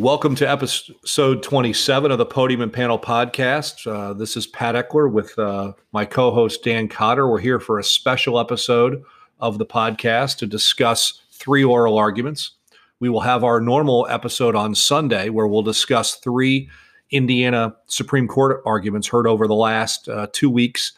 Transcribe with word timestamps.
Welcome 0.00 0.34
to 0.36 0.48
episode 0.50 1.42
27 1.42 2.10
of 2.10 2.16
the 2.16 2.24
Podium 2.24 2.62
and 2.62 2.72
Panel 2.72 2.98
podcast. 2.98 3.86
Uh, 3.86 4.14
this 4.14 4.34
is 4.34 4.46
Pat 4.46 4.74
Eckler 4.74 5.12
with 5.12 5.38
uh, 5.38 5.74
my 5.92 6.06
co 6.06 6.30
host 6.30 6.64
Dan 6.64 6.88
Cotter. 6.88 7.28
We're 7.28 7.38
here 7.38 7.60
for 7.60 7.78
a 7.78 7.84
special 7.84 8.40
episode 8.40 9.02
of 9.40 9.58
the 9.58 9.66
podcast 9.66 10.38
to 10.38 10.46
discuss 10.46 11.20
three 11.32 11.62
oral 11.62 11.98
arguments. 11.98 12.52
We 12.98 13.10
will 13.10 13.20
have 13.20 13.44
our 13.44 13.60
normal 13.60 14.06
episode 14.08 14.56
on 14.56 14.74
Sunday 14.74 15.28
where 15.28 15.46
we'll 15.46 15.60
discuss 15.60 16.14
three 16.14 16.70
Indiana 17.10 17.76
Supreme 17.84 18.26
Court 18.26 18.62
arguments 18.64 19.06
heard 19.06 19.26
over 19.26 19.46
the 19.46 19.54
last 19.54 20.08
uh, 20.08 20.28
two 20.32 20.48
weeks. 20.48 20.92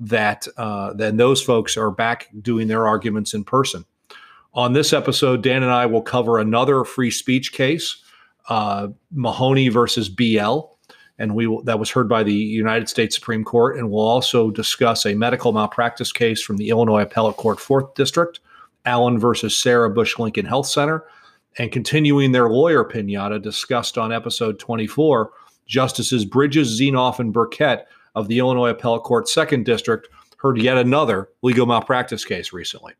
That 0.00 0.48
uh, 0.56 0.94
then 0.94 1.18
those 1.18 1.42
folks 1.42 1.76
are 1.76 1.90
back 1.90 2.30
doing 2.40 2.68
their 2.68 2.86
arguments 2.86 3.34
in 3.34 3.44
person. 3.44 3.84
On 4.54 4.72
this 4.72 4.94
episode, 4.94 5.42
Dan 5.42 5.62
and 5.62 5.70
I 5.70 5.84
will 5.84 6.00
cover 6.00 6.38
another 6.38 6.84
free 6.84 7.10
speech 7.10 7.52
case 7.52 8.02
uh, 8.48 8.88
Mahanoy 9.14 9.72
versus 9.72 10.08
BL, 10.08 10.60
and 11.18 11.34
we 11.34 11.46
will, 11.46 11.62
that 11.64 11.78
was 11.78 11.90
heard 11.90 12.08
by 12.08 12.22
the 12.22 12.34
United 12.34 12.88
States 12.88 13.14
Supreme 13.14 13.44
Court. 13.44 13.78
And 13.78 13.90
we'll 13.90 14.06
also 14.06 14.50
discuss 14.50 15.06
a 15.06 15.14
medical 15.14 15.52
malpractice 15.52 16.12
case 16.12 16.42
from 16.42 16.56
the 16.56 16.68
Illinois 16.68 17.02
Appellate 17.02 17.36
Court 17.36 17.58
Fourth 17.58 17.94
District, 17.94 18.40
Allen 18.84 19.18
versus 19.18 19.56
Sarah 19.56 19.90
Bush 19.90 20.18
Lincoln 20.18 20.46
Health 20.46 20.66
Center, 20.66 21.04
and 21.58 21.72
continuing 21.72 22.32
their 22.32 22.48
lawyer 22.48 22.84
pinata 22.84 23.40
discussed 23.40 23.96
on 23.96 24.12
episode 24.12 24.58
24. 24.58 25.30
Justices 25.66 26.24
Bridges, 26.24 26.80
Zenoff, 26.80 27.18
and 27.18 27.32
Birkett 27.32 27.86
of 28.14 28.28
the 28.28 28.38
Illinois 28.38 28.70
Appellate 28.70 29.02
Court 29.02 29.28
Second 29.28 29.64
District 29.64 30.08
heard 30.38 30.58
yet 30.58 30.78
another 30.78 31.28
legal 31.42 31.66
malpractice 31.66 32.24
case 32.24 32.52
recently. 32.52 32.92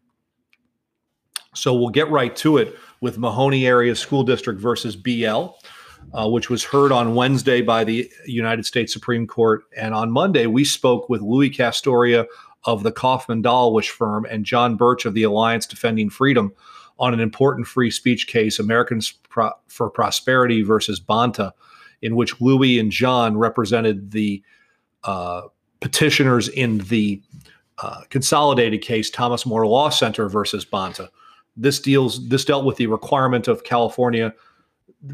So 1.57 1.75
we'll 1.75 1.89
get 1.89 2.11
right 2.11 2.35
to 2.37 2.59
it 2.59 2.77
with 3.01 3.19
Mahanoy 3.19 3.67
Area 3.67 3.95
School 3.97 4.23
District 4.23 4.61
versus 4.61 4.95
BL, 4.95 5.49
uh, 6.13 6.29
which 6.29 6.51
was 6.51 6.65
heard 6.65 6.93
on 6.93 7.15
Wednesday 7.15 7.63
by 7.63 7.85
the 7.85 8.11
United 8.27 8.67
States 8.67 8.93
Supreme 8.93 9.27
Court. 9.27 9.65
And 9.77 9.95
on 9.95 10.11
Monday, 10.11 10.47
we 10.47 10.65
spoke 10.65 11.09
with 11.09 11.23
Louis 11.23 11.51
Castoria 11.51 12.27
of 12.65 12.83
the 12.83 12.93
Kaufman 12.93 13.43
Dolowich 13.43 13.91
firm 13.91 14.27
and 14.29 14.45
John 14.45 14.77
Bursch 14.77 15.05
of 15.05 15.15
the 15.15 15.23
Alliance 15.23 15.67
Defending 15.67 16.11
Freedom 16.11 16.53
on 16.99 17.15
an 17.15 17.21
important 17.21 17.67
free 17.67 17.91
speech 17.91 18.27
case, 18.27 18.59
Americans 18.59 19.13
Pro- 19.29 19.53
for 19.69 19.91
Prosperity 19.91 20.63
versus 20.63 21.01
Bonta, 21.01 21.53
in 22.03 22.17
which 22.17 22.41
Louis 22.41 22.79
and 22.79 22.91
John 22.91 23.37
represented 23.37 24.11
the 24.11 24.43
uh, 25.05 25.43
petitioners 25.81 26.49
in 26.49 26.79
the 26.79 27.23
uh, 27.79 28.03
consolidated 28.09 28.81
case, 28.81 29.11
Thomas 29.11 29.45
More 29.45 29.67
Law 29.67 29.91
Center 29.91 30.29
versus 30.29 30.65
Bonta 30.65 31.09
this 31.57 31.81
deals 31.81 32.29
this 32.29 32.45
dealt 32.45 32.65
with 32.65 32.77
the 32.77 32.87
requirement 32.87 33.49
of 33.49 33.65
California 33.65 34.35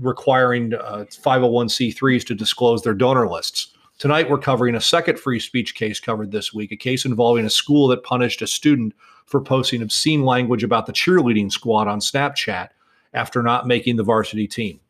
requiring 0.01 0.75
uh, 0.75 1.05
501c3s 1.11 2.25
to 2.27 2.35
disclose 2.35 2.83
their 2.83 2.95
donor 2.95 3.29
lists. 3.29 3.75
Tonight 3.99 4.31
we're 4.31 4.39
covering 4.39 4.75
a 4.75 4.81
second 4.81 5.19
free 5.19 5.39
speech 5.39 5.75
case 5.75 6.01
covered 6.01 6.33
this 6.33 6.53
week, 6.53 6.73
a 6.73 6.77
case 6.77 7.05
involving 7.05 7.45
a 7.45 7.51
school 7.51 7.89
that 7.89 8.03
punished 8.03 8.43
a 8.43 8.47
student 8.47 8.95
for 9.27 9.41
posting 9.41 9.83
obscene 9.83 10.25
language 10.25 10.65
about 10.65 10.87
the 10.87 10.93
cheerleading 10.93 11.53
squad 11.53 11.89
on 11.89 12.01
Snapchat 12.01 12.71
after 13.15 13.43
not 13.43 13.67
making 13.67 13.97
the 13.97 14.03
varsity 14.03 14.49
team. 14.49 14.81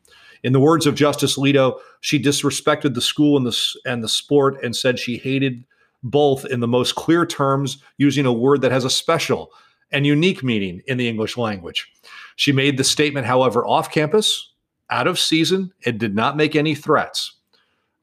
In 0.43 0.53
the 0.53 0.59
words 0.59 0.85
of 0.85 0.95
Justice 0.95 1.37
Alito, 1.37 1.79
she 2.01 2.21
disrespected 2.21 2.95
the 2.95 3.01
school 3.01 3.37
and 3.37 3.45
the 3.45 3.75
and 3.85 4.03
the 4.03 4.09
sport 4.09 4.61
and 4.63 4.75
said 4.75 4.99
she 4.99 5.17
hated 5.17 5.63
both 6.01 6.45
in 6.45 6.59
the 6.59 6.67
most 6.67 6.95
clear 6.95 7.25
terms 7.25 7.77
using 7.97 8.25
a 8.25 8.33
word 8.33 8.61
that 8.61 8.71
has 8.71 8.83
a 8.83 8.89
special 8.89 9.51
and 9.93 10.05
unique 10.05 10.43
meaning 10.43 10.81
in 10.87 10.97
the 10.97 11.07
English 11.07 11.37
language. 11.37 11.89
She 12.35 12.51
made 12.51 12.77
the 12.77 12.83
statement, 12.83 13.27
however, 13.27 13.65
off 13.65 13.91
campus, 13.91 14.51
out 14.89 15.07
of 15.07 15.19
season, 15.19 15.71
and 15.85 15.99
did 15.99 16.15
not 16.15 16.35
make 16.35 16.55
any 16.55 16.75
threats. 16.75 17.33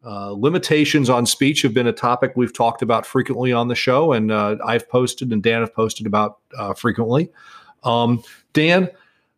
Uh, 0.02 0.30
limitations 0.30 1.10
on 1.10 1.26
speech 1.26 1.60
have 1.60 1.74
been 1.74 1.86
a 1.86 1.92
topic 1.92 2.32
we've 2.34 2.54
talked 2.54 2.80
about 2.80 3.04
frequently 3.04 3.52
on 3.52 3.68
the 3.68 3.74
show, 3.74 4.12
and 4.12 4.32
uh, 4.32 4.56
I've 4.64 4.88
posted 4.88 5.30
and 5.30 5.42
Dan 5.42 5.60
have 5.60 5.74
posted 5.74 6.06
about 6.06 6.38
uh, 6.56 6.72
frequently. 6.72 7.30
Um, 7.82 8.22
Dan, 8.54 8.88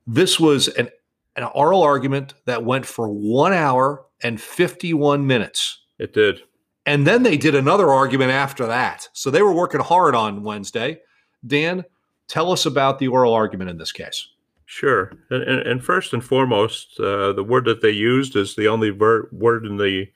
this 0.06 0.38
was 0.38 0.68
an, 0.68 0.88
an 1.34 1.44
oral 1.54 1.82
argument 1.82 2.34
that 2.44 2.64
went 2.64 2.86
for 2.86 3.08
one 3.08 3.52
hour 3.52 4.04
and 4.22 4.40
51 4.40 5.26
minutes. 5.26 5.80
It 5.98 6.12
did. 6.12 6.42
And 6.86 7.06
then 7.06 7.22
they 7.22 7.36
did 7.36 7.54
another 7.54 7.90
argument 7.90 8.30
after 8.30 8.66
that. 8.66 9.08
So 9.12 9.30
they 9.30 9.42
were 9.42 9.52
working 9.52 9.80
hard 9.80 10.14
on 10.14 10.42
Wednesday. 10.42 11.00
Dan, 11.46 11.84
Tell 12.28 12.52
us 12.52 12.66
about 12.66 12.98
the 12.98 13.08
oral 13.08 13.34
argument 13.34 13.70
in 13.70 13.78
this 13.78 13.92
case. 13.92 14.28
Sure. 14.66 15.12
And, 15.30 15.42
and, 15.42 15.60
and 15.66 15.84
first 15.84 16.14
and 16.14 16.24
foremost, 16.24 16.98
uh, 16.98 17.32
the 17.34 17.44
word 17.44 17.66
that 17.66 17.82
they 17.82 17.90
used 17.90 18.36
is 18.36 18.56
the 18.56 18.68
only 18.68 18.90
ver- 18.90 19.28
word 19.30 19.66
in 19.66 19.76
the 19.76 20.06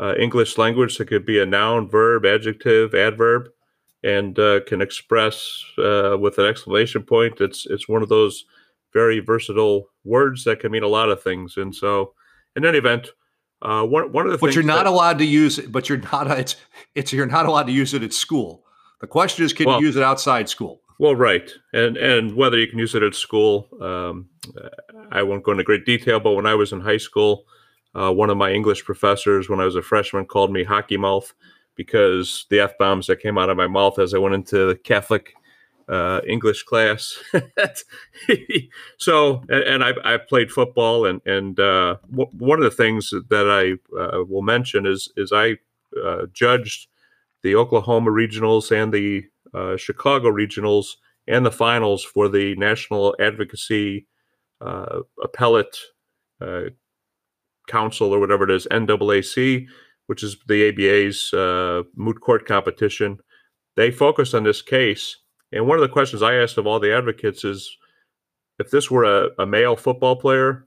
uh, 0.00 0.14
English 0.18 0.58
language 0.58 0.98
that 0.98 1.06
could 1.06 1.24
be 1.24 1.38
a 1.38 1.46
noun, 1.46 1.88
verb, 1.88 2.24
adjective, 2.24 2.94
adverb, 2.94 3.50
and 4.02 4.38
uh, 4.38 4.60
can 4.66 4.80
express 4.80 5.62
uh, 5.78 6.16
with 6.18 6.38
an 6.38 6.46
exclamation 6.46 7.02
point. 7.02 7.40
It's 7.40 7.66
it's 7.66 7.88
one 7.88 8.02
of 8.02 8.08
those 8.08 8.46
very 8.92 9.20
versatile 9.20 9.90
words 10.04 10.44
that 10.44 10.58
can 10.60 10.72
mean 10.72 10.82
a 10.82 10.88
lot 10.88 11.10
of 11.10 11.22
things. 11.22 11.56
And 11.56 11.74
so, 11.74 12.14
in 12.56 12.64
any 12.64 12.78
event, 12.78 13.10
uh, 13.62 13.84
one 13.84 14.10
one 14.10 14.26
of 14.26 14.32
the 14.32 14.38
but 14.38 14.46
things 14.46 14.54
you're 14.56 14.64
not 14.64 14.84
that, 14.84 14.90
allowed 14.90 15.18
to 15.18 15.24
use 15.24 15.58
it. 15.58 15.70
But 15.70 15.88
you're 15.88 15.98
not. 15.98 16.30
It's 16.38 16.56
it's 16.94 17.12
you're 17.12 17.26
not 17.26 17.46
allowed 17.46 17.66
to 17.66 17.72
use 17.72 17.94
it 17.94 18.02
at 18.02 18.14
school. 18.14 18.64
The 19.00 19.06
question 19.06 19.44
is, 19.44 19.52
can 19.52 19.66
Well- 19.66 19.80
you 19.80 19.86
use 19.86 19.96
it 19.96 20.02
outside 20.02 20.48
school? 20.48 20.80
Well, 21.00 21.16
right, 21.16 21.50
and 21.72 21.96
and 21.96 22.36
whether 22.36 22.58
you 22.58 22.66
can 22.66 22.78
use 22.78 22.94
it 22.94 23.02
at 23.02 23.14
school, 23.14 23.68
um, 23.80 24.28
I 25.10 25.22
won't 25.22 25.44
go 25.44 25.52
into 25.52 25.64
great 25.64 25.86
detail. 25.86 26.20
But 26.20 26.32
when 26.32 26.44
I 26.44 26.54
was 26.54 26.72
in 26.74 26.80
high 26.82 26.98
school, 26.98 27.46
uh, 27.94 28.12
one 28.12 28.28
of 28.28 28.36
my 28.36 28.52
English 28.52 28.84
professors, 28.84 29.48
when 29.48 29.60
I 29.60 29.64
was 29.64 29.76
a 29.76 29.82
freshman, 29.82 30.26
called 30.26 30.52
me 30.52 30.62
hockey 30.62 30.98
mouth 30.98 31.32
because 31.74 32.44
the 32.50 32.60
f 32.60 32.76
bombs 32.78 33.06
that 33.06 33.20
came 33.20 33.38
out 33.38 33.48
of 33.48 33.56
my 33.56 33.66
mouth 33.66 33.98
as 33.98 34.12
I 34.12 34.18
went 34.18 34.34
into 34.34 34.66
the 34.66 34.76
Catholic 34.76 35.32
uh, 35.88 36.20
English 36.28 36.64
class. 36.64 37.18
so, 38.98 39.42
and, 39.48 39.62
and 39.64 39.84
I, 39.84 39.92
I 40.04 40.16
played 40.18 40.50
football, 40.50 41.06
and 41.06 41.22
and 41.24 41.58
uh, 41.58 41.96
w- 42.10 42.30
one 42.38 42.58
of 42.58 42.64
the 42.64 42.76
things 42.76 43.08
that 43.10 43.48
I 43.50 43.98
uh, 43.98 44.24
will 44.24 44.42
mention 44.42 44.84
is 44.86 45.10
is 45.16 45.32
I 45.32 45.56
uh, 46.04 46.26
judged 46.34 46.88
the 47.42 47.54
Oklahoma 47.56 48.10
regionals 48.10 48.70
and 48.70 48.92
the 48.92 49.24
uh, 49.54 49.76
Chicago 49.76 50.30
regionals 50.30 50.86
and 51.26 51.44
the 51.44 51.50
finals 51.50 52.04
for 52.04 52.28
the 52.28 52.54
National 52.56 53.14
Advocacy 53.20 54.06
uh, 54.60 55.00
Appellate 55.22 55.76
uh, 56.40 56.62
Council 57.68 58.12
or 58.12 58.18
whatever 58.18 58.44
it 58.44 58.50
is, 58.50 58.66
NAAC, 58.70 59.66
which 60.06 60.22
is 60.22 60.36
the 60.48 60.68
ABA's 60.68 61.32
uh, 61.32 61.82
moot 61.94 62.20
court 62.20 62.46
competition. 62.46 63.18
They 63.76 63.90
focused 63.90 64.34
on 64.34 64.44
this 64.44 64.62
case. 64.62 65.16
And 65.52 65.66
one 65.66 65.78
of 65.78 65.82
the 65.82 65.88
questions 65.88 66.22
I 66.22 66.34
asked 66.34 66.58
of 66.58 66.66
all 66.66 66.80
the 66.80 66.94
advocates 66.94 67.44
is 67.44 67.76
if 68.58 68.70
this 68.70 68.90
were 68.90 69.04
a, 69.04 69.28
a 69.38 69.46
male 69.46 69.76
football 69.76 70.16
player, 70.16 70.66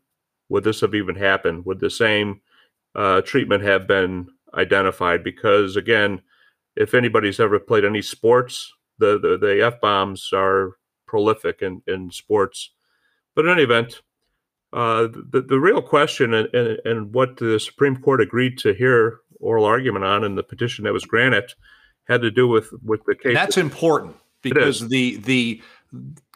would 0.49 0.63
this 0.63 0.81
have 0.81 0.95
even 0.95 1.15
happened? 1.15 1.65
Would 1.65 1.79
the 1.79 1.89
same 1.89 2.41
uh, 2.95 3.21
treatment 3.21 3.63
have 3.63 3.87
been 3.87 4.27
identified? 4.53 5.23
Because 5.23 5.75
again, 5.75 6.21
if 6.75 6.93
anybody's 6.93 7.39
ever 7.39 7.59
played 7.59 7.85
any 7.85 8.01
sports, 8.01 8.71
the 8.97 9.19
the, 9.19 9.37
the 9.37 9.63
f 9.65 9.79
bombs 9.81 10.29
are 10.33 10.77
prolific 11.07 11.61
in, 11.61 11.81
in 11.87 12.11
sports. 12.11 12.71
But 13.35 13.45
in 13.45 13.51
any 13.51 13.63
event, 13.63 14.01
uh, 14.71 15.07
the 15.31 15.41
the 15.47 15.59
real 15.59 15.81
question 15.81 16.33
and, 16.33 16.53
and 16.53 16.79
and 16.85 17.13
what 17.13 17.37
the 17.37 17.59
Supreme 17.59 17.97
Court 17.97 18.21
agreed 18.21 18.57
to 18.59 18.73
hear 18.73 19.19
oral 19.39 19.65
argument 19.65 20.05
on 20.05 20.23
in 20.23 20.35
the 20.35 20.43
petition 20.43 20.85
that 20.85 20.93
was 20.93 21.05
granted 21.05 21.51
had 22.07 22.21
to 22.21 22.31
do 22.31 22.47
with 22.47 22.69
with 22.83 23.03
the 23.05 23.15
case. 23.15 23.33
That's 23.33 23.57
important 23.57 24.15
because 24.41 24.87
the 24.87 25.17
the 25.17 25.61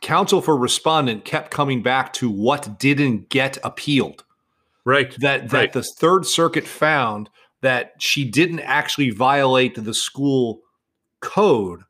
counsel 0.02 0.42
for 0.42 0.56
respondent 0.56 1.26
kept 1.26 1.52
coming 1.52 1.82
back 1.82 2.14
to 2.14 2.30
what 2.30 2.78
didn't 2.80 3.30
get 3.30 3.58
appealed. 3.64 4.24
right. 4.86 5.12
That 5.20 5.50
that 5.50 5.58
Right. 5.58 5.74
the 5.74 5.84
Third 5.84 6.26
Circuit 6.26 6.68
found 6.68 7.30
that 7.62 7.94
she 8.00 8.24
didn't 8.24 8.60
actually 8.62 9.10
violate 9.10 9.76
the 9.76 9.94
school 9.94 10.62
code 11.22 11.82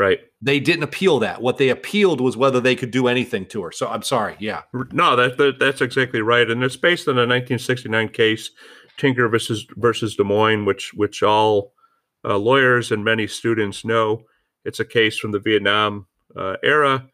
right. 0.00 0.20
They 0.40 0.58
didn't 0.58 0.84
appeal 0.84 1.18
that. 1.18 1.42
What 1.42 1.58
they 1.58 1.68
appealed 1.68 2.20
was 2.20 2.36
whether 2.36 2.60
they 2.60 2.74
could 2.74 2.90
do 2.90 3.06
anything 3.06 3.44
to 3.46 3.62
her. 3.62 3.72
So 3.72 3.86
I'm 3.88 4.02
sorry. 4.02 4.36
Yeah. 4.38 4.62
No, 4.92 5.14
that, 5.14 5.36
that 5.36 5.58
that's 5.58 5.82
exactly 5.82 6.22
right, 6.22 6.50
and 6.50 6.64
it's 6.64 6.76
based 6.76 7.06
on 7.06 7.16
a 7.16 7.28
1969 7.28 8.08
case, 8.08 8.50
Tinker 8.96 9.28
versus 9.28 9.66
versus 9.76 10.16
Des 10.16 10.24
Moines, 10.24 10.64
which 10.64 10.92
which 10.94 11.22
all 11.22 11.74
uh, 12.24 12.38
lawyers 12.38 12.90
and 12.90 13.04
many 13.04 13.26
students 13.26 13.84
know. 13.84 14.22
It's 14.64 14.80
a 14.80 14.84
case 14.84 15.18
from 15.18 15.32
the 15.32 15.38
Vietnam 15.38 16.06
uh, 16.36 16.56
era 16.62 17.06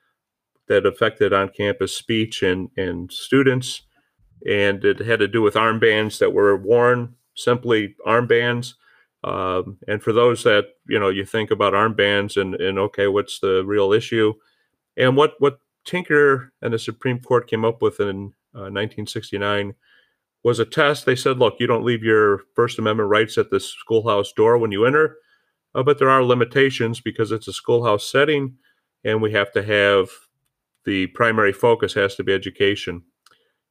that 0.69 0.85
affected 0.85 1.33
on-campus 1.33 1.95
speech 1.95 2.43
and 2.43 2.71
and 2.77 3.11
students, 3.11 3.83
and 4.49 4.85
it 4.85 5.01
had 5.01 5.19
to 5.19 5.29
do 5.29 5.43
with 5.43 5.55
armbands 5.55 6.19
that 6.19 6.33
were 6.33 6.57
worn, 6.57 7.16
simply 7.37 7.95
armbands. 8.07 8.75
Um, 9.25 9.79
and 9.89 10.03
for 10.03 10.13
those 10.13 10.43
that 10.45 10.67
you 10.89 10.99
know, 10.99 11.09
you 11.09 11.25
think 11.25 11.51
about 11.51 11.73
armbands 11.73 12.41
and 12.41 12.55
and 12.57 12.79
okay, 12.79 13.09
what's 13.09 13.41
the 13.41 13.65
real 13.65 13.93
issue? 13.93 14.35
And 14.97 15.17
what 15.17 15.35
what 15.39 15.61
Tinker 15.85 16.53
and 16.61 16.75
the 16.75 16.79
Supreme 16.79 17.21
Court 17.21 17.49
came 17.49 17.65
up 17.65 17.81
with 17.81 18.01
in 18.01 18.33
uh, 18.55 18.69
1969 18.73 19.75
was 20.43 20.59
a 20.59 20.65
test. 20.65 21.07
They 21.07 21.17
said, 21.17 21.39
look, 21.39 21.57
you 21.59 21.67
don't 21.67 21.85
leave 21.85 22.03
your 22.03 22.43
First 22.55 22.79
Amendment 22.79 23.09
rights 23.09 23.39
at 23.39 23.51
the 23.51 23.61
schoolhouse 23.61 24.33
door 24.33 24.59
when 24.59 24.73
you 24.73 24.85
enter, 24.85 25.17
uh, 25.75 25.83
but 25.83 25.99
there 25.99 26.11
are 26.11 26.23
limitations 26.23 27.01
because 27.01 27.33
it's 27.33 27.49
a 27.49 27.53
schoolhouse 27.53 28.11
setting, 28.11 28.57
and 29.05 29.21
we 29.21 29.33
have 29.33 29.53
to 29.53 29.63
have 29.63 30.09
the 30.85 31.09
primary 31.09 31.53
focus 31.53 31.95
has 31.95 32.15
to 32.17 32.25
be 32.25 32.33
education. 32.33 33.03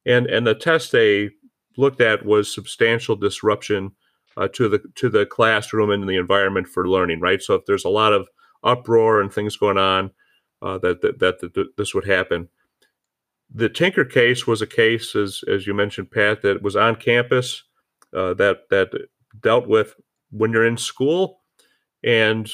And 0.04 0.26
and 0.26 0.46
the 0.46 0.54
test 0.54 0.92
they 0.92 1.30
looked 1.76 2.00
at 2.00 2.24
was 2.24 2.52
substantial 2.52 3.16
disruption 3.16 3.92
uh, 4.36 4.48
to 4.48 4.68
the 4.68 4.80
to 4.96 5.08
the 5.08 5.26
classroom 5.26 5.90
and 5.90 6.08
the 6.08 6.16
environment 6.16 6.68
for 6.68 6.88
learning. 6.88 7.20
Right. 7.20 7.42
So 7.42 7.54
if 7.54 7.66
there's 7.66 7.84
a 7.84 7.90
lot 7.90 8.12
of 8.12 8.28
uproar 8.62 9.20
and 9.20 9.32
things 9.32 9.56
going 9.56 9.78
on, 9.78 10.10
uh, 10.62 10.78
that, 10.78 11.00
that 11.02 11.18
that 11.18 11.40
that 11.40 11.76
this 11.76 11.94
would 11.94 12.06
happen. 12.06 12.48
The 13.54 13.68
Tinker 13.68 14.04
case 14.04 14.46
was 14.46 14.60
a 14.60 14.66
case, 14.66 15.14
as 15.14 15.42
as 15.48 15.66
you 15.66 15.74
mentioned, 15.74 16.10
Pat, 16.10 16.42
that 16.42 16.62
was 16.62 16.76
on 16.76 16.96
campus, 16.96 17.62
uh, 18.14 18.34
that 18.34 18.68
that 18.70 18.90
dealt 19.40 19.68
with 19.68 19.94
when 20.30 20.50
you're 20.52 20.66
in 20.66 20.76
school, 20.76 21.40
and 22.02 22.50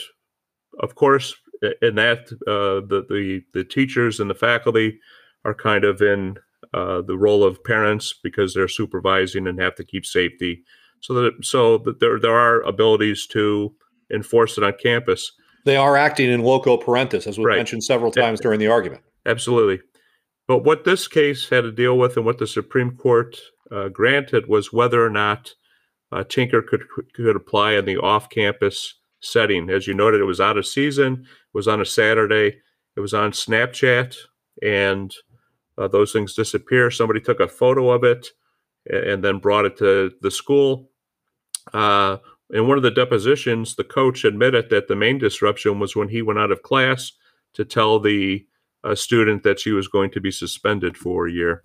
of 0.80 0.94
course, 0.94 1.34
in 1.80 1.94
that 1.94 2.30
uh, 2.46 2.86
the 2.86 3.06
the 3.08 3.42
the 3.54 3.64
teachers 3.64 4.20
and 4.20 4.28
the 4.28 4.34
faculty 4.34 5.00
are 5.44 5.54
kind 5.54 5.84
of 5.84 6.02
in 6.02 6.36
uh, 6.74 7.02
the 7.02 7.16
role 7.16 7.44
of 7.44 7.62
parents 7.64 8.14
because 8.22 8.54
they're 8.54 8.68
supervising 8.68 9.46
and 9.46 9.60
have 9.60 9.74
to 9.76 9.84
keep 9.84 10.06
safety. 10.06 10.62
So 11.00 11.14
that 11.14 11.44
so 11.44 11.78
that 11.78 12.00
there 12.00 12.18
there 12.18 12.38
are 12.38 12.62
abilities 12.62 13.26
to 13.28 13.74
enforce 14.12 14.56
it 14.58 14.64
on 14.64 14.74
campus. 14.82 15.32
They 15.64 15.76
are 15.76 15.96
acting 15.96 16.30
in 16.30 16.42
loco 16.42 16.76
parentis, 16.76 17.26
as 17.26 17.38
we 17.38 17.44
Right. 17.44 17.56
mentioned 17.56 17.84
several 17.84 18.10
times 18.10 18.40
during 18.40 18.58
the 18.58 18.66
argument. 18.66 19.02
Absolutely. 19.26 19.80
But 20.48 20.64
what 20.64 20.84
this 20.84 21.06
case 21.08 21.48
had 21.48 21.62
to 21.62 21.72
deal 21.72 21.96
with 21.96 22.16
and 22.16 22.26
what 22.26 22.38
the 22.38 22.46
Supreme 22.46 22.96
Court 22.96 23.36
uh, 23.70 23.88
granted 23.88 24.48
was 24.48 24.72
whether 24.72 25.04
or 25.04 25.10
not 25.10 25.54
uh, 26.10 26.24
Tinker 26.24 26.62
could 26.62 26.82
could 27.14 27.36
apply 27.36 27.72
in 27.72 27.84
the 27.84 27.96
off-campus 27.96 28.94
setting. 29.20 29.70
As 29.70 29.86
you 29.86 29.94
noted, 29.94 30.20
it 30.20 30.24
was 30.24 30.40
out 30.40 30.58
of 30.58 30.66
season. 30.66 31.12
It 31.22 31.54
was 31.54 31.68
on 31.68 31.80
a 31.80 31.86
Saturday. 31.86 32.58
It 32.96 33.00
was 33.00 33.14
on 33.14 33.32
Snapchat, 33.32 34.16
and 34.62 35.14
uh, 35.82 35.88
those 35.88 36.12
things 36.12 36.34
disappear. 36.34 36.90
Somebody 36.90 37.20
took 37.20 37.40
a 37.40 37.48
photo 37.48 37.90
of 37.90 38.04
it 38.04 38.28
and 38.86 39.22
then 39.22 39.38
brought 39.38 39.64
it 39.64 39.76
to 39.78 40.12
the 40.20 40.30
school. 40.30 40.90
Uh, 41.72 42.18
in 42.50 42.68
one 42.68 42.76
of 42.76 42.82
the 42.82 42.90
depositions, 42.90 43.74
the 43.76 43.84
coach 43.84 44.24
admitted 44.24 44.70
that 44.70 44.88
the 44.88 44.96
main 44.96 45.18
disruption 45.18 45.78
was 45.78 45.96
when 45.96 46.08
he 46.08 46.22
went 46.22 46.38
out 46.38 46.50
of 46.52 46.62
class 46.62 47.12
to 47.54 47.64
tell 47.64 47.98
the 47.98 48.44
uh, 48.84 48.94
student 48.94 49.42
that 49.44 49.60
she 49.60 49.70
was 49.72 49.88
going 49.88 50.10
to 50.10 50.20
be 50.20 50.30
suspended 50.30 50.96
for 50.96 51.26
a 51.26 51.32
year. 51.32 51.62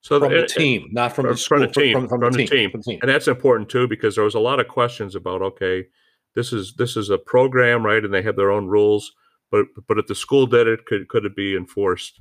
So 0.00 0.18
From 0.18 0.32
the 0.32 0.40
and- 0.40 0.48
team, 0.48 0.88
not 0.90 1.14
from 1.14 1.26
the 1.28 1.36
school. 1.36 1.58
from 1.58 1.66
the 1.68 1.72
team, 1.72 1.92
From, 1.94 2.08
from 2.08 2.32
the 2.32 2.46
team. 2.46 2.70
From 2.70 2.80
the 2.80 2.90
team. 2.90 2.98
and 3.02 3.08
that's 3.10 3.28
important 3.28 3.68
too 3.68 3.86
because 3.86 4.16
there 4.16 4.24
was 4.24 4.34
a 4.34 4.40
lot 4.40 4.58
of 4.60 4.66
questions 4.68 5.14
about 5.14 5.42
okay, 5.42 5.86
this 6.34 6.52
is 6.52 6.74
this 6.76 6.96
is 6.96 7.08
a 7.10 7.18
program, 7.18 7.84
right? 7.86 8.04
And 8.04 8.12
they 8.12 8.22
have 8.22 8.34
their 8.36 8.50
own 8.50 8.66
rules, 8.66 9.12
but 9.52 9.66
but 9.86 9.98
if 9.98 10.06
the 10.08 10.14
school 10.16 10.46
did 10.46 10.66
it, 10.66 10.86
could 10.86 11.06
could 11.08 11.24
it 11.24 11.36
be 11.36 11.54
enforced? 11.56 12.20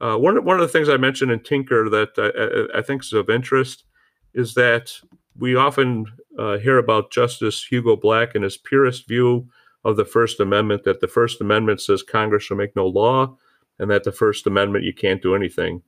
Uh, 0.00 0.16
one 0.16 0.36
of- 0.36 0.44
one 0.44 0.56
of 0.56 0.62
the 0.62 0.68
things 0.68 0.88
I 0.88 0.96
mentioned 0.96 1.30
in 1.32 1.40
Tinker 1.40 1.88
that 1.90 2.70
I, 2.74 2.78
I, 2.78 2.82
think 2.82 3.02
is 3.02 3.12
of 3.12 3.28
interest 3.28 3.84
is 4.32 4.54
that 4.54 4.92
we 5.36 5.56
often 5.56 6.06
uh, 6.38 6.58
hear 6.58 6.78
about 6.78 7.10
Justice 7.10 7.64
Hugo 7.64 7.96
Black 7.96 8.34
and 8.34 8.44
his 8.44 8.56
purist 8.56 9.08
view 9.08 9.48
of 9.84 9.96
the 9.96 10.04
First 10.04 10.40
Amendment 10.40 10.84
that 10.84 11.00
the 11.00 11.08
First 11.08 11.40
Amendment 11.40 11.80
says 11.80 12.02
Congress 12.02 12.44
shall 12.44 12.56
make 12.56 12.76
no 12.76 12.86
law, 12.86 13.36
and 13.78 13.90
that 13.90 14.04
the 14.04 14.12
First 14.12 14.46
Amendment 14.46 14.84
you 14.84 14.92
can't 14.92 15.22
do 15.22 15.34
anything. 15.34 15.82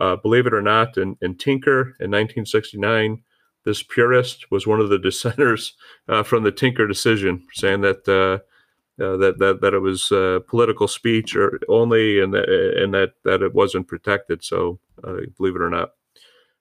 Uh, 0.00 0.16
believe 0.16 0.46
it 0.46 0.54
or 0.54 0.62
not, 0.62 0.96
in, 0.96 1.16
in 1.20 1.36
Tinker 1.36 1.80
in 2.00 2.10
1969, 2.10 3.22
this 3.64 3.82
purist 3.82 4.50
was 4.50 4.66
one 4.66 4.80
of 4.80 4.88
the 4.88 4.98
dissenters 5.10 5.74
uh, 6.08 6.22
from 6.22 6.42
the 6.42 6.52
Tinker 6.52 6.86
decision, 6.86 7.46
saying 7.52 7.82
that 7.82 8.42
uh, 9.00 9.04
uh, 9.04 9.16
that, 9.16 9.38
that 9.38 9.60
that 9.60 9.74
it 9.74 9.78
was 9.80 10.10
uh, 10.12 10.40
political 10.46 10.86
speech 10.88 11.34
or 11.36 11.58
only, 11.68 12.20
and 12.20 12.32
that 12.34 12.48
and 12.48 12.92
that 12.94 13.12
that 13.24 13.42
it 13.42 13.54
wasn't 13.54 13.88
protected. 13.88 14.44
So, 14.44 14.78
uh, 15.02 15.16
believe 15.36 15.56
it 15.56 15.62
or 15.62 15.70
not. 15.70 15.90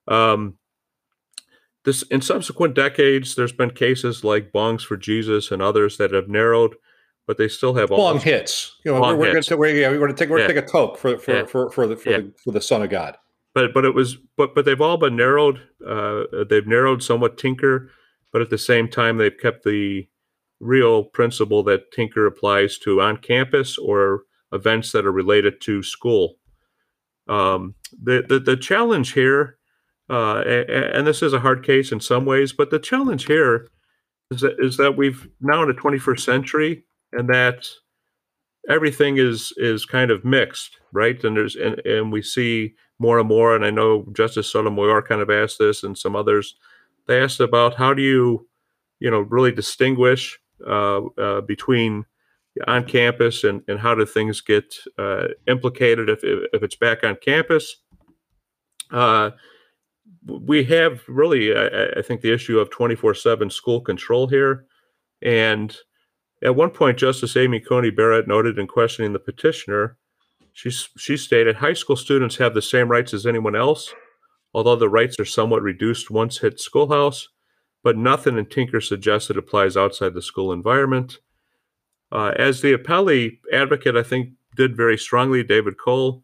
Um, 0.07 0.55
this 1.83 2.03
in 2.03 2.21
subsequent 2.21 2.75
decades, 2.75 3.35
there's 3.35 3.51
been 3.51 3.71
cases 3.71 4.23
like 4.23 4.51
Bongs 4.51 4.83
for 4.85 4.97
Jesus 4.97 5.51
and 5.51 5.61
others 5.61 5.97
that 5.97 6.13
have 6.13 6.27
narrowed, 6.29 6.75
but 7.25 7.37
they 7.37 7.47
still 7.47 7.73
have 7.75 7.89
Long 7.89 8.19
hits. 8.19 8.77
You 8.85 8.93
know, 8.93 9.01
we're, 9.01 9.15
we're 9.15 9.31
going 9.31 9.43
to 9.43 9.57
we're, 9.57 9.75
yeah, 9.75 9.89
we're 9.89 9.97
going 9.97 10.13
to 10.13 10.17
take 10.17 10.29
we're 10.29 10.39
Yeah. 10.39 10.47
going 10.47 10.55
to 10.57 10.61
take 10.61 10.69
a 10.69 10.71
coke 10.71 10.97
for 10.97 11.17
for, 11.17 11.31
Yeah. 11.35 11.45
for, 11.45 11.71
for 11.71 11.87
the 11.87 11.97
for, 11.97 12.09
Yeah. 12.11 12.17
the 12.19 12.33
for 12.43 12.51
the 12.51 12.61
Son 12.61 12.83
of 12.83 12.89
God. 12.89 13.17
but 13.55 13.73
but 13.73 13.83
it 13.83 13.95
was 13.95 14.15
but 14.37 14.53
but 14.53 14.65
they've 14.65 14.81
all 14.81 14.97
been 14.97 15.15
narrowed. 15.15 15.61
Uh, 15.85 16.23
they've 16.49 16.67
narrowed 16.67 17.01
somewhat 17.01 17.37
Tinker, 17.37 17.89
but 18.31 18.41
at 18.43 18.49
the 18.51 18.57
same 18.59 18.87
time 18.87 19.17
they've 19.17 19.37
kept 19.37 19.63
the 19.63 20.07
real 20.61 21.03
principle 21.03 21.63
that 21.63 21.91
Tinker 21.91 22.25
applies 22.25 22.77
to 22.79 23.01
on 23.01 23.17
campus 23.17 23.77
or 23.77 24.23
events 24.53 24.91
that 24.91 25.05
are 25.05 25.11
related 25.11 25.59
to 25.61 25.83
school. 25.83 26.35
Um, 27.27 27.75
the, 28.01 28.23
the 28.27 28.39
the 28.39 28.57
challenge 28.57 29.13
here, 29.13 29.57
uh, 30.09 30.39
and 30.39 31.05
this 31.05 31.21
is 31.21 31.33
a 31.33 31.39
hard 31.39 31.65
case 31.65 31.91
in 31.91 31.99
some 31.99 32.25
ways, 32.25 32.53
but 32.53 32.69
the 32.69 32.79
challenge 32.79 33.25
here 33.25 33.69
is 34.31 34.41
that 34.41 34.55
is 34.59 34.77
that 34.77 34.97
we've 34.97 35.27
now 35.39 35.61
in 35.61 35.67
the 35.67 35.73
21st 35.73 36.19
century, 36.19 36.83
and 37.11 37.29
that 37.29 37.67
everything 38.69 39.17
is 39.17 39.53
is 39.57 39.85
kind 39.85 40.11
of 40.11 40.25
mixed, 40.25 40.79
right? 40.91 41.23
And 41.23 41.37
there's 41.37 41.55
and, 41.55 41.79
and 41.85 42.11
we 42.11 42.21
see 42.21 42.73
more 42.99 43.19
and 43.19 43.27
more, 43.27 43.55
and 43.55 43.65
I 43.65 43.69
know 43.69 44.05
Justice 44.13 44.51
Sotomayor 44.51 45.03
kind 45.03 45.21
of 45.21 45.29
asked 45.29 45.57
this, 45.59 45.83
and 45.83 45.97
some 45.97 46.15
others. 46.15 46.55
They 47.07 47.21
asked 47.21 47.39
about 47.39 47.75
how 47.75 47.93
do 47.93 48.01
you, 48.01 48.47
you 48.99 49.09
know, 49.09 49.21
really 49.21 49.51
distinguish 49.51 50.39
between 51.47 52.05
on 52.67 52.83
campus 52.83 53.43
and, 53.43 53.63
and 53.67 53.79
how 53.79 53.95
do 53.95 54.05
things 54.05 54.41
get 54.41 54.75
uh, 54.97 55.27
implicated 55.47 56.09
if, 56.09 56.19
if 56.23 56.63
it's 56.63 56.75
back 56.75 57.03
on 57.03 57.15
campus. 57.15 57.77
Uh, 58.91 59.31
we 60.27 60.63
have 60.65 61.01
really, 61.07 61.55
I, 61.55 61.99
I 61.99 62.01
think, 62.01 62.21
the 62.21 62.33
issue 62.33 62.59
of 62.59 62.69
24 62.69 63.15
7 63.15 63.49
school 63.49 63.81
control 63.81 64.27
here. 64.27 64.65
And 65.21 65.75
at 66.43 66.55
one 66.55 66.71
point, 66.71 66.97
Justice 66.97 67.37
Amy 67.37 67.59
Coney 67.59 67.89
Barrett 67.89 68.27
noted 68.27 68.59
in 68.59 68.67
questioning 68.67 69.13
the 69.13 69.19
petitioner, 69.19 69.97
she, 70.53 70.69
she 70.69 71.15
stated 71.15 71.55
high 71.55 71.73
school 71.73 71.95
students 71.95 72.35
have 72.37 72.53
the 72.53 72.61
same 72.61 72.89
rights 72.89 73.13
as 73.13 73.25
anyone 73.25 73.55
else, 73.55 73.93
although 74.53 74.75
the 74.75 74.89
rights 74.89 75.19
are 75.19 75.25
somewhat 75.25 75.61
reduced 75.61 76.11
once 76.11 76.39
hit 76.39 76.59
schoolhouse, 76.59 77.29
but 77.83 77.97
nothing 77.97 78.37
in 78.37 78.45
Tinker 78.45 78.81
suggests 78.81 79.29
it 79.29 79.37
applies 79.37 79.75
outside 79.75 80.13
the 80.13 80.21
school 80.21 80.51
environment. 80.51 81.19
Uh, 82.11 82.33
as 82.37 82.61
the 82.61 82.75
appellee 82.75 83.39
advocate, 83.53 83.95
I 83.95 84.03
think, 84.03 84.29
did 84.55 84.75
very 84.75 84.97
strongly, 84.97 85.43
David 85.43 85.77
Cole, 85.77 86.23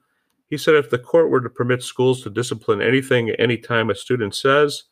he 0.49 0.57
said 0.57 0.75
if 0.75 0.89
the 0.89 0.97
court 0.97 1.29
were 1.29 1.41
to 1.41 1.49
permit 1.49 1.83
schools 1.83 2.21
to 2.23 2.29
discipline 2.29 2.81
anything 2.81 3.31
anytime 3.31 3.89
a 3.89 3.95
student 3.95 4.35
says, 4.35 4.83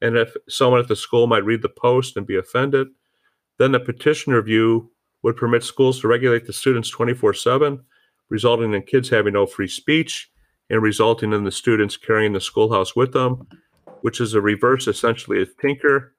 and 0.00 0.16
if 0.16 0.34
someone 0.48 0.80
at 0.80 0.88
the 0.88 0.96
school 0.96 1.26
might 1.26 1.44
read 1.44 1.62
the 1.62 1.68
post 1.68 2.16
and 2.16 2.26
be 2.26 2.36
offended, 2.36 2.88
then 3.58 3.72
the 3.72 3.80
petitioner 3.80 4.40
view 4.40 4.90
would 5.22 5.36
permit 5.36 5.62
schools 5.62 6.00
to 6.00 6.08
regulate 6.08 6.46
the 6.46 6.52
students 6.52 6.88
24 6.90 7.34
7, 7.34 7.80
resulting 8.28 8.72
in 8.72 8.82
kids 8.82 9.08
having 9.08 9.34
no 9.34 9.46
free 9.46 9.68
speech 9.68 10.30
and 10.70 10.82
resulting 10.82 11.32
in 11.32 11.44
the 11.44 11.52
students 11.52 11.96
carrying 11.96 12.32
the 12.32 12.40
schoolhouse 12.40 12.96
with 12.96 13.12
them, 13.12 13.46
which 14.02 14.20
is 14.20 14.34
a 14.34 14.40
reverse 14.40 14.86
essentially 14.86 15.42
of 15.42 15.56
Tinker. 15.58 16.14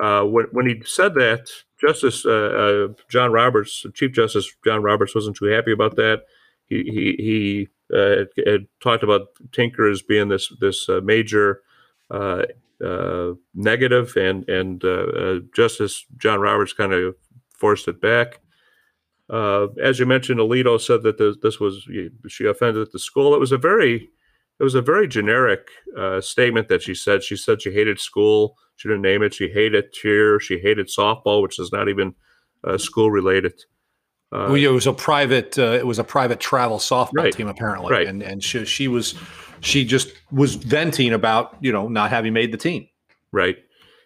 Uh, 0.00 0.22
when, 0.22 0.46
when 0.52 0.66
he 0.66 0.82
said 0.84 1.14
that, 1.14 1.50
Justice 1.80 2.24
uh, 2.24 2.30
uh, 2.90 2.94
John 3.08 3.32
Roberts, 3.32 3.84
Chief 3.94 4.12
Justice 4.12 4.50
John 4.64 4.82
Roberts, 4.82 5.14
wasn't 5.14 5.36
too 5.36 5.46
happy 5.46 5.72
about 5.72 5.96
that. 5.96 6.22
He 6.66 6.82
he, 6.84 7.22
he 7.22 7.68
uh, 7.94 8.24
had 8.46 8.66
talked 8.80 9.02
about 9.02 9.28
Tinker 9.50 9.90
as 9.90 10.00
being 10.00 10.28
this 10.28 10.50
this 10.60 10.88
uh, 10.88 11.00
major 11.02 11.62
uh, 12.10 12.44
negative, 13.54 14.16
and 14.16 14.48
and 14.48 14.82
Justice 15.54 16.06
John 16.16 16.40
Roberts 16.40 16.72
kind 16.72 16.92
of 16.92 17.16
forced 17.58 17.88
it 17.88 18.00
back. 18.00 18.40
as 19.30 19.98
you 19.98 20.06
mentioned, 20.06 20.40
Alito 20.40 20.80
said 20.80 21.02
that 21.02 21.18
this, 21.18 21.36
this 21.42 21.60
was 21.60 21.86
she 22.28 22.46
offended 22.46 22.86
at 22.86 22.92
the 22.92 22.98
school. 22.98 23.34
It 23.34 23.40
was 23.40 23.52
a 23.52 23.58
very 23.58 24.08
it 24.62 24.64
was 24.64 24.76
a 24.76 24.80
very 24.80 25.08
generic 25.08 25.66
uh, 25.98 26.20
statement 26.20 26.68
that 26.68 26.82
she 26.82 26.94
said. 26.94 27.24
She 27.24 27.36
said 27.36 27.60
she 27.60 27.72
hated 27.72 27.98
school. 27.98 28.56
She 28.76 28.86
didn't 28.88 29.02
name 29.02 29.20
it. 29.24 29.34
She 29.34 29.48
hated 29.48 29.92
cheer. 29.92 30.38
She 30.38 30.60
hated 30.60 30.86
softball, 30.86 31.42
which 31.42 31.58
is 31.58 31.72
not 31.72 31.88
even 31.88 32.14
uh, 32.62 32.78
school 32.78 33.10
related. 33.10 33.54
Uh, 34.30 34.46
well, 34.50 34.54
it 34.56 34.68
was 34.68 34.86
a 34.86 34.92
private. 34.92 35.58
Uh, 35.58 35.72
it 35.72 35.84
was 35.84 35.98
a 35.98 36.04
private 36.04 36.38
travel 36.38 36.78
softball 36.78 37.10
Right. 37.24 37.32
team 37.32 37.48
apparently, 37.48 37.90
Right. 37.92 38.06
and 38.06 38.22
and 38.22 38.42
she, 38.42 38.64
she 38.64 38.86
was 38.86 39.16
she 39.62 39.84
just 39.84 40.12
was 40.30 40.54
venting 40.54 41.12
about 41.12 41.56
you 41.60 41.72
know 41.72 41.88
not 41.88 42.10
having 42.10 42.32
made 42.32 42.52
the 42.52 42.56
team. 42.56 42.86
Right. 43.32 43.56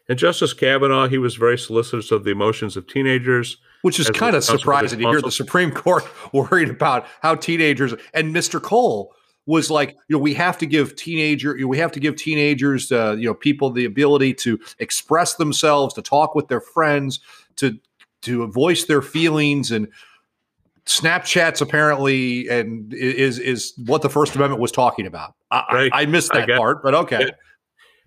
And 0.09 0.19
Justice 0.19 0.55
Kavanaugh, 0.55 1.07
he 1.09 1.19
was 1.19 1.35
very 1.35 1.59
solicitous 1.59 2.11
of 2.13 2.25
the 2.25 2.31
emotions 2.31 2.79
of 2.79 2.87
teenagers. 2.87 3.59
Which 3.83 4.01
is 4.01 4.09
kind 4.09 4.35
of 4.35 4.43
surprising 4.43 5.01
to 5.01 5.09
hear 5.11 5.21
the 5.21 5.31
Supreme 5.31 5.71
Court 5.83 6.03
worried 6.33 6.71
about 6.71 7.07
how 7.21 7.35
teenagers 7.35 7.93
and 8.15 8.35
Mr. 8.35 8.63
Cole 8.63 9.13
was 9.47 9.71
like, 9.71 9.91
you 10.09 10.17
know, 10.17 10.19
we 10.19 10.35
have 10.35 10.59
to 10.59 10.67
give 10.67 10.97
teenager, 10.97 11.57
you 11.57 11.63
know, 11.63 11.69
we 11.69 11.79
have 11.79 11.93
to 11.93 12.01
give 12.01 12.17
teenagers, 12.17 12.91
uh, 12.93 13.15
you 13.19 13.27
know, 13.27 13.35
people 13.35 13.71
the 13.71 13.85
ability 13.85 14.35
to 14.35 14.59
express 14.81 15.35
themselves, 15.37 15.95
to 15.95 16.03
talk 16.03 16.35
with 16.35 16.49
their 16.49 16.61
friends, 16.61 17.21
to 17.57 17.79
to 18.23 18.47
voice 18.49 18.85
their 18.87 19.03
feelings, 19.03 19.71
and 19.71 19.87
Snapchats 20.87 21.61
apparently 21.61 22.49
and 22.49 22.93
is 22.95 23.39
is 23.39 23.73
what 23.87 24.03
the 24.03 24.09
First 24.11 24.35
Amendment 24.37 24.61
was 24.61 24.73
talking 24.73 25.07
about. 25.07 25.35
I, 25.51 25.59
I- 25.69 25.75
Right. 25.75 25.91
I 25.95 26.07
missed 26.07 26.33
that 26.33 26.47
get- 26.47 26.59
part, 26.59 26.83
but 26.83 26.95
okay. 26.95 27.31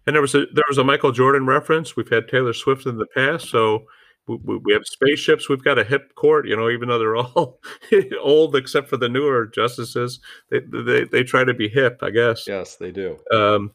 And 0.07 0.15
there 0.15 0.21
was 0.21 0.33
a 0.33 0.45
there 0.53 0.63
was 0.67 0.77
a 0.77 0.83
Michael 0.83 1.11
Jordan 1.11 1.45
reference. 1.45 1.95
We've 1.95 2.09
had 2.09 2.27
Taylor 2.27 2.53
Swift 2.53 2.85
in 2.85 2.97
the 2.97 3.05
past, 3.15 3.49
so 3.49 3.83
we, 4.37 4.57
we, 4.57 4.73
have 4.73 4.85
spaceships. 4.85 5.49
We've 5.49 5.63
got 5.63 5.79
a 5.79 5.83
hip 5.83 6.13
court, 6.15 6.47
you 6.47 6.55
know, 6.55 6.69
even 6.69 6.89
though 6.89 6.99
they're 6.99 7.15
all 7.17 7.59
old 8.21 8.55
except 8.55 8.89
for 8.89 8.97
the 8.97 9.09
newer 9.09 9.47
justices. 9.47 10.19
They 10.49 10.59
they, 10.59 11.03
they 11.05 11.23
try 11.23 11.43
to 11.43 11.53
be 11.53 11.67
hip, 11.67 11.99
I 12.01 12.11
guess. 12.11 12.45
Yes, 12.47 12.75
they 12.75 12.91
do. 12.91 13.17
Um, 13.31 13.71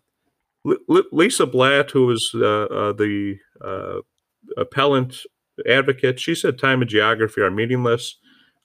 L- 0.66 1.04
Lisa 1.12 1.46
Blatt, 1.46 1.90
who 1.90 2.06
was 2.06 2.30
uh, 2.34 2.64
uh, 2.64 2.92
the 2.92 3.38
uh, 3.60 4.00
appellant 4.56 5.18
advocate, 5.68 6.20
she 6.20 6.34
said 6.34 6.58
time 6.58 6.80
and 6.80 6.90
geography 6.90 7.40
are 7.40 7.50
meaningless. 7.50 8.16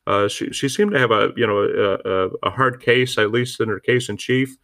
Uh, 0.08 0.27
she 0.27 0.51
she 0.51 0.69
seemed 0.69 0.91
to 0.91 1.00
have 1.00 1.12
a 1.12 1.31
you 1.36 1.46
know 1.46 1.60
a, 1.60 2.10
a, 2.10 2.29
a 2.43 2.50
hard 2.50 2.81
case, 2.81 3.17
at 3.17 3.31
least 3.31 3.60
in 3.60 3.69
her 3.69 3.79
case 3.79 4.10
in 4.10 4.17
chief. 4.17 4.55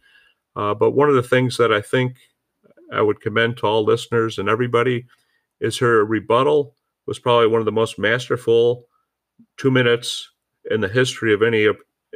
Uh, 0.54 0.74
but 0.74 0.92
one 0.92 1.08
of 1.08 1.14
the 1.14 1.22
things 1.22 1.56
that 1.58 1.72
I 1.72 1.80
think 1.80 2.16
I 2.92 3.02
would 3.02 3.20
commend 3.20 3.58
to 3.58 3.66
all 3.66 3.84
listeners 3.84 4.38
and 4.38 4.48
everybody 4.48 5.06
is 5.60 5.78
her 5.78 6.04
rebuttal 6.04 6.75
was 7.06 7.18
probably 7.18 7.46
one 7.46 7.60
of 7.60 7.66
the 7.66 7.72
most 7.72 7.98
masterful 7.98 8.84
two 9.56 9.70
minutes 9.70 10.30
in 10.70 10.80
the 10.80 10.88
history 10.88 11.32
of 11.32 11.42
any 11.42 11.68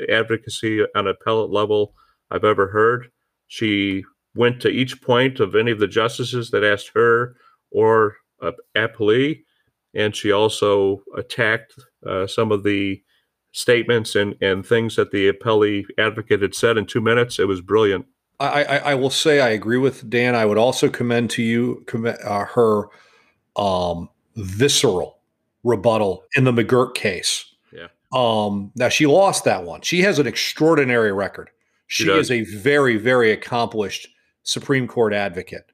advocacy 0.09 0.83
on 0.95 1.07
appellate 1.07 1.51
level 1.51 1.95
I've 2.31 2.45
ever 2.45 2.69
heard. 2.69 3.11
She 3.49 4.05
went 4.35 4.61
to 4.63 4.69
each 4.69 5.03
point 5.03 5.41
of 5.41 5.55
any 5.55 5.71
of 5.71 5.81
the 5.81 5.89
justices 5.89 6.51
that 6.51 6.65
asked 6.65 6.93
her 6.95 7.37
or 7.71 8.17
uh, 8.43 8.53
appellee, 8.77 9.43
and 9.95 10.15
she 10.15 10.33
also 10.33 11.03
attacked 11.17 11.75
uh, 12.07 12.27
some 12.27 12.53
of 12.53 12.63
the 12.63 13.03
statements 13.53 14.15
and, 14.15 14.37
and 14.41 14.65
things 14.65 14.97
that 14.97 15.11
the 15.11 15.31
appellee 15.31 15.85
advocate 15.99 16.43
had 16.43 16.55
said 16.55 16.77
in 16.77 16.87
two 16.87 17.01
minutes. 17.01 17.39
It 17.39 17.49
was 17.49 17.61
brilliant. 17.61 18.07
I, 18.39 18.65
I, 18.65 18.77
I 18.77 18.95
will 18.95 19.11
say 19.11 19.41
I 19.41 19.51
agree 19.51 19.77
with 19.77 20.09
Dan. 20.09 20.35
I 20.35 20.47
would 20.47 20.57
also 20.57 20.89
commend 20.89 21.31
to 21.31 21.43
you 21.43 21.83
commend, 21.87 22.19
uh, 22.25 22.47
her 22.47 22.85
um, 23.57 24.09
visceral 24.37 25.19
rebuttal 25.65 26.25
in 26.37 26.45
the 26.45 26.53
McGirt 26.53 26.95
case. 26.95 27.45
Yeah. 27.73 27.89
Um, 28.13 28.73
now 28.77 28.89
she 28.89 29.07
lost 29.07 29.45
that 29.45 29.65
one. 29.65 29.83
She 29.83 30.01
has 30.03 30.19
an 30.19 30.27
extraordinary 30.27 31.13
record. 31.13 31.51
She 31.87 32.05
She, 32.05 32.11
is 32.11 32.31
a 32.31 32.43
very, 32.45 32.97
very 32.97 33.33
accomplished 33.33 34.09
Supreme 34.43 34.87
Court 34.87 35.13
advocate. 35.13 35.65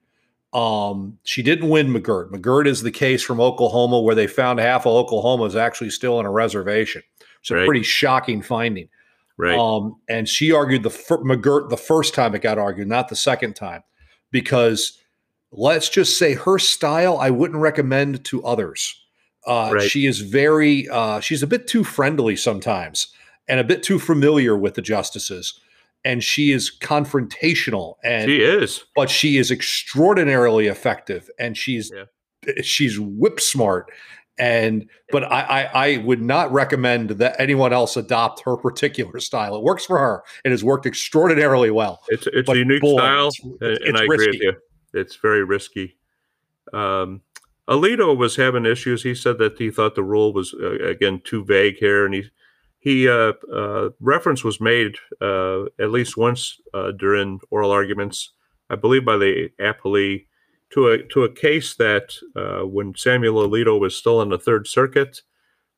Um, 0.53 1.19
she 1.25 1.43
didn't 1.43 1.69
win 1.69 1.89
McGirt. 1.93 2.31
McGirt 2.31 2.67
is 2.67 2.83
the 2.83 2.91
case 2.91 3.23
from 3.23 3.41
Oklahoma 3.41 4.01
where 4.01 4.15
they 4.15 4.27
found 4.27 4.59
half 4.59 4.87
of 4.87 4.93
Oklahoma 4.95 5.45
is 5.45 5.57
actually 5.57 5.91
still 5.91 6.19
in 6.19 6.25
a 6.27 6.31
reservation. 6.31 7.03
It's 7.41 7.51
a 7.51 7.57
Right. 7.57 7.67
pretty 7.67 7.83
shocking 7.83 8.41
finding. 8.43 8.89
Right. 9.37 9.59
Um, 9.59 9.97
and 10.09 10.27
she 10.27 10.53
argued 10.53 10.83
the 10.83 10.91
fir- 10.91 11.19
McGirt 11.23 11.69
the 11.69 11.77
first 11.77 12.15
time 12.15 12.35
it 12.35 12.41
got 12.41 12.57
argued, 12.59 12.89
not 12.89 13.09
the 13.09 13.17
second 13.17 13.55
time, 13.55 13.83
because 14.31 14.99
let's 15.57 15.89
just 15.89 16.19
say 16.19 16.35
her 16.35 16.59
style 16.59 17.19
I 17.19 17.31
wouldn't 17.31 17.61
recommend 17.61 18.25
to 18.27 18.45
others. 18.45 18.95
Uh, 19.47 19.71
Right. 19.75 19.91
She 19.91 20.07
is 20.07 20.21
very 20.21 20.89
uh, 20.89 21.21
she's 21.21 21.43
a 21.43 21.47
bit 21.47 21.67
too 21.67 21.85
friendly 21.85 22.37
sometimes 22.37 23.09
and 23.49 23.61
a 23.61 23.65
bit 23.65 23.83
too 23.83 23.99
familiar 23.99 24.57
with 24.57 24.75
the 24.75 24.83
justices, 24.83 25.59
and 26.05 26.23
she 26.23 26.51
is 26.53 26.71
confrontational 26.81 27.95
and 28.05 28.29
she 28.29 28.43
is. 28.43 28.85
but 28.95 29.09
she 29.11 29.37
is 29.39 29.51
extraordinarily 29.51 30.67
effective 30.67 31.31
and 31.39 31.57
she's 31.57 31.93
she's 32.63 32.99
whip 33.01 33.41
smart 33.41 33.91
and 34.39 34.89
but 35.11 35.25
I, 35.25 35.41
I 35.41 35.87
i 35.89 35.97
would 35.99 36.21
not 36.21 36.53
recommend 36.53 37.11
that 37.11 37.35
anyone 37.41 37.73
else 37.73 37.97
adopt 37.97 38.43
her 38.45 38.57
particular 38.57 39.19
style 39.19 39.57
it 39.57 39.63
works 39.63 39.85
for 39.87 39.99
her 39.99 40.23
it 40.45 40.51
has 40.51 40.63
worked 40.63 40.85
extraordinarily 40.87 41.71
well 41.71 42.03
It's 42.09 42.27
it's 42.29 42.47
But 42.47 42.57
a 42.57 42.59
unique 42.59 42.83
boy, 42.83 42.99
style, 42.99 43.29
it's- 43.29 43.41
and, 43.43 43.63
it's- 43.73 43.89
and 43.89 43.97
I 43.97 44.03
agree 44.05 44.17
with 44.19 44.27
risky. 44.29 44.45
you. 44.45 44.53
It's 44.97 45.17
very 45.17 45.45
risky. 45.45 45.97
Um, 46.73 47.23
Alito 47.69 48.17
was 48.17 48.37
having 48.37 48.65
issues. 48.65 49.03
He 49.03 49.15
said 49.15 49.39
that 49.39 49.59
he 49.59 49.71
thought 49.71 49.95
the 49.95 50.03
rule 50.03 50.33
was 50.33 50.55
uh, 50.55 50.79
again 50.85 51.21
too 51.25 51.45
vague 51.45 51.77
here, 51.77 52.05
and 52.05 52.15
he 52.15 52.31
he 52.79 53.09
uh, 53.09 53.33
uh, 53.53 53.91
reference 53.99 54.45
was 54.45 54.61
made 54.61 54.95
uh, 55.21 55.65
at 55.81 55.91
least 55.91 56.17
once 56.17 56.61
uh, 56.73 56.93
during 56.93 57.41
oral 57.51 57.73
arguments, 57.73 58.31
I 58.71 58.77
believe, 58.77 59.05
by 59.05 59.17
the 59.17 59.51
appellee 59.61 60.27
to 60.71 60.89
a 60.89 61.03
to 61.09 61.25
a 61.25 61.33
case 61.33 61.75
that 61.75 62.15
uh, 62.37 62.65
when 62.65 62.95
Samuel 62.97 63.49
Alito 63.49 63.81
was 63.81 63.97
still 63.97 64.23
in 64.23 64.29
the 64.29 64.39
Third 64.39 64.69
Circuit, 64.69 65.23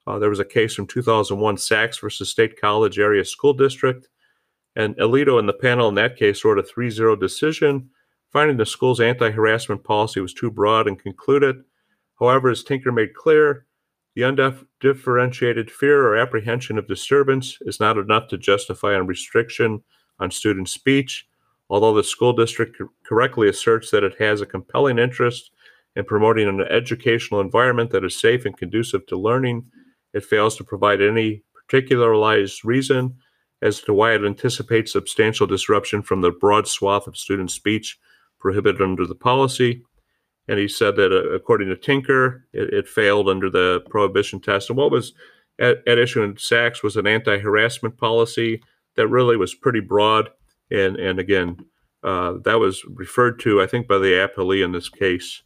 there 0.07 0.31
was 0.31 0.41
a 0.41 0.45
case 0.45 0.75
from 0.75 0.87
2001, 0.87 1.57
Saxe 1.59 1.99
versus 1.99 2.31
State 2.31 2.61
College 2.61 2.99
Area 2.99 3.25
School 3.25 3.53
District. 3.55 4.09
And 4.77 4.97
Alito 4.97 5.39
and 5.39 5.49
the 5.49 5.55
panel 5.55 5.89
in 5.89 5.95
that 5.97 6.17
case 6.17 6.45
wrote 6.45 6.59
a 6.59 6.63
3 6.63 6.91
0 6.91 7.17
decision, 7.17 7.91
finding 8.33 8.57
the 8.57 8.67
school's 8.67 9.01
anti 9.01 9.31
harassment 9.31 9.85
policy 9.85 10.21
was 10.21 10.35
too 10.35 10.51
broad 10.51 10.87
and 10.87 10.99
concluded. 10.99 11.57
However, 12.19 12.51
as 12.51 12.63
Tinker 12.63 12.93
made 12.93 13.15
clear, 13.15 13.67
the 14.15 14.23
undifferentiated 14.23 15.71
fear 15.71 16.07
or 16.07 16.17
apprehension 16.17 16.79
of 16.79 16.89
disturbance 16.89 17.59
is 17.63 17.79
not 17.79 17.97
enough 17.97 18.29
to 18.29 18.39
justify 18.39 18.95
a 18.95 19.03
restriction 19.03 19.83
on 20.19 20.31
student 20.31 20.69
speech. 20.69 21.27
Although 21.71 21.95
the 21.95 22.03
school 22.03 22.33
district 22.33 22.81
correctly 23.05 23.49
asserts 23.49 23.91
that 23.91 24.03
it 24.03 24.17
has 24.19 24.41
a 24.41 24.47
compelling 24.47 24.99
interest 24.99 25.51
in 25.95 26.05
promoting 26.05 26.49
an 26.49 26.63
educational 26.63 27.41
environment 27.41 27.91
that 27.91 28.05
is 28.05 28.19
safe 28.19 28.45
and 28.45 28.57
conducive 28.57 29.07
to 29.07 29.17
learning, 29.17 29.67
it 30.15 30.25
fails 30.25 30.57
to 30.57 30.65
provide 30.65 31.01
any 31.01 31.43
particularized 31.55 32.65
reason 32.65 33.17
as 33.61 33.81
to 33.81 33.93
why 33.93 34.15
it 34.15 34.25
anticipates 34.25 34.93
substantial 34.93 35.47
disruption 35.47 36.03
from 36.03 36.23
the 36.23 36.31
broad 36.31 36.67
swath 36.67 37.07
of 37.07 37.17
student 37.17 37.51
speech 37.51 37.99
prohibited 38.39 38.81
under 38.81 39.07
the 39.07 39.15
policy. 39.15 39.83
And 40.49 40.59
he 40.59 40.69
said 40.69 40.97
that, 40.97 41.13
uh, 41.13 41.31
according 41.31 41.69
to 41.69 41.77
Tinker, 41.77 42.47
it, 42.53 42.73
it 42.73 42.89
failed 42.89 43.29
under 43.29 43.51
the 43.51 43.83
prohibition 43.91 44.41
test. 44.41 44.71
And 44.71 44.79
what 44.79 44.91
was 44.91 45.13
at, 45.59 45.87
at 45.87 45.99
issue 45.99 46.23
in 46.23 46.37
Saxe 46.39 46.83
was 46.83 46.97
an 46.97 47.07
anti 47.07 47.39
harassment 47.39 47.97
policy 47.99 48.63
that 48.97 49.09
really 49.09 49.37
was 49.37 49.55
pretty 49.55 49.81
broad. 49.81 50.31
And, 50.71 50.97
and 50.97 51.19
again, 51.19 51.59
uh, 52.03 52.35
that 52.45 52.59
was 52.59 52.85
referred 52.87 53.41
to, 53.41 53.61
I 53.61 53.67
think, 53.67 53.89
by 53.89 53.99
the 53.99 54.13
appellee 54.13 54.65
in 54.65 54.73
this 54.73 54.89
case. 54.89 55.43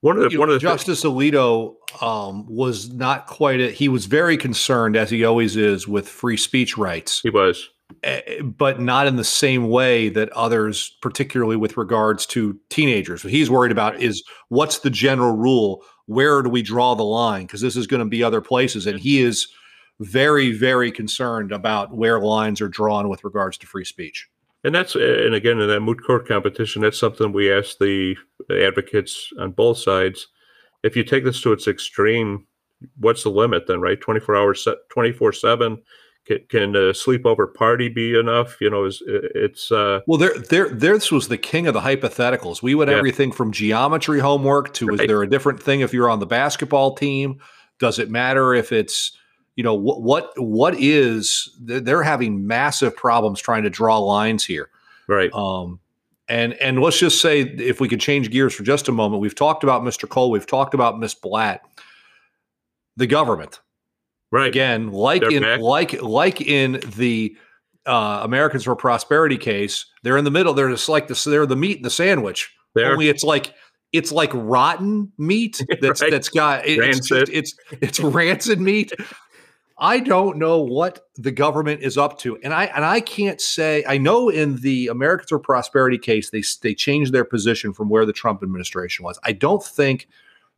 One 0.00 0.18
of 0.18 0.30
the, 0.30 0.38
one 0.38 0.48
of 0.48 0.54
the 0.54 0.60
justice 0.60 1.02
alito 1.04 1.74
um, 2.00 2.46
was 2.46 2.92
not 2.92 3.26
quite 3.26 3.60
a, 3.60 3.70
he 3.70 3.88
was 3.88 4.06
very 4.06 4.36
concerned 4.36 4.94
as 4.94 5.10
he 5.10 5.24
always 5.24 5.56
is 5.56 5.88
with 5.88 6.08
free 6.08 6.36
speech 6.36 6.76
rights 6.76 7.20
he 7.22 7.30
was. 7.30 7.70
Eh, 8.02 8.42
but 8.42 8.80
not 8.80 9.06
in 9.06 9.16
the 9.16 9.24
same 9.24 9.68
way 9.68 10.08
that 10.10 10.30
others, 10.30 10.96
particularly 11.00 11.56
with 11.56 11.76
regards 11.76 12.26
to 12.26 12.58
teenagers. 12.68 13.24
What 13.24 13.32
he's 13.32 13.50
worried 13.50 13.72
about 13.72 14.00
is 14.00 14.22
what's 14.48 14.80
the 14.80 14.90
general 14.90 15.36
rule? 15.36 15.82
Where 16.06 16.42
do 16.42 16.50
we 16.50 16.62
draw 16.62 16.94
the 16.94 17.02
line? 17.02 17.42
Because 17.46 17.60
this 17.60 17.76
is 17.76 17.86
going 17.86 18.00
to 18.00 18.08
be 18.08 18.22
other 18.22 18.40
places. 18.40 18.86
And 18.86 18.98
he 18.98 19.20
is 19.20 19.48
very, 20.00 20.52
very 20.52 20.92
concerned 20.92 21.52
about 21.52 21.96
where 21.96 22.20
lines 22.20 22.60
are 22.60 22.68
drawn 22.68 23.08
with 23.08 23.24
regards 23.24 23.56
to 23.58 23.66
free 23.66 23.84
speech. 23.84 24.28
And 24.64 24.74
that's 24.74 24.94
and 24.96 25.34
again 25.34 25.60
in 25.60 25.68
that 25.68 25.80
moot 25.80 26.02
court 26.04 26.26
competition, 26.26 26.82
that's 26.82 26.98
something 26.98 27.32
we 27.32 27.52
ask 27.52 27.78
the 27.78 28.16
advocates 28.50 29.30
on 29.38 29.52
both 29.52 29.78
sides. 29.78 30.26
If 30.82 30.96
you 30.96 31.04
take 31.04 31.24
this 31.24 31.40
to 31.42 31.52
its 31.52 31.68
extreme, 31.68 32.46
what's 32.98 33.22
the 33.22 33.30
limit 33.30 33.66
then? 33.68 33.80
Right, 33.80 34.00
twenty 34.00 34.18
four 34.18 34.34
hours, 34.34 34.66
twenty 34.90 35.12
four 35.12 35.32
seven. 35.32 35.80
Can, 36.26 36.38
can 36.48 36.76
a 36.76 36.92
sleepover 36.92 37.52
party 37.52 37.88
be 37.88 38.18
enough? 38.18 38.60
You 38.60 38.68
know, 38.70 38.84
is 38.84 39.02
it's 39.06 39.70
uh, 39.70 40.00
Well, 40.06 40.18
there, 40.18 40.36
there, 40.38 40.68
this 40.68 41.12
was 41.12 41.28
the 41.28 41.38
king 41.38 41.66
of 41.66 41.74
the 41.74 41.80
hypotheticals. 41.80 42.62
We 42.62 42.74
would 42.74 42.88
Yeah. 42.88 42.96
everything 42.96 43.32
from 43.32 43.52
geometry 43.52 44.18
homework 44.18 44.74
to 44.74 44.88
is 44.90 45.06
there 45.06 45.22
a 45.22 45.28
different 45.28 45.62
thing 45.62 45.80
if 45.80 45.92
you're 45.92 46.10
on 46.10 46.18
the 46.18 46.26
basketball 46.26 46.94
team? 46.94 47.40
Does 47.78 47.98
it 47.98 48.10
matter 48.10 48.54
if 48.54 48.72
it's 48.72 49.12
you 49.56 49.64
know 49.64 49.74
what 49.74 50.02
what 50.02 50.32
what 50.36 50.74
is 50.78 51.50
they're 51.60 51.80
they're 51.80 52.02
having 52.02 52.46
massive 52.46 52.94
problems 52.94 53.40
trying 53.40 53.62
to 53.64 53.70
draw 53.70 53.98
lines 53.98 54.44
here. 54.44 54.68
Right. 55.08 55.32
Um, 55.32 55.80
and 56.28 56.52
and 56.54 56.80
let's 56.80 56.98
just 56.98 57.20
say 57.22 57.40
if 57.40 57.80
we 57.80 57.88
could 57.88 58.00
change 58.00 58.30
gears 58.30 58.54
for 58.54 58.62
just 58.62 58.88
a 58.88 58.92
moment, 58.92 59.20
we've 59.22 59.34
talked 59.34 59.64
about 59.64 59.82
Mr. 59.82 60.08
Cole, 60.08 60.30
we've 60.30 60.46
talked 60.46 60.74
about 60.74 60.98
Miss 60.98 61.14
Blatt, 61.14 61.62
the 62.96 63.06
government 63.06 63.60
Right. 64.32 64.48
again, 64.48 64.90
like 64.92 65.22
They're 65.22 65.30
in 65.32 65.42
back. 65.42 65.60
like 65.60 66.02
like 66.02 66.40
in 66.40 66.80
the 66.96 67.36
uh, 67.86 68.20
Americans 68.24 68.64
for 68.64 68.74
Prosperity 68.74 69.36
case, 69.38 69.86
they're 70.02 70.16
in 70.16 70.24
the 70.24 70.30
middle. 70.30 70.52
They're 70.54 70.68
just 70.70 70.88
like 70.88 71.06
this. 71.08 71.24
They're 71.24 71.46
the 71.46 71.56
meat 71.56 71.76
in 71.76 71.82
the 71.82 71.90
sandwich. 71.90 72.52
There. 72.74 72.92
Only 72.92 73.08
it's 73.08 73.22
like 73.24 73.54
it's 73.92 74.10
like 74.12 74.30
rotten 74.34 75.12
meat 75.16 75.64
that's 75.80 76.00
Right. 76.02 76.10
that's 76.10 76.28
got 76.28 76.66
it- 76.66 76.78
it's, 76.80 77.06
just, 77.08 77.30
it's 77.32 77.54
it's 77.80 78.00
rancid 78.00 78.60
meat. 78.60 78.92
I 79.78 80.00
don't 80.00 80.38
know 80.38 80.60
what 80.62 81.06
the 81.16 81.30
government 81.30 81.82
is 81.82 81.98
up 81.98 82.18
to, 82.20 82.38
and 82.42 82.52
I 82.54 82.64
and 82.64 82.82
I 82.84 83.00
can't 83.00 83.40
say. 83.40 83.84
I 83.86 83.98
know 83.98 84.30
in 84.30 84.56
the 84.56 84.88
Americans 84.88 85.28
for 85.28 85.38
Prosperity 85.38 85.98
case, 85.98 86.30
they 86.30 86.42
they 86.62 86.74
changed 86.74 87.12
their 87.12 87.24
position 87.26 87.72
from 87.74 87.88
where 87.90 88.06
the 88.06 88.12
Trump 88.12 88.42
administration 88.42 89.04
was. 89.04 89.18
I 89.22 89.32
don't 89.32 89.62
think 89.62 90.08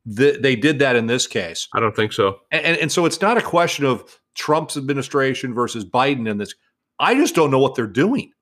that 0.09 0.43
they 0.43 0.57
did 0.57 0.79
that 0.79 0.97
in 0.97 1.07
this 1.07 1.27
case. 1.27 1.69
I 1.75 1.81
don't 1.81 1.95
think 1.95 2.13
so. 2.13 2.41
And, 2.51 2.79
and, 2.79 2.91
so 2.91 3.05
it's 3.05 3.21
not 3.21 3.37
a 3.37 3.43
question 3.43 3.85
of 3.85 4.19
Trump's 4.35 4.77
administration 4.77 5.53
versus 5.53 5.85
Biden 5.85 6.29
in 6.29 6.39
this. 6.39 6.55
I 6.99 7.15
just 7.15 7.35
don't 7.35 7.51
know 7.51 7.59
what 7.59 7.75
they're 7.75 7.87
doing. 7.87 8.33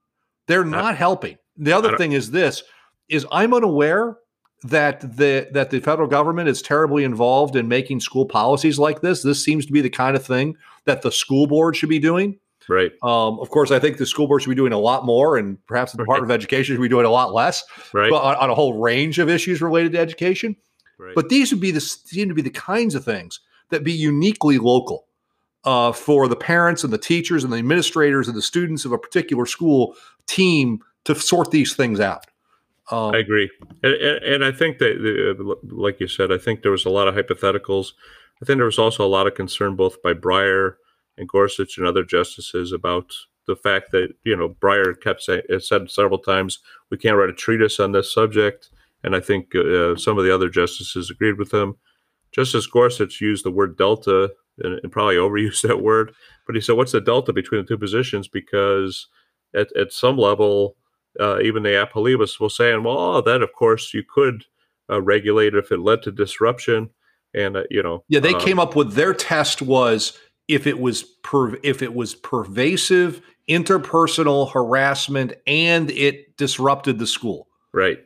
They're 0.46 0.64
not 0.64 0.96
helping. 0.96 1.38
The 1.56 1.72
other 1.72 1.96
thing 1.96 2.12
is 2.12 2.30
this 2.30 2.62
is 3.08 3.26
I'm 3.32 3.52
unaware 3.52 4.16
that 4.62 5.00
the 5.00 5.48
that 5.52 5.70
the 5.70 5.80
federal 5.80 6.08
government 6.08 6.48
is 6.48 6.62
terribly 6.62 7.02
involved 7.04 7.56
in 7.56 7.66
making 7.66 8.00
school 8.00 8.26
policies 8.26 8.78
like 8.78 9.00
this. 9.00 9.22
This 9.22 9.44
seems 9.44 9.66
to 9.66 9.72
be 9.72 9.80
the 9.80 9.90
kind 9.90 10.16
of 10.16 10.24
thing 10.24 10.56
that 10.84 11.02
the 11.02 11.10
school 11.10 11.46
board 11.46 11.76
should 11.76 11.88
be 11.88 11.98
doing. 11.98 12.38
Right. 12.68 12.92
Um, 13.02 13.38
of 13.40 13.50
course, 13.50 13.70
I 13.70 13.78
think 13.78 13.98
the 13.98 14.06
school 14.06 14.26
board 14.26 14.42
should 14.42 14.50
be 14.50 14.56
doing 14.56 14.72
a 14.72 14.78
lot 14.78 15.04
more, 15.04 15.36
and 15.36 15.64
perhaps 15.66 15.92
the 15.92 15.98
Department 15.98 16.30
of 16.30 16.34
Education 16.34 16.74
should 16.74 16.82
be 16.82 16.88
doing 16.88 17.06
a 17.06 17.10
lot 17.10 17.32
less, 17.32 17.62
Right. 17.92 18.10
but 18.10 18.22
on, 18.22 18.34
on 18.36 18.50
a 18.50 18.54
whole 18.54 18.80
range 18.80 19.18
of 19.18 19.28
issues 19.28 19.62
related 19.62 19.92
to 19.92 19.98
education. 19.98 20.56
Right. 20.98 21.14
But 21.14 21.28
these 21.28 21.52
would 21.52 21.60
be 21.60 21.70
the 21.70 21.80
seem 21.80 22.28
to 22.28 22.34
be 22.34 22.42
the 22.42 22.50
kinds 22.50 22.94
of 22.94 23.04
things 23.04 23.40
that 23.70 23.84
be 23.84 23.92
uniquely 23.92 24.58
local 24.58 25.06
uh, 25.64 25.92
for 25.92 26.28
the 26.28 26.36
parents 26.36 26.84
and 26.84 26.92
the 26.92 26.98
teachers 26.98 27.44
and 27.44 27.52
the 27.52 27.58
administrators 27.58 28.28
and 28.28 28.36
the 28.36 28.42
students 28.42 28.84
of 28.84 28.92
a 28.92 28.98
particular 28.98 29.46
school 29.46 29.94
team 30.26 30.80
to 31.04 31.14
sort 31.14 31.50
these 31.50 31.74
things 31.74 32.00
out. 32.00 32.26
Um, 32.90 33.14
I 33.14 33.18
agree, 33.18 33.50
and, 33.82 33.94
and, 33.94 34.44
I 34.44 34.52
think 34.52 34.78
that, 34.78 34.94
uh, 34.94 35.54
like 35.74 35.98
you 35.98 36.06
said, 36.06 36.30
I 36.30 36.38
think 36.38 36.62
there 36.62 36.70
was 36.70 36.84
a 36.84 36.90
lot 36.90 37.08
of 37.08 37.16
hypotheticals. 37.16 37.94
I 38.40 38.44
think 38.44 38.58
there 38.58 38.64
was 38.64 38.78
also 38.78 39.04
a 39.04 39.08
lot 39.08 39.26
of 39.26 39.34
concern 39.34 39.74
both 39.74 40.00
by 40.02 40.14
Breyer 40.14 40.74
and 41.18 41.28
Gorsuch 41.28 41.78
and 41.78 41.86
other 41.86 42.04
justices 42.04 42.70
about 42.70 43.12
the 43.46 43.56
fact 43.56 43.90
that 43.92 44.14
you 44.24 44.36
know 44.36 44.50
Breyer 44.50 44.94
kept 45.00 45.22
saying 45.22 45.42
said 45.58 45.90
several 45.90 46.18
times 46.18 46.60
we 46.90 46.96
can't 46.96 47.16
write 47.16 47.30
a 47.30 47.34
treatise 47.34 47.80
on 47.80 47.92
this 47.92 48.12
subject, 48.12 48.70
and 49.02 49.14
I 49.14 49.20
think 49.20 49.54
uh, 49.54 49.96
some 49.96 50.18
of 50.18 50.24
the 50.24 50.34
other 50.34 50.48
justices 50.48 51.10
agreed 51.10 51.38
with 51.38 51.52
him. 51.52 51.74
Justice 52.32 52.66
Gorsuch 52.66 53.20
used 53.20 53.44
the 53.44 53.50
word 53.50 53.76
delta 53.78 54.32
and, 54.58 54.80
and 54.82 54.92
probably 54.92 55.16
overused 55.16 55.62
that 55.62 55.82
word, 55.82 56.12
but 56.46 56.54
he 56.54 56.60
said, 56.60 56.76
"What's 56.76 56.92
the 56.92 57.00
delta 57.00 57.32
between 57.32 57.62
the 57.62 57.66
two 57.66 57.78
positions?" 57.78 58.28
Because 58.28 59.08
at, 59.54 59.74
at 59.76 59.92
some 59.92 60.16
level, 60.16 60.76
uh, 61.18 61.40
even 61.40 61.62
the 61.62 61.70
appellees 61.70 62.38
will 62.38 62.50
say, 62.50 62.76
well, 62.76 62.98
oh, 62.98 63.20
that 63.22 63.42
of 63.42 63.52
course 63.52 63.94
you 63.94 64.02
could 64.08 64.44
uh, 64.90 65.00
regulate 65.00 65.54
if 65.54 65.72
it 65.72 65.80
led 65.80 66.02
to 66.02 66.12
disruption. 66.12 66.90
And, 67.34 67.56
uh, 67.56 67.62
you 67.70 67.82
know, 67.82 68.04
yeah, 68.08 68.20
they 68.20 68.34
um, 68.34 68.40
came 68.40 68.58
up 68.58 68.76
with 68.76 68.92
their 68.92 69.14
test 69.14 69.62
was 69.62 70.18
if 70.48 70.66
it 70.66 70.78
was 70.78 71.02
per, 71.02 71.56
if 71.62 71.82
it 71.82 71.94
was 71.94 72.14
pervasive 72.14 73.20
interpersonal 73.48 74.50
harassment 74.50 75.34
and 75.46 75.90
it 75.90 76.36
disrupted 76.36 76.98
the 76.98 77.06
school. 77.06 77.48
right. 77.72 77.98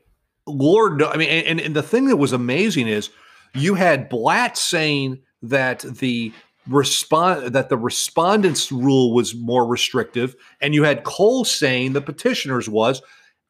Lord, 0.50 1.02
I 1.02 1.16
mean, 1.16 1.28
and, 1.28 1.60
and 1.60 1.74
the 1.74 1.82
thing 1.82 2.06
that 2.06 2.16
was 2.16 2.32
amazing 2.32 2.88
is 2.88 3.10
you 3.54 3.74
had 3.74 4.08
Blatt 4.08 4.56
saying 4.56 5.20
that 5.42 5.80
the 5.80 6.32
respond 6.68 7.54
that 7.54 7.68
the 7.68 7.78
respondents 7.78 8.70
rule 8.70 9.12
was 9.14 9.34
more 9.34 9.66
restrictive, 9.66 10.36
and 10.60 10.74
you 10.74 10.84
had 10.84 11.04
Cole 11.04 11.44
saying 11.44 11.92
the 11.92 12.02
petitioners 12.02 12.68
was. 12.68 13.02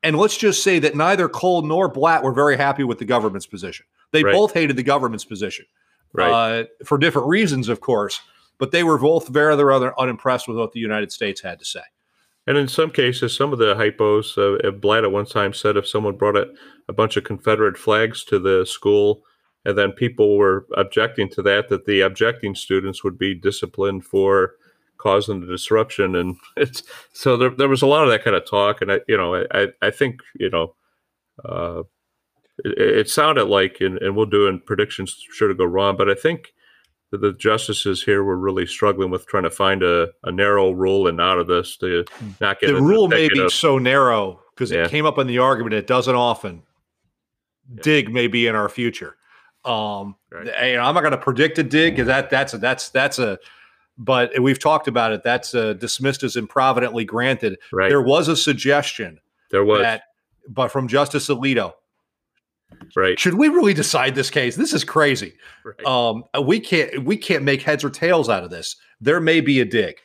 And 0.02 0.16
let's 0.16 0.38
just 0.38 0.62
say 0.62 0.78
that 0.78 0.96
neither 0.96 1.28
Cole 1.28 1.60
nor 1.60 1.86
Blatt 1.86 2.22
were 2.22 2.32
very 2.32 2.56
happy 2.56 2.84
with 2.84 2.98
the 2.98 3.04
government's 3.04 3.46
position. 3.46 3.84
They 4.12 4.24
Right. 4.24 4.32
both 4.32 4.54
hated 4.54 4.76
the 4.76 4.82
government's 4.82 5.26
position, 5.26 5.66
Right. 6.14 6.30
uh, 6.30 6.64
for 6.86 6.96
different 6.96 7.28
reasons, 7.28 7.68
of 7.68 7.80
course. 7.80 8.20
But 8.58 8.70
they 8.70 8.82
were 8.82 8.98
both 8.98 9.28
very 9.28 9.54
rather 9.62 9.98
unimpressed 10.00 10.48
with 10.48 10.56
what 10.56 10.72
the 10.72 10.80
United 10.80 11.12
States 11.12 11.42
had 11.42 11.58
to 11.58 11.64
say. 11.66 11.82
And 12.46 12.56
in 12.56 12.66
some 12.68 12.90
cases, 12.90 13.36
some 13.36 13.52
of 13.52 13.58
the 13.58 13.74
hypos, 13.74 14.38
uh, 14.38 14.70
Blatt 14.70 15.04
at 15.04 15.12
one 15.12 15.26
time 15.26 15.52
said 15.52 15.76
if 15.76 15.86
someone 15.86 16.16
brought 16.16 16.36
a, 16.36 16.48
a 16.90 16.92
bunch 16.92 17.16
of 17.16 17.24
Confederate 17.24 17.78
flags 17.78 18.24
to 18.24 18.38
the 18.40 18.66
school, 18.66 19.22
and 19.64 19.78
then 19.78 19.92
people 19.92 20.36
were 20.36 20.66
objecting 20.76 21.28
to 21.30 21.42
that, 21.42 21.68
that 21.68 21.86
the 21.86 22.00
objecting 22.00 22.54
students 22.54 23.04
would 23.04 23.16
be 23.16 23.32
disciplined 23.34 24.04
for 24.04 24.54
causing 24.98 25.40
the 25.40 25.46
disruption. 25.46 26.16
And 26.16 26.36
it's 26.56 26.82
so 27.12 27.36
there, 27.36 27.50
there 27.50 27.68
was 27.68 27.82
a 27.82 27.86
lot 27.86 28.02
of 28.02 28.10
that 28.10 28.24
kind 28.24 28.36
of 28.36 28.44
talk. 28.44 28.82
And 28.82 28.90
I, 28.90 29.00
you 29.06 29.16
know, 29.16 29.46
I, 29.52 29.68
I 29.80 29.90
think, 29.90 30.20
you 30.34 30.50
know, 30.50 30.74
uh, 31.44 31.82
it, 32.64 32.78
it 32.78 33.08
sounded 33.08 33.44
like, 33.44 33.76
and, 33.80 33.98
and 33.98 34.16
we'll 34.16 34.26
do 34.26 34.48
in 34.48 34.60
predictions 34.60 35.16
sure 35.32 35.48
to 35.48 35.54
go 35.54 35.64
wrong, 35.64 35.96
but 35.96 36.10
I 36.10 36.14
think 36.14 36.52
that 37.12 37.20
the 37.20 37.32
justices 37.32 38.02
here 38.02 38.24
were 38.24 38.36
really 38.36 38.66
struggling 38.66 39.10
with 39.10 39.26
trying 39.26 39.42
to 39.44 39.50
find 39.50 39.82
a, 39.82 40.08
a 40.24 40.32
narrow 40.32 40.70
rule 40.70 41.06
and 41.06 41.20
out 41.20 41.38
of 41.38 41.46
this 41.46 41.76
to 41.78 42.04
not 42.40 42.60
get 42.60 42.68
the 42.68 42.80
rule 42.80 43.08
may 43.08 43.28
be 43.28 43.48
so 43.48 43.78
narrow 43.78 44.40
because 44.54 44.70
Yeah. 44.70 44.84
it 44.84 44.90
came 44.90 45.06
up 45.06 45.18
in 45.18 45.26
the 45.26 45.38
argument. 45.38 45.74
It 45.74 45.86
doesn't 45.86 46.14
often. 46.14 46.62
Dig 47.82 48.12
may 48.12 48.26
be 48.26 48.46
in 48.46 48.54
our 48.54 48.68
future. 48.68 49.16
Um, 49.64 50.16
Right. 50.30 50.46
know, 50.46 50.80
I'm 50.80 50.94
not 50.94 51.00
going 51.00 51.10
to 51.12 51.18
predict 51.18 51.58
a 51.58 51.62
dig 51.62 51.94
because 51.94 52.06
that 52.06 52.30
that's 52.30 52.54
a 52.54 52.58
that's 52.58 52.88
that's 52.90 53.18
a. 53.18 53.38
But 53.98 54.38
we've 54.40 54.58
talked 54.58 54.88
about 54.88 55.12
it. 55.12 55.22
That's 55.22 55.54
uh, 55.54 55.74
dismissed 55.74 56.22
as 56.22 56.36
improvidently 56.36 57.04
granted. 57.04 57.58
right. 57.72 57.90
There 57.90 58.00
was 58.00 58.28
a 58.28 58.36
suggestion 58.36 59.20
there 59.50 59.64
was 59.64 59.82
that, 59.82 60.04
but 60.48 60.68
from 60.68 60.88
Justice 60.88 61.28
Alito, 61.28 61.74
right. 62.96 63.18
should 63.18 63.34
we 63.34 63.48
really 63.48 63.74
decide 63.74 64.14
this 64.14 64.30
case? 64.30 64.56
This 64.56 64.72
is 64.72 64.84
crazy. 64.84 65.34
right. 65.64 65.84
Um, 65.84 66.24
we 66.44 66.60
can't 66.60 67.04
we 67.04 67.16
can't 67.16 67.42
make 67.44 67.62
heads 67.62 67.84
or 67.84 67.90
tails 67.90 68.28
out 68.28 68.42
of 68.44 68.50
this. 68.50 68.76
There 69.00 69.20
may 69.20 69.40
be 69.40 69.60
a 69.60 69.64
dig. 69.64 69.96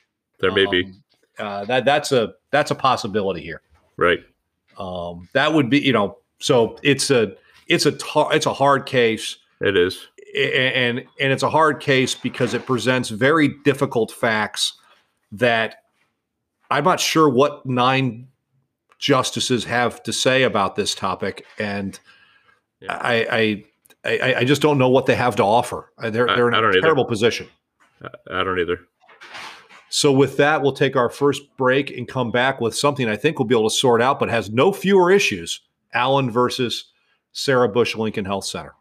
there 0.41 0.51
may 0.51 0.65
be 0.65 0.83
Um, 0.85 1.47
uh, 1.47 1.65
that 1.65 1.85
that's 1.85 2.11
a 2.11 2.33
that's 2.51 2.71
a 2.71 2.75
possibility 2.75 3.41
here. 3.41 3.61
right. 3.97 4.19
Um, 4.77 5.29
that 5.31 5.53
would 5.53 5.69
be, 5.69 5.79
you 5.79 5.93
know, 5.93 6.17
so 6.39 6.77
it's 6.83 7.09
a 7.09 7.33
it's 7.67 7.85
a 7.85 7.91
tar- 7.93 8.33
it's 8.33 8.45
a 8.45 8.53
hard 8.53 8.85
case, 8.85 9.37
It 9.61 9.75
is 9.77 10.07
and 10.35 10.99
and 11.19 11.31
it's 11.31 11.43
a 11.43 11.49
hard 11.49 11.79
case 11.79 12.13
because 12.15 12.53
it 12.53 12.65
presents 12.65 13.09
very 13.09 13.47
difficult 13.63 14.11
facts 14.11 14.73
that 15.31 15.83
I'm 16.69 16.83
not 16.83 16.99
sure 16.99 17.29
what 17.29 17.65
nine 17.65 18.27
justices 18.99 19.63
have 19.65 20.01
to 20.03 20.11
say 20.13 20.43
about 20.43 20.75
this 20.75 20.95
topic, 20.95 21.45
and 21.59 21.97
Yeah. 22.81 22.97
I, 22.99 23.15
I 23.31 23.63
I 24.05 24.35
I 24.39 24.43
just 24.45 24.61
don't 24.61 24.77
know 24.77 24.89
what 24.89 25.05
they 25.05 25.15
have 25.15 25.35
to 25.37 25.43
offer. 25.43 25.91
Uh, 25.97 26.09
They're 26.09 26.29
I- 26.29 26.35
they're 26.35 26.47
in 26.49 26.53
a 26.53 26.61
don't 26.61 26.71
either. 26.71 26.81
terrible 26.81 27.05
position. 27.05 27.47
I, 28.01 28.09
I 28.39 28.43
don't 28.43 28.59
either. 28.59 28.79
So 29.89 30.11
with 30.11 30.35
that, 30.37 30.61
we'll 30.61 30.73
take 30.73 30.97
our 30.97 31.09
first 31.09 31.43
break 31.55 31.89
and 31.95 32.05
come 32.07 32.29
back 32.31 32.59
with 32.59 32.75
something 32.75 33.07
I 33.07 33.15
think 33.15 33.39
we'll 33.39 33.47
be 33.47 33.55
able 33.55 33.69
to 33.69 33.75
sort 33.75 34.01
out, 34.01 34.19
but 34.19 34.29
has 34.29 34.49
no 34.49 34.73
fewer 34.73 35.09
issues. 35.11 35.61
Allen 35.93 36.29
versus 36.29 36.91
Sarah 37.37 37.67
Bush 37.67 37.97
Lincoln 37.97 38.23
Health 38.23 38.45
Center. 38.45 38.75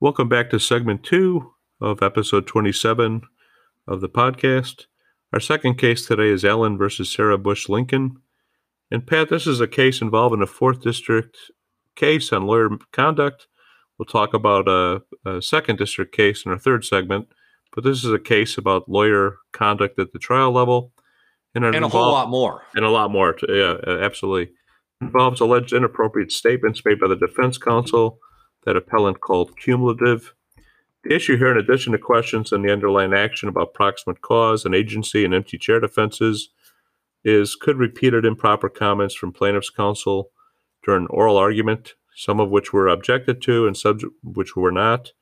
Welcome 0.00 0.28
back 0.28 0.50
to 0.50 0.58
segment 0.58 1.04
two 1.04 1.52
of 1.80 2.02
episode 2.02 2.48
27 2.48 3.22
of 3.86 4.00
the 4.00 4.08
podcast. 4.08 4.86
Our 5.32 5.38
second 5.38 5.78
case 5.78 6.06
today 6.06 6.30
is 6.30 6.44
Allen 6.44 6.76
versus 6.76 7.08
Sarah 7.08 7.38
Bush 7.38 7.68
Lincoln. 7.68 8.16
And 8.90 9.06
Pat, 9.06 9.28
this 9.28 9.46
is 9.46 9.60
a 9.60 9.68
case 9.68 10.00
involving 10.00 10.42
a 10.42 10.46
fourth 10.48 10.82
district 10.82 11.38
case 11.94 12.32
on 12.32 12.48
lawyer 12.48 12.70
conduct. 12.90 13.46
We'll 13.96 14.06
talk 14.06 14.34
about 14.34 14.66
a, 14.66 15.02
a 15.24 15.40
second 15.40 15.78
district 15.78 16.12
case 16.12 16.44
in 16.44 16.50
our 16.50 16.58
third 16.58 16.84
segment, 16.84 17.28
but 17.74 17.84
this 17.84 18.04
is 18.04 18.12
a 18.12 18.18
case 18.18 18.56
about 18.56 18.88
lawyer 18.88 19.36
conduct 19.52 19.98
at 19.98 20.12
the 20.12 20.18
trial 20.18 20.52
level. 20.52 20.92
And, 21.54 21.64
And 21.64 21.84
a 21.84 21.88
whole 21.88 22.12
lot 22.12 22.30
more. 22.30 22.62
and 22.74 22.84
a 22.84 22.90
lot 22.90 23.10
more. 23.10 23.36
Yeah, 23.48 23.76
absolutely. 23.86 24.54
Involves 25.00 25.40
alleged 25.40 25.72
inappropriate 25.72 26.32
statements 26.32 26.84
made 26.84 26.98
by 26.98 27.08
the 27.08 27.16
defense 27.16 27.58
counsel 27.58 28.18
that 28.64 28.76
appellant 28.76 29.20
called 29.20 29.56
cumulative. 29.58 30.34
The 31.04 31.14
issue 31.14 31.36
here, 31.36 31.50
in 31.50 31.58
addition 31.58 31.92
to 31.92 31.98
questions 31.98 32.52
in 32.52 32.62
the 32.62 32.72
underlying 32.72 33.12
action 33.12 33.48
about 33.48 33.74
proximate 33.74 34.22
cause 34.22 34.64
and 34.64 34.74
agency 34.74 35.24
and 35.24 35.34
empty 35.34 35.58
chair 35.58 35.78
defenses, 35.80 36.48
is 37.24 37.54
could 37.54 37.76
repeated 37.76 38.24
improper 38.24 38.68
comments 38.68 39.14
from 39.14 39.32
plaintiff's 39.32 39.70
counsel 39.70 40.30
during 40.84 41.06
oral 41.06 41.36
argument, 41.36 41.94
some 42.16 42.40
of 42.40 42.50
which 42.50 42.72
were 42.72 42.88
objected 42.88 43.42
to 43.42 43.66
and 43.66 43.76
some 43.76 43.98
which 44.22 44.56
were 44.56 44.72
not, 44.72 45.12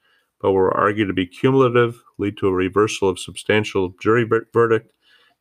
but 0.42 0.52
were 0.52 0.76
argued 0.76 1.08
to 1.08 1.14
be 1.14 1.26
cumulative, 1.26 2.02
lead 2.18 2.36
to 2.36 2.48
a 2.48 2.52
reversal 2.52 3.08
of 3.08 3.18
substantial 3.18 3.94
jury 4.02 4.28
verdict 4.52 4.92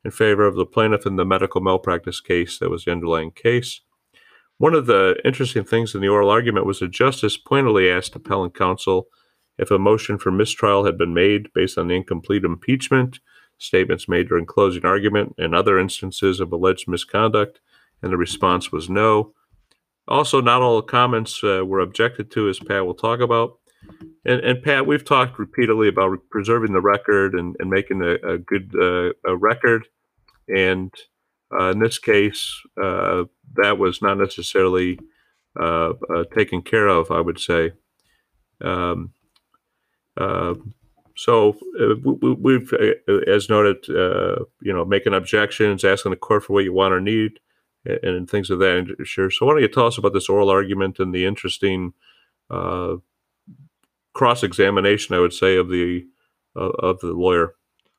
in 0.06 0.12
favor 0.12 0.46
of 0.46 0.56
the 0.56 0.66
plaintiff 0.66 1.06
in 1.06 1.16
the 1.16 1.26
medical 1.26 1.60
malpractice 1.60 2.22
case 2.22 2.60
that 2.60 2.70
was 2.70 2.86
the 2.86 2.92
underlying 2.92 3.32
case. 3.32 3.82
One 4.58 4.76
of 4.76 4.86
the 4.86 5.16
interesting 5.26 5.64
things 5.64 5.96
in 5.96 6.02
the 6.02 6.08
oral 6.08 6.30
argument 6.30 6.68
was 6.68 6.80
that 6.80 6.92
Justice 6.92 7.36
pointedly 7.36 7.90
asked 7.90 8.16
appellant 8.16 8.56
counsel 8.56 9.08
if 9.58 9.72
a 9.72 9.80
motion 9.80 10.20
for 10.20 10.32
mistrial 10.32 10.86
had 10.86 10.98
been 10.98 11.14
made 11.14 11.52
based 11.54 11.78
on 11.78 11.88
the 11.88 11.96
incomplete 11.96 12.44
impeachment, 12.44 13.20
statements 13.58 14.08
made 14.08 14.28
during 14.30 14.46
closing 14.46 14.86
argument, 14.86 15.34
and 15.38 15.56
other 15.56 15.80
instances 15.80 16.40
of 16.40 16.52
alleged 16.52 16.88
misconduct, 16.88 17.60
and 18.04 18.12
the 18.12 18.18
response 18.18 18.72
was 18.72 18.90
no. 18.90 19.34
Also, 20.08 20.42
not 20.42 20.62
all 20.62 20.78
the 20.78 20.84
comments 20.84 21.44
uh, 21.44 21.64
were 21.66 21.80
objected 21.80 22.32
to, 22.32 22.50
as 22.50 22.60
Pat 22.60 22.86
will 22.86 22.96
talk 22.96 23.20
about. 23.20 23.60
And, 24.24 24.40
and 24.42 24.64
Pat, 24.64 24.86
we've 24.86 25.06
talked 25.06 25.40
repeatedly 25.40 25.88
about 25.88 26.18
preserving 26.30 26.74
the 26.74 26.82
record 26.82 27.34
and, 27.34 27.56
and 27.60 27.70
making 27.70 28.02
a, 28.02 28.34
a 28.34 28.38
good 28.38 28.74
uh, 28.80 29.14
a 29.26 29.36
record. 29.36 29.88
And 30.48 30.94
uh, 31.54 31.72
in 31.72 31.80
this 31.80 32.00
case, 32.00 32.62
uh, 32.82 33.24
that 33.56 33.78
was 33.78 34.02
not 34.02 34.18
necessarily 34.18 35.00
uh, 35.60 35.94
uh, 36.14 36.24
taken 36.34 36.62
care 36.62 36.88
of, 36.88 37.12
I 37.12 37.20
would 37.20 37.40
say. 37.40 37.74
Um, 38.62 39.14
uh, 40.16 40.56
so 41.18 41.58
we, 42.04 42.34
we've, 42.34 42.74
uh, 42.74 43.14
as 43.28 43.50
noted, 43.50 43.86
you 43.88 44.74
know, 44.74 44.86
making 44.86 45.14
objections, 45.14 45.84
asking 45.84 46.12
the 46.12 46.16
court 46.16 46.44
for 46.44 46.54
what 46.54 46.64
you 46.64 46.74
want 46.74 46.94
or 46.94 47.02
need, 47.02 47.40
and, 47.86 48.00
and 48.04 48.30
things 48.30 48.50
of 48.50 48.60
that 48.60 48.96
nature. 48.98 49.30
So 49.30 49.46
why 49.46 49.54
don't 49.54 49.62
you 49.62 49.68
tell 49.68 49.88
us 49.88 49.98
about 49.98 50.14
this 50.14 50.30
oral 50.30 50.50
argument 50.50 51.00
and 51.00 51.14
the 51.14 51.26
interesting 51.26 51.94
uh, 52.50 52.96
cross-examination, 54.14 55.16
I 55.16 55.20
would 55.20 55.34
say, 55.34 55.58
of 55.58 55.70
the 55.70 56.06
of, 56.56 56.72
of 56.80 57.00
the 57.00 57.14
lawyer. 57.14 57.56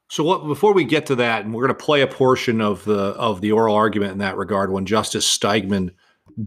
So 0.08 0.22
what, 0.22 0.46
before 0.46 0.74
we 0.74 0.84
get 0.84 1.06
to 1.06 1.14
that, 1.16 1.44
and 1.44 1.54
we're 1.54 1.66
going 1.66 1.78
to 1.78 1.84
play 1.84 2.02
a 2.02 2.06
portion 2.06 2.60
of 2.60 2.84
the 2.84 3.14
of 3.14 3.40
the 3.40 3.52
oral 3.52 3.74
argument 3.74 4.12
in 4.12 4.18
that 4.18 4.36
regard, 4.36 4.70
when 4.70 4.84
Justice 4.84 5.26
Steigman 5.26 5.90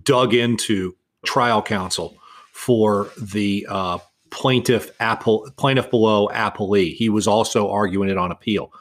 dug 0.04 0.34
into 0.34 0.96
trial 1.26 1.62
counsel 1.62 2.16
for 2.52 3.10
the 3.20 3.66
uh, 3.68 3.98
plaintiff 4.30 4.92
apple 5.00 5.50
plaintiff 5.58 5.90
below 5.90 6.28
appellee, 6.28 6.94
he 6.94 7.10
was 7.10 7.28
also 7.28 7.70
arguing 7.70 8.10
it 8.10 8.18
on 8.18 8.32
appeal. 8.32 8.72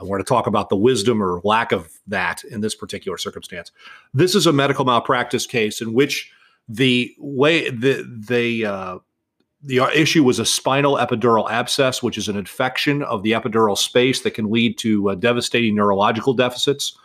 We're 0.00 0.16
going 0.16 0.24
to 0.24 0.28
talk 0.28 0.46
about 0.46 0.68
the 0.68 0.76
wisdom 0.76 1.22
or 1.22 1.40
lack 1.44 1.70
of 1.70 1.90
that 2.08 2.42
in 2.44 2.60
this 2.60 2.74
particular 2.74 3.18
circumstance. 3.18 3.70
This 4.14 4.34
is 4.34 4.46
a 4.46 4.52
medical 4.52 4.84
malpractice 4.84 5.46
case 5.46 5.80
in 5.80 5.92
which 5.92 6.32
the 6.68 7.14
way 7.18 7.70
the 7.70 8.02
they 8.08 8.64
uh, 8.64 8.98
the 9.62 9.80
issue 9.94 10.24
was 10.24 10.38
a 10.38 10.44
spinal 10.44 10.96
epidural 10.96 11.48
abscess, 11.50 12.02
which 12.02 12.18
is 12.18 12.28
an 12.28 12.36
infection 12.36 13.02
of 13.04 13.22
the 13.22 13.32
epidural 13.32 13.78
space 13.78 14.22
that 14.22 14.32
can 14.32 14.50
lead 14.50 14.76
to 14.78 15.10
uh, 15.10 15.14
devastating 15.14 15.76
neurological 15.76 16.34
deficits. 16.34 16.96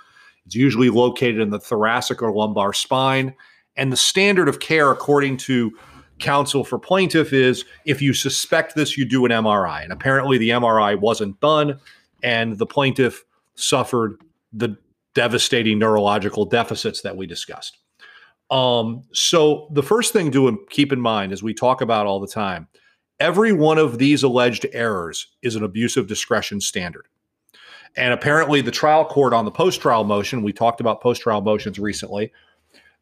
It's 0.46 0.56
usually 0.56 0.90
located 0.90 1.40
in 1.40 1.52
the 1.52 1.60
thoracic 1.60 2.22
or 2.22 2.34
lumbar 2.34 2.74
spine. 2.74 3.36
And 3.76 3.92
the 3.92 3.98
standard 3.98 4.50
of 4.50 4.60
care, 4.60 4.90
according 4.92 5.38
to 5.38 5.72
counsel 6.18 6.64
for 6.64 6.80
plaintiff, 6.80 7.32
is 7.32 7.64
if 7.86 8.02
you 8.02 8.14
suspect 8.14 8.74
this, 8.74 8.98
you 8.98 9.06
do 9.06 9.24
an 9.26 9.32
MRI. 9.32 9.84
And 9.84 9.94
apparently, 9.94 10.40
the 10.40 10.50
MRI 10.50 11.00
wasn't 11.00 11.40
done, 11.40 11.80
and 12.24 12.58
the 12.58 12.66
plaintiff 12.66 13.24
suffered 13.54 14.20
the 14.52 14.76
devastating 15.14 15.78
neurological 15.78 16.46
deficits 16.46 17.02
that 17.02 17.18
we 17.18 17.28
discussed. 17.28 17.78
Um, 18.50 19.04
so 19.12 19.68
the 19.72 19.84
first 19.84 20.14
thing 20.14 20.32
to 20.32 20.66
keep 20.70 20.94
in 20.94 21.02
mind 21.02 21.34
as 21.34 21.44
we 21.44 21.54
talk 21.54 21.82
about 21.82 22.06
all 22.06 22.20
the 22.20 22.28
time, 22.28 22.68
every 23.20 23.52
one 23.52 23.78
of 23.78 23.98
these 23.98 24.24
alleged 24.24 24.66
errors 24.74 25.28
is 25.42 25.56
an 25.56 25.64
abuse 25.64 25.98
of 25.98 26.08
discretion 26.08 26.62
standard. 26.62 27.08
And 27.96 28.14
apparently 28.14 28.62
the 28.62 28.72
trial 28.72 29.06
court 29.06 29.34
on 29.34 29.46
the 29.46 29.52
post-trial 29.52 30.04
motion, 30.04 30.44
we 30.44 30.54
talked 30.54 30.80
about 30.80 31.02
post-trial 31.02 31.42
motions 31.42 31.80
recently, 31.80 32.32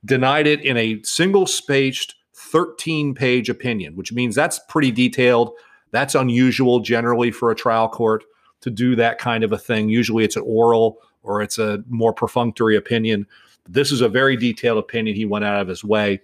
denied 0.06 0.48
it 0.48 0.62
in 0.62 0.78
a 0.78 1.02
single 1.04 1.46
spaced 1.46 2.16
13 2.36 3.14
page 3.14 3.50
opinion, 3.50 3.96
which 3.96 4.14
means 4.14 4.36
that's 4.36 4.60
pretty 4.70 4.92
detailed. 4.92 5.52
That's 5.92 6.16
unusual 6.16 6.80
generally 6.80 7.32
for 7.32 7.52
a 7.52 7.56
trial 7.56 7.90
court 7.90 8.24
to 8.62 8.70
do 8.70 8.96
that 8.96 9.18
kind 9.18 9.44
of 9.44 9.52
a 9.52 9.58
thing. 9.58 9.90
Usually 9.90 10.24
it's 10.24 10.36
an 10.36 10.44
oral 10.46 10.98
or 11.24 11.42
it's 11.42 11.58
a 11.58 11.84
more 11.90 12.14
perfunctory 12.14 12.76
opinion. 12.76 13.28
This 13.68 13.92
is 13.92 14.02
a 14.02 14.10
very 14.10 14.38
detailed 14.38 14.78
opinion. 14.78 15.16
He 15.16 15.26
went 15.26 15.46
out 15.46 15.62
of 15.62 15.68
his 15.68 15.84
way. 15.84 16.22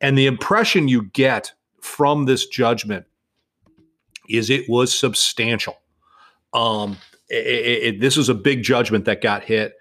And 0.00 0.16
the 0.16 0.26
impression 0.26 0.88
you 0.88 1.04
get 1.04 1.52
from 1.80 2.24
this 2.24 2.46
judgment 2.46 3.06
is 4.28 4.50
it 4.50 4.68
was 4.68 4.96
substantial. 4.96 5.76
Um, 6.52 6.96
it, 7.28 7.94
it, 7.94 8.00
this 8.00 8.16
is 8.16 8.28
a 8.28 8.34
big 8.34 8.62
judgment 8.62 9.04
that 9.04 9.20
got 9.20 9.44
hit 9.44 9.74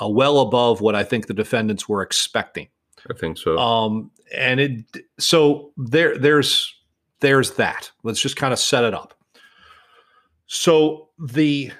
uh, 0.00 0.08
well 0.08 0.40
above 0.40 0.80
what 0.80 0.94
I 0.94 1.04
think 1.04 1.26
the 1.26 1.34
defendants 1.34 1.88
were 1.88 2.02
expecting. 2.02 2.68
I 3.10 3.14
think 3.14 3.38
so. 3.38 3.58
Um, 3.58 4.10
and 4.34 4.60
it 4.60 4.84
so 5.18 5.72
there 5.76 6.16
there's 6.16 6.74
there's 7.20 7.52
that. 7.52 7.90
Let's 8.02 8.20
just 8.20 8.36
kind 8.36 8.52
of 8.52 8.58
set 8.58 8.84
it 8.84 8.94
up. 8.94 9.14
So 10.46 11.08
the 11.18 11.72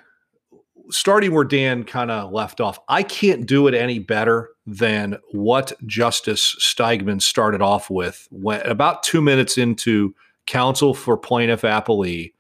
starting 0.91 1.33
where 1.33 1.45
Dan 1.45 1.85
kind 1.85 2.11
of 2.11 2.33
left 2.33 2.61
off, 2.61 2.79
I 2.89 3.03
can't 3.03 3.47
do 3.47 3.67
it 3.67 3.75
any 3.75 3.99
better 3.99 4.51
than 4.67 5.19
what 5.33 5.73
Justice 5.87 6.57
Steigman 6.61 7.21
started 7.21 7.63
off 7.63 7.91
with. 7.91 8.29
When 8.31 8.61
about 8.67 9.03
two 9.03 9.21
minutes 9.21 9.59
into 9.59 10.15
counsel 10.47 10.95
for 10.95 11.17
plaintiff 11.17 11.63
appellee, 11.63 12.33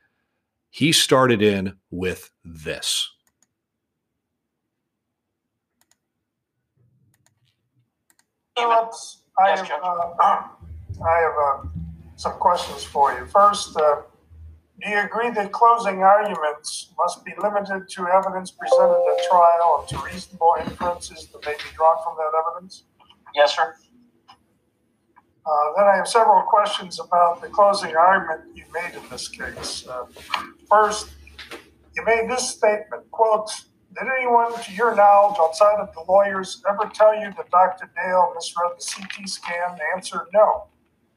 he 0.70 0.92
started 0.92 1.42
in 1.42 1.74
with 1.90 2.30
this. 2.44 3.10
I 9.38 9.50
have, 9.50 9.70
uh, 9.82 10.04
I 11.04 11.18
have 11.20 11.32
uh, 11.42 11.68
some 12.16 12.32
questions 12.32 12.84
for 12.84 13.12
you. 13.12 13.26
First, 13.26 13.76
uh, 13.76 14.02
do 14.82 14.90
you 14.90 14.98
agree 14.98 15.30
that 15.30 15.52
closing 15.52 16.02
arguments 16.02 16.92
must 16.98 17.24
be 17.24 17.32
limited 17.40 17.88
to 17.88 18.08
evidence 18.08 18.50
presented 18.50 19.14
at 19.16 19.28
trial 19.30 19.78
and 19.80 19.88
to 19.88 20.04
reasonable 20.04 20.56
inferences 20.60 21.28
that 21.28 21.44
may 21.44 21.52
be 21.52 21.76
drawn 21.76 21.96
from 22.02 22.16
that 22.16 22.32
evidence? 22.38 22.84
Yes, 23.34 23.54
sir. 23.54 23.74
Uh, 25.44 25.50
then 25.76 25.86
I 25.86 25.96
have 25.96 26.08
several 26.08 26.42
questions 26.42 27.00
about 27.00 27.40
the 27.40 27.48
closing 27.48 27.96
argument 27.96 28.42
you 28.54 28.64
made 28.72 28.94
in 28.94 29.08
this 29.10 29.28
case. 29.28 29.86
Uh, 29.86 30.06
first, 30.68 31.10
you 31.94 32.04
made 32.04 32.28
this 32.28 32.48
statement, 32.48 33.10
quote, 33.10 33.50
did 33.98 34.08
anyone, 34.16 34.52
to 34.62 34.72
your 34.72 34.94
knowledge, 34.94 35.36
outside 35.38 35.78
of 35.78 35.92
the 35.94 36.02
lawyers, 36.10 36.62
ever 36.68 36.90
tell 36.94 37.14
you 37.14 37.32
that 37.36 37.50
Dr. 37.50 37.90
Dale 37.94 38.32
misread 38.34 38.72
the 38.78 38.84
CT 38.84 39.28
scan? 39.28 39.76
The 39.76 39.82
answer, 39.94 40.28
no. 40.32 40.68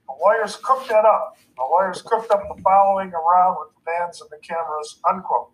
The 0.07 0.13
lawyers 0.21 0.55
cooked 0.57 0.89
that 0.89 1.05
up. 1.05 1.37
The 1.57 1.63
lawyers 1.63 2.01
cooked 2.01 2.31
up 2.31 2.43
the 2.47 2.61
following 2.61 3.11
around 3.11 3.57
with 3.59 3.75
the 3.75 3.81
bands 3.85 4.21
and 4.21 4.29
the 4.29 4.37
cameras, 4.37 4.99
unquote. 5.09 5.51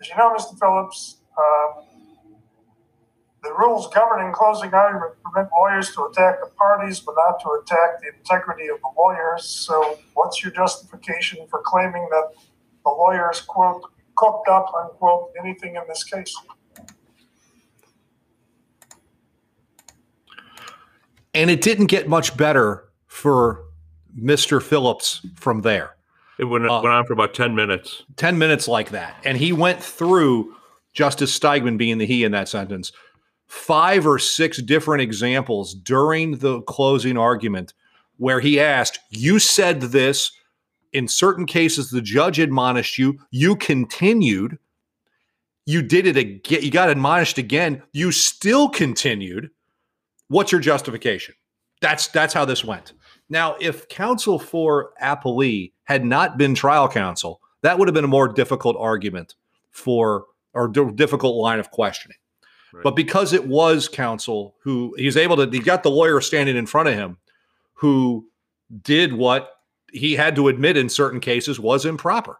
As 0.00 0.08
you 0.08 0.16
know, 0.16 0.34
Mr. 0.34 0.58
Phillips, 0.58 1.18
um, 1.38 1.84
the 3.42 3.52
rules 3.54 3.88
governing 3.94 4.32
closing 4.32 4.72
argument 4.74 5.14
permit 5.24 5.50
lawyers 5.56 5.94
to 5.94 6.04
attack 6.04 6.40
the 6.40 6.50
parties, 6.56 7.00
but 7.00 7.14
not 7.16 7.40
to 7.40 7.60
attack 7.62 8.00
the 8.00 8.08
integrity 8.18 8.68
of 8.68 8.80
the 8.80 8.90
lawyers. 8.98 9.44
So, 9.44 9.98
what's 10.14 10.42
your 10.42 10.52
justification 10.52 11.46
for 11.48 11.62
claiming 11.64 12.08
that 12.10 12.32
the 12.84 12.90
lawyers, 12.90 13.40
quote, 13.40 13.82
cooked 14.16 14.48
up, 14.48 14.72
unquote, 14.78 15.32
anything 15.38 15.76
in 15.76 15.82
this 15.88 16.04
case? 16.04 16.34
And 21.32 21.50
it 21.50 21.60
didn't 21.60 21.86
get 21.86 22.08
much 22.08 22.36
better 22.36 22.89
for 23.10 23.64
Mr. 24.16 24.62
Phillips 24.62 25.26
from 25.34 25.62
there. 25.62 25.96
it 26.38 26.44
went, 26.44 26.64
uh, 26.64 26.80
went 26.82 26.94
on 26.94 27.04
for 27.04 27.12
about 27.12 27.34
10 27.34 27.54
minutes. 27.56 28.04
10 28.16 28.38
minutes 28.38 28.68
like 28.68 28.90
that. 28.90 29.16
And 29.24 29.36
he 29.36 29.52
went 29.52 29.82
through 29.82 30.54
Justice 30.94 31.36
Steigman 31.36 31.76
being 31.76 31.98
the 31.98 32.06
he 32.06 32.22
in 32.22 32.30
that 32.32 32.48
sentence, 32.48 32.92
five 33.48 34.06
or 34.06 34.20
six 34.20 34.62
different 34.62 35.02
examples 35.02 35.74
during 35.74 36.38
the 36.38 36.62
closing 36.62 37.18
argument 37.18 37.74
where 38.16 38.38
he 38.40 38.60
asked, 38.60 39.00
You 39.10 39.38
said 39.38 39.80
this. 39.82 40.32
In 40.92 41.06
certain 41.06 41.46
cases, 41.46 41.90
the 41.90 42.00
judge 42.00 42.38
admonished 42.38 42.98
you. 42.98 43.18
You 43.30 43.54
continued. 43.54 44.58
You 45.66 45.82
did 45.82 46.06
it 46.06 46.16
again. 46.16 46.62
You 46.62 46.70
got 46.70 46.90
admonished 46.90 47.38
again. 47.38 47.82
You 47.92 48.10
still 48.12 48.68
continued. 48.68 49.50
What's 50.28 50.50
your 50.50 50.60
justification? 50.60 51.34
That's 51.80 52.08
that's 52.08 52.34
how 52.34 52.44
this 52.44 52.64
went. 52.64 52.92
Now, 53.30 53.56
if 53.60 53.88
counsel 53.88 54.38
for 54.38 54.90
Appellee 55.00 55.72
had 55.84 56.04
not 56.04 56.36
been 56.36 56.54
trial 56.54 56.88
counsel, 56.88 57.40
that 57.62 57.78
would 57.78 57.88
have 57.88 57.94
been 57.94 58.04
a 58.04 58.08
more 58.08 58.28
difficult 58.28 58.76
argument 58.78 59.36
for 59.70 60.26
or 60.52 60.68
d- 60.68 60.90
difficult 60.94 61.36
line 61.36 61.60
of 61.60 61.70
questioning. 61.70 62.16
Right. 62.72 62.82
But 62.82 62.96
because 62.96 63.32
it 63.32 63.46
was 63.46 63.88
counsel 63.88 64.56
who 64.62 64.94
he's 64.98 65.16
able 65.16 65.36
to, 65.36 65.48
he 65.48 65.60
got 65.60 65.82
the 65.82 65.90
lawyer 65.90 66.20
standing 66.20 66.56
in 66.56 66.66
front 66.66 66.88
of 66.88 66.94
him 66.94 67.18
who 67.74 68.28
did 68.82 69.12
what 69.12 69.52
he 69.92 70.14
had 70.14 70.36
to 70.36 70.48
admit 70.48 70.76
in 70.76 70.88
certain 70.88 71.20
cases 71.20 71.58
was 71.58 71.84
improper. 71.84 72.38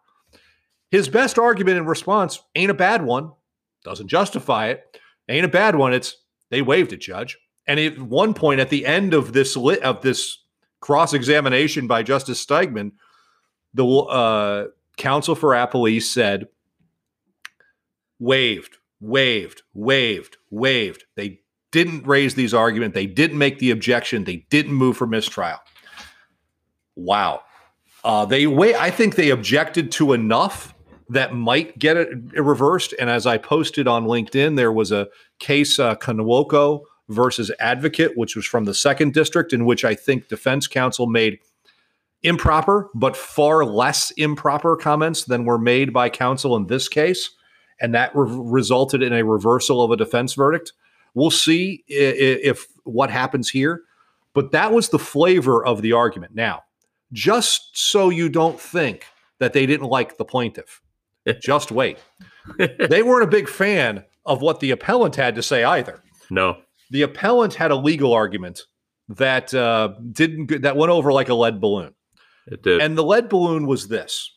His 0.91 1.09
best 1.09 1.39
argument 1.39 1.79
in 1.79 1.87
response 1.87 2.41
ain't 2.55 2.71
a 2.71 2.75
bad 2.75 3.05
one, 3.05 3.33
doesn't 3.85 4.09
justify 4.09 4.69
it, 4.69 4.99
ain't 5.29 5.45
a 5.45 5.49
bad 5.49 5.77
one. 5.77 5.93
It's 5.93 6.17
they 6.51 6.63
waived 6.63 6.93
it, 6.93 7.01
Judge. 7.01 7.39
And 7.67 7.79
at 7.79 8.01
one 8.01 8.35
point 8.35 8.61
at 8.61 8.71
the 8.71 8.87
end 8.87 9.15
of 9.15 9.33
this 9.33 9.57
lit 9.57 9.83
of 9.83 10.03
this 10.03 10.40
cross 10.81 11.13
examination 11.13 11.87
by 11.87 12.03
Justice 12.03 12.45
Steigman, 12.45 12.93
the 13.75 13.87
uh, 13.87 14.67
counsel 14.97 15.35
for 15.35 15.51
Appellee 15.51 16.03
said, 16.03 16.49
waived, 18.19 18.79
waived, 19.01 19.63
waived, 19.75 20.37
waived. 20.51 21.05
They 21.17 21.41
didn't 21.71 22.07
raise 22.07 22.35
these 22.35 22.53
arguments. 22.53 22.95
They 22.95 23.07
didn't 23.07 23.39
make 23.39 23.59
the 23.59 23.71
objection. 23.71 24.25
They 24.25 24.47
didn't 24.51 24.75
move 24.75 24.97
for 24.97 25.07
mistrial. 25.07 25.59
Wow. 26.97 27.43
Uh, 28.03 28.25
they 28.25 28.47
wait. 28.47 28.75
I 28.75 28.91
think 28.91 29.15
they 29.15 29.31
objected 29.31 29.93
to 29.93 30.13
enough 30.13 30.75
that 31.09 31.35
might 31.35 31.79
get 31.79 31.97
it 31.97 32.09
reversed. 32.35 32.95
And 32.99 33.11
as 33.11 33.27
I 33.27 33.37
posted 33.37 33.87
on 33.89 34.07
LinkedIn, 34.07 34.57
there 34.57 34.73
was 34.73 34.93
a 34.93 35.09
case, 35.39 35.79
uh, 35.79 35.97
versus 37.11 37.51
Advocate, 37.61 38.17
which 38.17 38.35
was 38.37 38.47
from 38.47 38.65
the 38.65 38.73
second 38.75 39.13
district, 39.13 39.53
in 39.53 39.67
which 39.67 39.85
I 39.85 39.95
think 39.95 40.29
defense 40.29 40.67
counsel 40.67 41.07
made 41.07 41.39
improper, 42.23 42.89
but 42.95 43.17
far 43.17 43.65
less 43.65 44.11
improper 44.13 44.77
comments 44.77 45.25
than 45.25 45.45
were 45.45 45.59
made 45.59 45.93
by 45.93 46.09
counsel 46.09 46.57
in 46.57 46.67
this 46.67 46.89
case. 46.89 47.31
And 47.81 47.95
that 47.95 48.15
re- 48.15 48.29
resulted 48.31 49.03
in 49.03 49.13
a 49.13 49.25
reversal 49.25 49.83
of 49.83 49.91
a 49.91 49.97
defense 49.97 50.35
verdict. 50.35 50.73
We'll 51.15 51.31
see 51.31 51.83
i- 51.91 51.95
i- 51.95 52.41
if 52.45 52.67
what 52.85 53.11
happens 53.11 53.49
here. 53.51 53.83
But 54.35 54.53
that 54.53 54.73
was 54.73 54.91
the 54.91 54.99
flavor 54.99 55.65
of 55.65 55.83
the 55.83 55.93
argument. 55.93 56.35
Now, 56.35 56.63
just 57.13 57.71
so 57.77 58.11
you 58.11 58.29
don't 58.29 58.61
think 58.61 59.07
that 59.39 59.53
they 59.55 59.67
didn't 59.67 59.89
like 59.89 60.19
the 60.19 60.25
plaintiff, 60.25 60.81
just 61.43 61.73
wait. 61.73 61.99
they 62.59 63.03
weren't 63.03 63.25
a 63.25 63.31
big 63.31 63.49
fan 63.49 64.05
of 64.27 64.43
what 64.43 64.61
the 64.61 64.71
appellant 64.71 65.17
had 65.17 65.35
to 65.35 65.43
say 65.43 65.65
either 65.65 66.03
No. 66.31 66.59
The 66.91 67.03
appellant 67.03 67.55
had 67.55 67.71
a 67.71 67.77
legal 67.77 68.13
argument 68.13 68.63
that 69.09 69.53
uh, 69.55 69.95
didn't 70.13 70.63
that 70.63 70.77
went 70.77 70.91
over 70.93 71.13
like 71.13 71.29
a 71.29 71.35
lead 71.35 71.61
balloon, 71.61 71.95
It 72.47 72.63
did. 72.63 72.81
and 72.81 72.97
the 72.97 73.05
lead 73.05 73.29
balloon 73.29 73.67
was 73.67 73.89
this: 73.89 74.31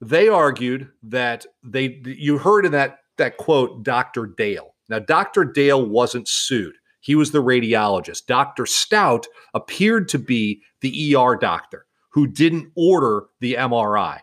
they 0.00 0.28
argued 0.28 0.88
that 1.04 1.46
they 1.62 2.00
you 2.04 2.38
heard 2.38 2.66
in 2.66 2.72
that 2.72 2.98
that 3.16 3.36
quote 3.36 3.82
Dr. 3.82 4.26
Dale. 4.26 4.74
Now 4.88 4.98
Dr. 4.98 5.44
Dale 5.44 5.84
wasn't 5.84 6.28
sued; 6.28 6.74
he 7.00 7.14
was 7.14 7.30
the 7.30 7.42
radiologist. 7.42 8.26
Dr. 8.26 8.66
Stout 8.66 9.26
appeared 9.54 10.08
to 10.10 10.18
be 10.18 10.60
the 10.80 11.14
ER 11.16 11.36
doctor 11.36 11.86
who 12.10 12.26
didn't 12.26 12.70
order 12.76 13.24
the 13.40 13.54
MRI. 13.54 14.20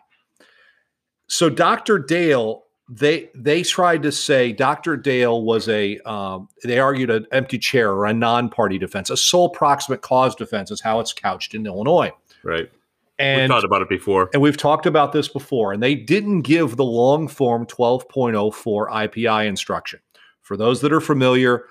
So 1.28 1.50
Dr. 1.50 1.98
Dale, 1.98 2.64
they 2.88 3.30
they 3.34 3.62
tried 3.62 4.02
to 4.02 4.12
say 4.12 4.52
Dr. 4.52 4.96
Dale 4.96 5.42
was 5.42 5.68
a 5.68 5.98
um, 6.00 6.48
they 6.64 6.78
argued 6.78 7.10
an 7.10 7.26
empty 7.32 7.58
chair 7.58 7.90
or 7.92 8.06
a 8.06 8.12
non-party 8.12 8.78
defense, 8.78 9.08
a 9.10 9.16
sole 9.16 9.48
proximate 9.48 10.02
cause 10.02 10.34
defense 10.34 10.70
is 10.70 10.80
how 10.80 11.00
it's 11.00 11.12
couched 11.12 11.54
in 11.54 11.66
Illinois. 11.66 12.12
right. 12.42 12.70
And 13.18 13.42
We've 13.42 13.50
talked 13.50 13.64
about 13.64 13.82
it 13.82 13.88
before. 13.88 14.30
and 14.32 14.42
we've 14.42 14.56
talked 14.56 14.86
about 14.86 15.12
this 15.12 15.28
before, 15.28 15.72
and 15.72 15.82
they 15.82 15.94
didn't 15.94 16.42
give 16.42 16.76
the 16.76 16.84
long 16.84 17.28
form 17.28 17.66
12.04 17.66 18.88
IPI 18.90 19.46
instruction. 19.46 20.00
For 20.40 20.56
those 20.56 20.80
that 20.80 20.92
are 20.92 21.00
familiar, 21.00 21.66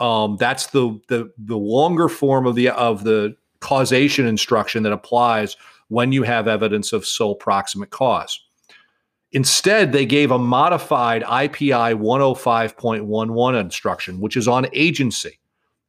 um, 0.00 0.36
that's 0.38 0.68
the, 0.68 0.98
the 1.08 1.30
the 1.38 1.56
longer 1.56 2.08
form 2.08 2.44
of 2.46 2.54
the 2.56 2.70
of 2.70 3.04
the 3.04 3.36
causation 3.60 4.26
instruction 4.26 4.82
that 4.82 4.92
applies 4.92 5.56
when 5.88 6.12
you 6.12 6.24
have 6.24 6.48
evidence 6.48 6.92
of 6.92 7.06
sole 7.06 7.36
proximate 7.36 7.90
cause. 7.90 8.40
Instead, 9.36 9.92
they 9.92 10.06
gave 10.06 10.30
a 10.30 10.38
modified 10.38 11.22
IPI 11.22 12.00
105.11 12.00 13.60
instruction, 13.60 14.18
which 14.18 14.34
is 14.34 14.48
on 14.48 14.66
agency. 14.72 15.38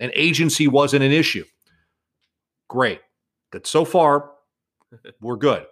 And 0.01 0.11
agency 0.15 0.67
wasn't 0.67 1.05
an 1.05 1.13
issue. 1.13 1.45
Great. 2.67 2.99
Good. 3.51 3.65
So 3.65 3.85
far, 3.85 4.31
we're 5.21 5.37
good. 5.37 5.65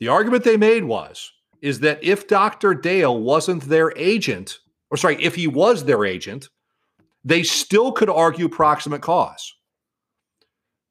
The 0.00 0.08
argument 0.08 0.44
they 0.44 0.58
made 0.58 0.84
was 0.84 1.32
is 1.62 1.80
that 1.80 2.04
if 2.04 2.28
Dr. 2.28 2.74
Dale 2.74 3.18
wasn't 3.18 3.62
their 3.62 3.90
agent, 3.96 4.58
or 4.90 4.98
sorry, 4.98 5.16
if 5.18 5.34
he 5.34 5.46
was 5.46 5.86
their 5.86 6.04
agent, 6.04 6.50
they 7.24 7.42
still 7.42 7.90
could 7.90 8.10
argue 8.10 8.50
proximate 8.50 9.00
cause. 9.00 9.54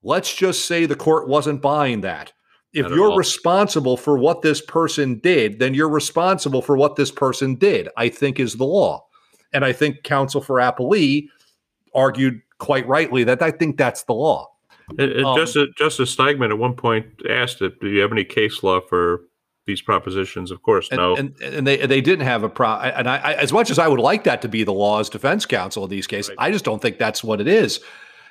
Let's 0.01 0.33
just 0.35 0.65
say 0.65 0.87
the 0.87 0.95
court 0.95 1.27
wasn't 1.27 1.61
buying 1.61 2.01
that. 2.01 2.33
If 2.73 2.89
you're 2.89 3.11
all. 3.11 3.17
responsible 3.17 3.97
for 3.97 4.17
what 4.17 4.41
this 4.41 4.61
person 4.61 5.19
did, 5.19 5.59
then 5.59 5.73
you're 5.73 5.89
responsible 5.89 6.61
for 6.61 6.75
what 6.77 6.95
this 6.95 7.11
person 7.11 7.55
did, 7.55 7.89
I 7.97 8.09
think 8.09 8.39
is 8.39 8.55
the 8.55 8.65
law. 8.65 9.05
And 9.53 9.65
I 9.65 9.73
think 9.73 10.03
counsel 10.03 10.41
for 10.41 10.57
Appellee 10.57 11.27
argued 11.95 12.41
quite 12.59 12.87
rightly 12.87 13.23
that 13.23 13.41
I 13.41 13.51
think 13.51 13.77
that's 13.77 14.03
the 14.03 14.13
law. 14.13 14.49
And, 14.99 15.11
and 15.11 15.25
Um, 15.25 15.37
Justice, 15.37 15.69
Justice 15.77 16.15
Steigman 16.15 16.49
at 16.49 16.57
one 16.57 16.73
point 16.73 17.07
asked 17.29 17.61
it, 17.61 17.79
do 17.79 17.87
you 17.87 18.01
have 18.01 18.11
any 18.11 18.23
case 18.23 18.63
law 18.63 18.79
for 18.81 19.21
these 19.65 19.81
propositions? 19.81 20.51
Of 20.51 20.61
course, 20.61 20.87
and, 20.89 20.97
no. 20.97 21.15
and 21.15 21.35
and 21.41 21.67
they 21.67 21.85
they 21.85 21.99
didn't 21.99 22.25
have 22.25 22.43
a 22.43 22.49
pro. 22.49 22.69
And 22.69 23.09
I, 23.09 23.17
I, 23.17 23.33
as 23.33 23.51
much 23.51 23.69
as 23.69 23.79
I 23.79 23.87
would 23.87 23.99
like 23.99 24.23
that 24.23 24.41
to 24.43 24.47
be 24.47 24.63
the 24.63 24.73
law 24.73 24.99
as 24.99 25.09
defense 25.09 25.45
counsel 25.45 25.83
in 25.83 25.89
these 25.89 26.07
cases, 26.07 26.29
Right. 26.29 26.47
I 26.47 26.51
just 26.51 26.63
don't 26.63 26.81
think 26.81 26.99
that's 26.99 27.23
what 27.23 27.41
it 27.41 27.47
is. 27.47 27.81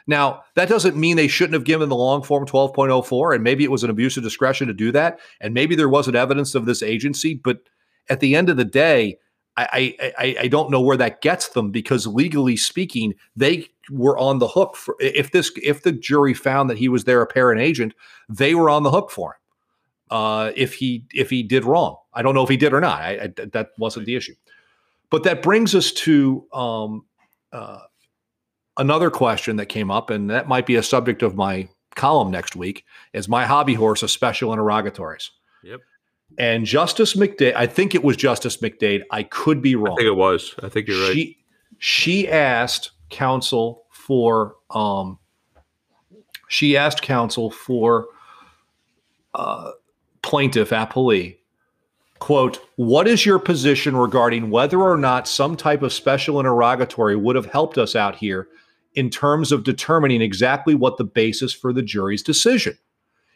Now 0.07 0.43
that 0.55 0.69
doesn't 0.69 0.97
mean 0.97 1.17
they 1.17 1.29
shouldn't 1.29 1.55
have 1.55 1.65
given 1.65 1.89
the 1.89 1.97
long 1.97 2.23
form 2.23 2.47
twelve 2.47 2.75
point 2.75 2.93
oh 2.93 3.03
four, 3.03 3.33
and 3.33 3.43
maybe 3.43 3.65
it 3.65 3.71
was 3.71 3.85
an 3.85 3.91
abuse 3.91 4.17
of 4.17 4.23
discretion 4.23 4.69
to 4.69 4.75
do 4.75 4.93
that, 4.93 5.19
and 5.41 5.55
maybe 5.55 5.75
there 5.75 5.89
wasn't 5.89 6.17
evidence 6.17 6.55
of 6.55 6.67
this 6.67 6.83
agency. 6.83 7.35
But 7.35 7.59
at 8.09 8.21
the 8.21 8.37
end 8.37 8.49
of 8.49 8.57
the 8.57 8.65
day, 8.65 9.19
I 9.57 9.97
I, 10.01 10.13
I, 10.19 10.37
I 10.43 10.49
don't 10.49 10.71
know 10.71 10.81
where 10.81 10.97
that 10.97 11.23
gets 11.23 11.49
them 11.49 11.71
because 11.71 12.07
legally 12.07 12.57
speaking, 12.57 13.15
they 13.35 13.69
were 13.91 14.19
on 14.19 14.39
the 14.39 14.49
hook 14.49 14.77
for 14.77 14.97
if 15.01 15.31
this 15.31 15.51
if 15.63 15.83
the 15.83 15.93
jury 15.93 16.35
found 16.35 16.71
that 16.71 16.79
he 16.79 16.89
was 16.89 17.05
their 17.05 17.23
apparent 17.23 17.61
agent, 17.61 17.95
they 18.29 18.55
were 18.55 18.71
on 18.71 18.83
the 18.83 18.91
hook 18.91 19.11
for 19.11 19.33
him 19.33 20.17
uh, 20.17 20.53
if 20.55 20.75
he 20.75 21.05
if 21.13 21.31
he 21.31 21.43
did 21.43 21.65
wrong. 21.65 21.97
I 22.13 22.23
don't 22.23 22.35
know 22.35 22.43
if 22.43 22.49
he 22.49 22.57
did 22.57 22.73
or 22.73 22.81
not. 22.81 23.01
I, 23.01 23.11
I, 23.25 23.45
that 23.53 23.71
wasn't 23.79 24.07
the 24.07 24.17
issue. 24.17 24.35
But 25.11 25.23
that 25.23 25.43
brings 25.43 25.75
us 25.75 25.93
to 25.93 26.47
um, 26.53 27.05
uh, 27.53 27.81
another 28.77 29.11
question 29.11 29.57
that 29.57 29.67
came 29.67 29.91
up, 29.91 30.11
and 30.11 30.31
that 30.31 30.49
might 30.49 30.67
be 30.67 30.77
a 30.77 30.83
subject 30.83 31.23
of 31.23 31.35
my 31.35 31.69
column 31.95 32.31
next 32.31 32.57
week. 32.57 32.85
Is 33.13 33.29
my 33.29 33.47
hobby 33.47 33.75
horse 33.75 34.03
of 34.03 34.11
special 34.11 34.53
interrogatories? 34.53 35.31
Yep. 35.63 35.81
And 36.39 36.67
Justice 36.67 37.15
McDade, 37.15 37.55
I 37.55 37.67
think 37.67 37.95
it 37.95 38.05
was 38.05 38.17
Justice 38.17 38.59
McDade. 38.59 39.03
I 39.11 39.23
could 39.23 39.63
be 39.63 39.77
wrong. 39.77 39.95
I 39.95 40.03
think 40.03 40.09
it 40.09 40.17
was. 40.17 40.55
I 40.63 40.69
think 40.69 40.89
you're 40.89 41.01
right. 41.01 41.15
She 41.15 41.39
she 41.79 42.29
asked 42.29 42.93
counsel 43.11 43.85
for 43.91 44.57
um 44.71 45.19
she 46.49 46.77
asked 46.77 47.03
counsel 47.03 47.51
for 47.51 48.07
uh 49.35 49.71
plaintiff 50.23 50.71
appellee 50.71 51.37
quote 52.19 52.59
what 52.77 53.07
is 53.07 53.25
your 53.25 53.39
position 53.39 53.97
regarding 53.97 54.51
whether 54.51 54.81
or 54.81 54.97
not 54.97 55.29
some 55.29 55.57
type 55.57 55.83
of 55.83 55.93
special 55.93 56.41
interrogatory 56.41 57.15
would 57.15 57.37
have 57.37 57.47
helped 57.47 57.79
us 57.79 57.95
out 57.95 58.17
here 58.17 58.49
in 58.97 59.11
terms 59.11 59.53
of 59.53 59.63
determining 59.63 60.21
exactly 60.21 60.75
what 60.75 60.97
the 60.97 61.05
basis 61.05 61.53
for 61.53 61.73
the 61.73 61.83
jury's 61.83 62.23
decision 62.23 62.77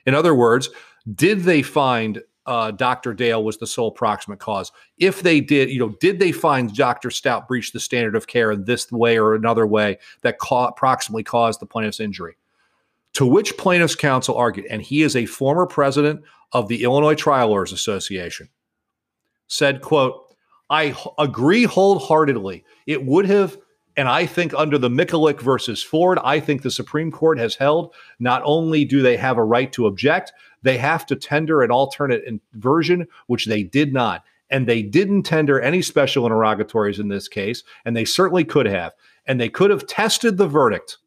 in 0.07 0.15
other 0.15 0.35
words 0.35 0.69
did 1.15 1.41
they 1.41 1.63
find 1.63 2.23
uh, 2.47 2.71
Dr. 2.73 3.15
Dale 3.15 3.45
was 3.45 3.59
the 3.59 3.67
sole 3.67 3.93
proximate 3.93 4.41
cause. 4.41 4.73
If 4.99 5.23
they 5.23 5.41
did, 5.41 5.71
you 5.71 5.79
know, 5.79 5.91
did 6.01 6.19
they 6.19 6.33
find 6.33 6.75
Dr. 6.75 7.11
Stout 7.11 7.47
breached 7.47 7.73
the 7.73 7.81
standard 7.81 8.17
of 8.17 8.27
care 8.27 8.51
in 8.51 8.65
this 8.65 8.91
way 8.91 9.19
or 9.19 9.35
another 9.35 9.67
way 9.67 9.99
that 10.23 10.39
ca- 10.39 10.67
approximately 10.67 11.23
caused 11.23 11.61
the 11.61 11.67
plaintiff's 11.67 12.01
injury? 12.01 12.37
To 13.15 13.27
which 13.27 13.57
plaintiff's 13.57 13.95
counsel 13.95 14.37
argued, 14.37 14.67
and 14.67 14.83
he 14.83 15.03
is 15.03 15.15
a 15.15 15.27
former 15.27 15.67
president 15.67 16.23
of 16.53 16.69
the 16.69 16.83
Illinois 16.83 17.15
Trial 17.15 17.49
Lawyers 17.49 17.73
Association, 17.73 18.49
said, 19.47 19.81
quote, 19.81 20.35
I 20.71 20.87
h- 20.87 20.97
agree 21.19 21.65
wholeheartedly. 21.65 22.65
It 22.87 23.05
would 23.05 23.27
have, 23.27 23.59
and 23.97 24.09
I 24.09 24.27
think 24.27 24.55
under 24.55 24.79
the 24.79 24.89
Mikulik 24.89 25.41
versus 25.41 25.83
Ford, 25.83 26.19
I 26.23 26.41
think 26.41 26.63
the 26.63 26.71
Supreme 26.71 27.11
Court 27.11 27.39
has 27.39 27.55
held 27.55 27.95
not 28.19 28.43
only 28.45 28.85
do 28.85 29.03
they 29.03 29.17
have 29.17 29.37
a 29.37 29.45
right 29.45 29.73
to 29.73 29.87
object, 29.87 30.33
they 30.63 30.79
have 30.79 31.07
to 31.07 31.17
tender 31.17 31.63
an 31.63 31.71
alternate 31.71 32.23
version, 32.55 33.07
which 33.27 33.47
they 33.47 33.63
did 33.63 33.93
not. 33.93 34.23
And 34.49 34.67
they 34.67 34.83
didn't 34.83 35.25
tender 35.25 35.61
any 35.61 35.81
special 35.83 36.27
interrogatories 36.27 36.99
in 36.99 37.09
this 37.09 37.29
case, 37.29 37.63
and 37.85 37.97
they 37.97 38.05
certainly 38.05 38.45
could 38.45 38.67
have. 38.67 38.93
And 39.27 39.41
they 39.41 39.49
could 39.49 39.71
have 39.71 39.87
tested 39.87 40.39
the 40.39 40.49
verdict 40.49 40.99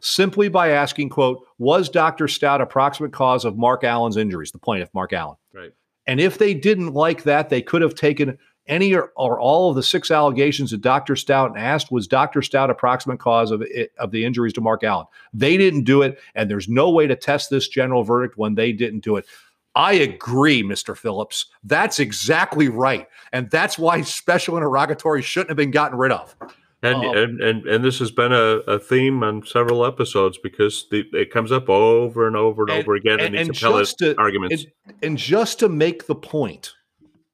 simply 0.00 0.48
by 0.48 0.70
asking, 0.70 1.08
quote, 1.08 1.46
was 1.58 1.88
Dr. 1.88 2.28
Stout 2.28 2.60
a 2.60 2.66
proximate 2.66 3.12
cause 3.12 3.44
of 3.44 3.56
Mark 3.56 3.82
Allen's 3.82 4.16
injuries, 4.16 4.52
the 4.52 4.58
plaintiff, 4.58 4.92
Mark 4.92 5.12
Allen? 5.12 5.36
Right. 5.54 5.72
And 6.06 6.20
if 6.20 6.38
they 6.38 6.54
didn't 6.54 6.92
like 6.92 7.24
that, 7.24 7.48
they 7.48 7.62
could 7.62 7.82
have 7.82 7.94
taken 7.94 8.38
any 8.68 8.94
or, 8.94 9.12
or 9.16 9.38
all 9.40 9.70
of 9.70 9.76
the 9.76 9.82
six 9.82 10.10
allegations 10.10 10.70
that 10.72 10.80
Dr. 10.80 11.16
Stout 11.16 11.56
asked 11.56 11.90
was 11.92 12.06
Dr. 12.06 12.42
Stout 12.42 12.70
a 12.70 12.74
proximate 12.74 13.18
cause 13.20 13.50
of 13.50 13.62
it, 13.62 13.92
of 13.98 14.10
the 14.10 14.24
injuries 14.24 14.52
to 14.54 14.60
Mark 14.60 14.82
Allen. 14.84 15.06
They 15.32 15.56
didn't 15.56 15.84
do 15.84 16.02
it, 16.02 16.18
and 16.34 16.50
there's 16.50 16.68
no 16.68 16.90
way 16.90 17.06
to 17.06 17.16
test 17.16 17.50
this 17.50 17.68
general 17.68 18.02
verdict 18.02 18.36
when 18.36 18.54
they 18.54 18.72
didn't 18.72 19.00
do 19.04 19.16
it. 19.16 19.26
I 19.74 19.92
agree, 19.92 20.62
Mr. 20.62 20.96
Phillips. 20.96 21.46
That's 21.62 21.98
exactly 21.98 22.68
right. 22.68 23.06
And 23.32 23.50
that's 23.50 23.78
why 23.78 24.00
special 24.02 24.56
interrogatories 24.56 25.26
shouldn't 25.26 25.50
have 25.50 25.56
been 25.58 25.70
gotten 25.70 25.98
rid 25.98 26.12
of. 26.12 26.34
And, 26.82 26.96
Um, 26.96 27.16
and 27.16 27.40
and 27.40 27.66
and 27.66 27.84
this 27.84 27.98
has 27.98 28.10
been 28.10 28.32
a, 28.32 28.58
a 28.68 28.78
theme 28.78 29.22
on 29.22 29.44
several 29.46 29.84
episodes 29.84 30.38
because 30.38 30.86
the, 30.90 31.04
it 31.14 31.30
comes 31.30 31.50
up 31.52 31.68
over 31.68 32.26
and 32.26 32.36
over 32.36 32.62
and, 32.62 32.70
And- 32.70 32.80
over 32.80 32.94
again 32.94 33.18
in 33.20 33.32
these 33.32 33.48
and 33.48 33.50
appellate 33.56 33.82
just 33.86 33.98
to- 33.98 34.14
arguments. 34.18 34.64
And, 34.86 34.94
and 35.02 35.18
just 35.18 35.58
to 35.60 35.68
make 35.68 36.06
the 36.06 36.14
point, 36.14 36.72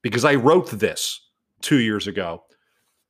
because 0.02 0.24
I 0.24 0.34
wrote 0.34 0.70
this 0.70 1.20
two 1.60 1.78
years 1.78 2.06
ago, 2.06 2.44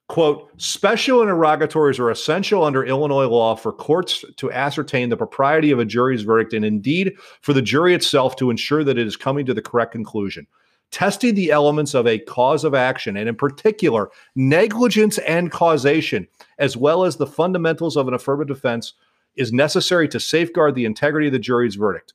quote, 0.08 0.50
special 0.60 1.22
interrogatories 1.22 1.98
are 1.98 2.10
essential 2.10 2.64
under 2.64 2.84
Illinois 2.84 3.26
law 3.26 3.56
for 3.56 3.72
courts 3.72 4.24
to 4.36 4.52
ascertain 4.52 5.08
the 5.08 5.16
propriety 5.16 5.70
of 5.70 5.78
a 5.78 5.84
jury's 5.84 6.22
verdict 6.22 6.52
and 6.52 6.64
indeed 6.64 7.14
for 7.40 7.52
the 7.52 7.62
jury 7.62 7.94
itself 7.94 8.36
to 8.36 8.50
ensure 8.50 8.84
that 8.84 8.98
it 8.98 9.06
is 9.06 9.16
coming 9.16 9.46
to 9.46 9.54
the 9.54 9.62
correct 9.62 9.92
conclusion. 9.92 10.46
Testing 10.90 11.34
the 11.34 11.50
elements 11.50 11.94
of 11.94 12.06
a 12.06 12.18
cause 12.18 12.64
of 12.64 12.74
action, 12.74 13.16
and 13.16 13.26
in 13.26 13.34
particular, 13.34 14.10
negligence 14.34 15.16
and 15.18 15.50
causation, 15.50 16.28
as 16.58 16.76
well 16.76 17.04
as 17.04 17.16
the 17.16 17.26
fundamentals 17.26 17.96
of 17.96 18.08
an 18.08 18.12
affirmative 18.12 18.54
defense, 18.54 18.92
is 19.34 19.54
necessary 19.54 20.06
to 20.08 20.20
safeguard 20.20 20.74
the 20.74 20.84
integrity 20.84 21.28
of 21.28 21.32
the 21.32 21.38
jury's 21.38 21.76
verdict 21.76 22.12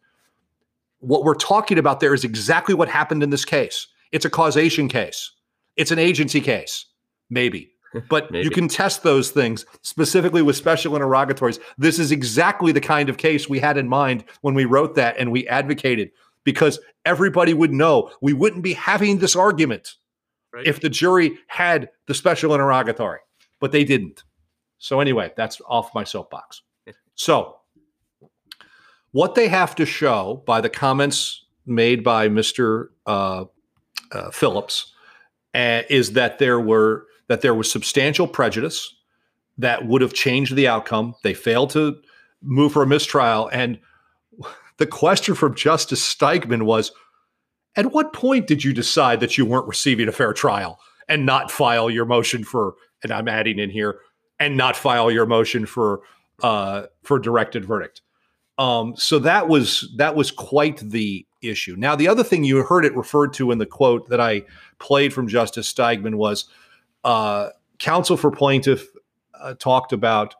what 0.99 1.23
we're 1.23 1.35
talking 1.35 1.77
about 1.77 1.99
there 1.99 2.13
is 2.13 2.23
exactly 2.23 2.73
what 2.73 2.89
happened 2.89 3.23
in 3.23 3.29
this 3.29 3.45
case. 3.45 3.87
It's 4.11 4.25
a 4.25 4.29
causation 4.29 4.87
case. 4.87 5.31
It's 5.75 5.91
an 5.91 5.99
agency 5.99 6.41
case, 6.41 6.85
maybe. 7.29 7.71
But 8.09 8.31
you 8.33 8.49
can 8.51 8.67
test 8.67 9.01
those 9.01 9.31
things 9.31 9.65
specifically 9.81 10.41
with 10.41 10.55
special 10.57 10.95
interrogatories. 10.95 11.57
This 11.77 11.99
is 11.99 12.11
exactly 12.11 12.71
the 12.71 12.81
kind 12.81 13.09
of 13.09 13.17
case 13.17 13.47
we 13.49 13.59
had 13.59 13.77
in 13.77 13.87
mind 13.87 14.25
when 14.41 14.53
we 14.53 14.65
wrote 14.65 14.93
that 14.95 15.15
and 15.17 15.31
we 15.31 15.47
advocated 15.47 16.11
because 16.43 16.79
everybody 17.05 17.53
would 17.53 17.71
know 17.73 18.11
we 18.21 18.33
wouldn't 18.33 18.61
be 18.61 18.73
having 18.73 19.17
this 19.19 19.35
argument 19.35 19.95
Right. 20.53 20.67
if 20.67 20.79
the 20.79 20.89
jury 20.89 21.37
had 21.47 21.89
the 22.07 22.13
special 22.13 22.53
interrogatory, 22.53 23.19
but 23.59 23.71
they 23.71 23.83
didn't. 23.83 24.23
So, 24.79 24.99
anyway, 24.99 25.33
that's 25.35 25.61
off 25.67 25.93
my 25.95 26.03
soapbox. 26.03 26.61
So, 27.15 27.57
what 29.11 29.33
they 29.35 29.47
have 29.47 29.75
to 29.75 29.85
show 29.85 30.43
by 30.45 30.61
the 30.61 30.69
comments 30.69 31.45
made 31.65 32.03
by 32.03 32.29
Mr. 32.29 32.89
Uh, 33.05 33.45
uh, 34.11 34.31
Phillips 34.31 34.93
uh, 35.53 35.83
is 35.89 36.13
that 36.13 36.39
there 36.39 36.59
were 36.59 37.05
that 37.27 37.41
there 37.41 37.53
was 37.53 37.69
substantial 37.69 38.27
prejudice 38.27 38.95
that 39.57 39.85
would 39.85 40.01
have 40.01 40.13
changed 40.13 40.55
the 40.55 40.67
outcome. 40.67 41.15
They 41.23 41.33
failed 41.33 41.71
to 41.71 41.99
move 42.41 42.73
for 42.73 42.83
a 42.83 42.87
mistrial, 42.87 43.47
and 43.49 43.79
the 44.77 44.87
question 44.87 45.35
from 45.35 45.55
Justice 45.55 46.01
Steigman 46.01 46.63
was, 46.63 46.91
"At 47.75 47.91
what 47.91 48.13
point 48.13 48.47
did 48.47 48.63
you 48.63 48.73
decide 48.73 49.19
that 49.19 49.37
you 49.37 49.45
weren't 49.45 49.67
receiving 49.67 50.07
a 50.07 50.13
fair 50.13 50.33
trial 50.33 50.79
and 51.09 51.25
not 51.25 51.51
file 51.51 51.89
your 51.89 52.05
motion 52.05 52.43
for?" 52.43 52.75
And 53.03 53.11
I'm 53.11 53.27
adding 53.27 53.59
in 53.59 53.69
here, 53.69 53.99
and 54.39 54.57
not 54.57 54.75
file 54.75 55.11
your 55.11 55.25
motion 55.25 55.65
for 55.65 56.01
uh, 56.43 56.83
for 57.03 57.19
directed 57.19 57.65
verdict. 57.65 58.01
Um, 58.57 58.95
so 58.95 59.19
that 59.19 59.47
was 59.47 59.91
that 59.97 60.15
was 60.15 60.31
quite 60.31 60.77
the 60.77 61.26
issue. 61.41 61.75
Now, 61.77 61.95
the 61.95 62.07
other 62.07 62.23
thing 62.23 62.43
you 62.43 62.63
heard 62.63 62.85
it 62.85 62.95
referred 62.95 63.33
to 63.33 63.51
in 63.51 63.57
the 63.57 63.65
quote 63.65 64.09
that 64.09 64.19
I 64.19 64.43
played 64.79 65.13
from 65.13 65.27
Justice 65.27 65.71
Steigman 65.71 66.15
was 66.15 66.45
uh, 67.03 67.49
counsel 67.79 68.17
for 68.17 68.31
plaintiff 68.31 68.87
uh, 69.39 69.53
talked 69.55 69.93
about 69.93 70.35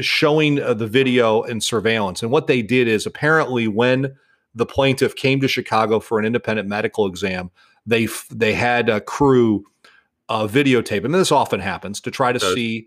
showing 0.00 0.60
uh, 0.60 0.74
the 0.74 0.86
video 0.86 1.42
and 1.42 1.62
surveillance, 1.62 2.22
and 2.22 2.30
what 2.30 2.46
they 2.46 2.62
did 2.62 2.86
is 2.86 3.06
apparently 3.06 3.66
when 3.66 4.14
the 4.54 4.66
plaintiff 4.66 5.16
came 5.16 5.40
to 5.40 5.48
Chicago 5.48 6.00
for 6.00 6.18
an 6.18 6.24
independent 6.24 6.68
medical 6.68 7.06
exam, 7.06 7.50
they 7.86 8.04
f- 8.04 8.28
they 8.30 8.52
had 8.52 8.88
a 8.88 9.00
crew 9.00 9.64
uh, 10.28 10.46
videotape, 10.46 11.04
and 11.04 11.14
this 11.14 11.32
often 11.32 11.60
happens 11.60 12.00
to 12.00 12.10
try 12.10 12.32
to 12.32 12.38
Does. 12.38 12.54
see 12.54 12.86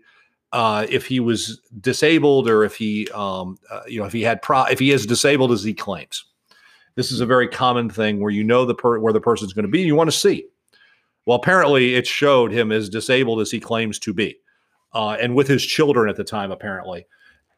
uh, 0.52 0.86
if 0.88 1.06
he 1.06 1.20
was 1.20 1.60
disabled 1.80 2.48
or 2.48 2.64
if 2.64 2.76
he, 2.76 3.08
um, 3.10 3.58
uh, 3.70 3.82
you 3.86 3.98
know, 3.98 4.06
if 4.06 4.12
he 4.12 4.22
had 4.22 4.40
pro, 4.40 4.64
if 4.64 4.78
he 4.78 4.92
is 4.92 5.04
disabled 5.04 5.52
as 5.52 5.62
he 5.62 5.74
claims. 5.74 6.24
This 6.96 7.10
is 7.10 7.20
a 7.20 7.26
very 7.26 7.48
common 7.48 7.90
thing 7.90 8.20
where 8.20 8.30
you 8.30 8.44
know 8.44 8.64
the 8.64 8.74
per- 8.74 8.98
where 8.98 9.12
the 9.12 9.20
person's 9.20 9.52
going 9.52 9.64
to 9.64 9.70
be, 9.70 9.80
and 9.80 9.86
you 9.86 9.94
want 9.94 10.10
to 10.10 10.16
see. 10.16 10.46
Well, 11.26 11.36
apparently, 11.36 11.94
it 11.94 12.06
showed 12.06 12.52
him 12.52 12.70
as 12.70 12.88
disabled 12.88 13.40
as 13.40 13.50
he 13.50 13.60
claims 13.60 13.98
to 14.00 14.12
be, 14.12 14.36
uh, 14.92 15.16
and 15.20 15.34
with 15.34 15.48
his 15.48 15.64
children 15.64 16.08
at 16.08 16.16
the 16.16 16.24
time, 16.24 16.52
apparently. 16.52 17.06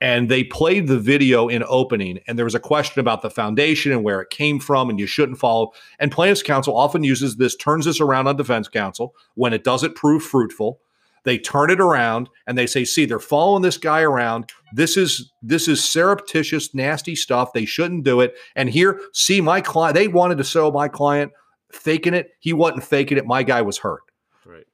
And 0.00 0.28
they 0.28 0.44
played 0.44 0.88
the 0.88 0.98
video 0.98 1.48
in 1.48 1.64
opening, 1.66 2.20
and 2.28 2.38
there 2.38 2.44
was 2.44 2.54
a 2.54 2.60
question 2.60 3.00
about 3.00 3.22
the 3.22 3.30
foundation 3.30 3.92
and 3.92 4.04
where 4.04 4.20
it 4.20 4.30
came 4.30 4.60
from, 4.60 4.90
and 4.90 4.98
you 4.98 5.06
shouldn't 5.06 5.38
follow. 5.38 5.72
And 5.98 6.12
plaintiffs' 6.12 6.42
counsel 6.42 6.76
often 6.76 7.02
uses 7.02 7.36
this, 7.36 7.56
turns 7.56 7.86
this 7.86 8.00
around 8.00 8.26
on 8.28 8.36
defense 8.36 8.68
counsel 8.68 9.14
when 9.34 9.54
it 9.54 9.64
doesn't 9.64 9.96
prove 9.96 10.22
fruitful 10.22 10.80
they 11.26 11.38
turn 11.38 11.70
it 11.70 11.80
around 11.80 12.30
and 12.46 12.56
they 12.56 12.68
say 12.68 12.84
see 12.84 13.04
they're 13.04 13.18
following 13.18 13.60
this 13.60 13.76
guy 13.76 14.00
around 14.00 14.48
this 14.76 14.98
is 14.98 15.32
this 15.42 15.68
is 15.68 15.82
surreptitious 15.82 16.74
nasty 16.74 17.16
stuff. 17.16 17.54
They 17.54 17.64
shouldn't 17.64 18.04
do 18.04 18.20
it. 18.20 18.34
And 18.54 18.68
here 18.68 19.00
see 19.12 19.40
my 19.40 19.62
client 19.62 19.94
they 19.94 20.06
wanted 20.06 20.36
to 20.38 20.44
sell 20.44 20.70
my 20.70 20.86
client 20.86 21.32
faking 21.72 22.12
it. 22.12 22.30
He 22.40 22.52
wasn't 22.52 22.84
faking 22.84 23.16
it. 23.16 23.26
My 23.26 23.42
guy 23.42 23.62
was 23.62 23.78
hurt. 23.78 24.02
Right. 24.44 24.66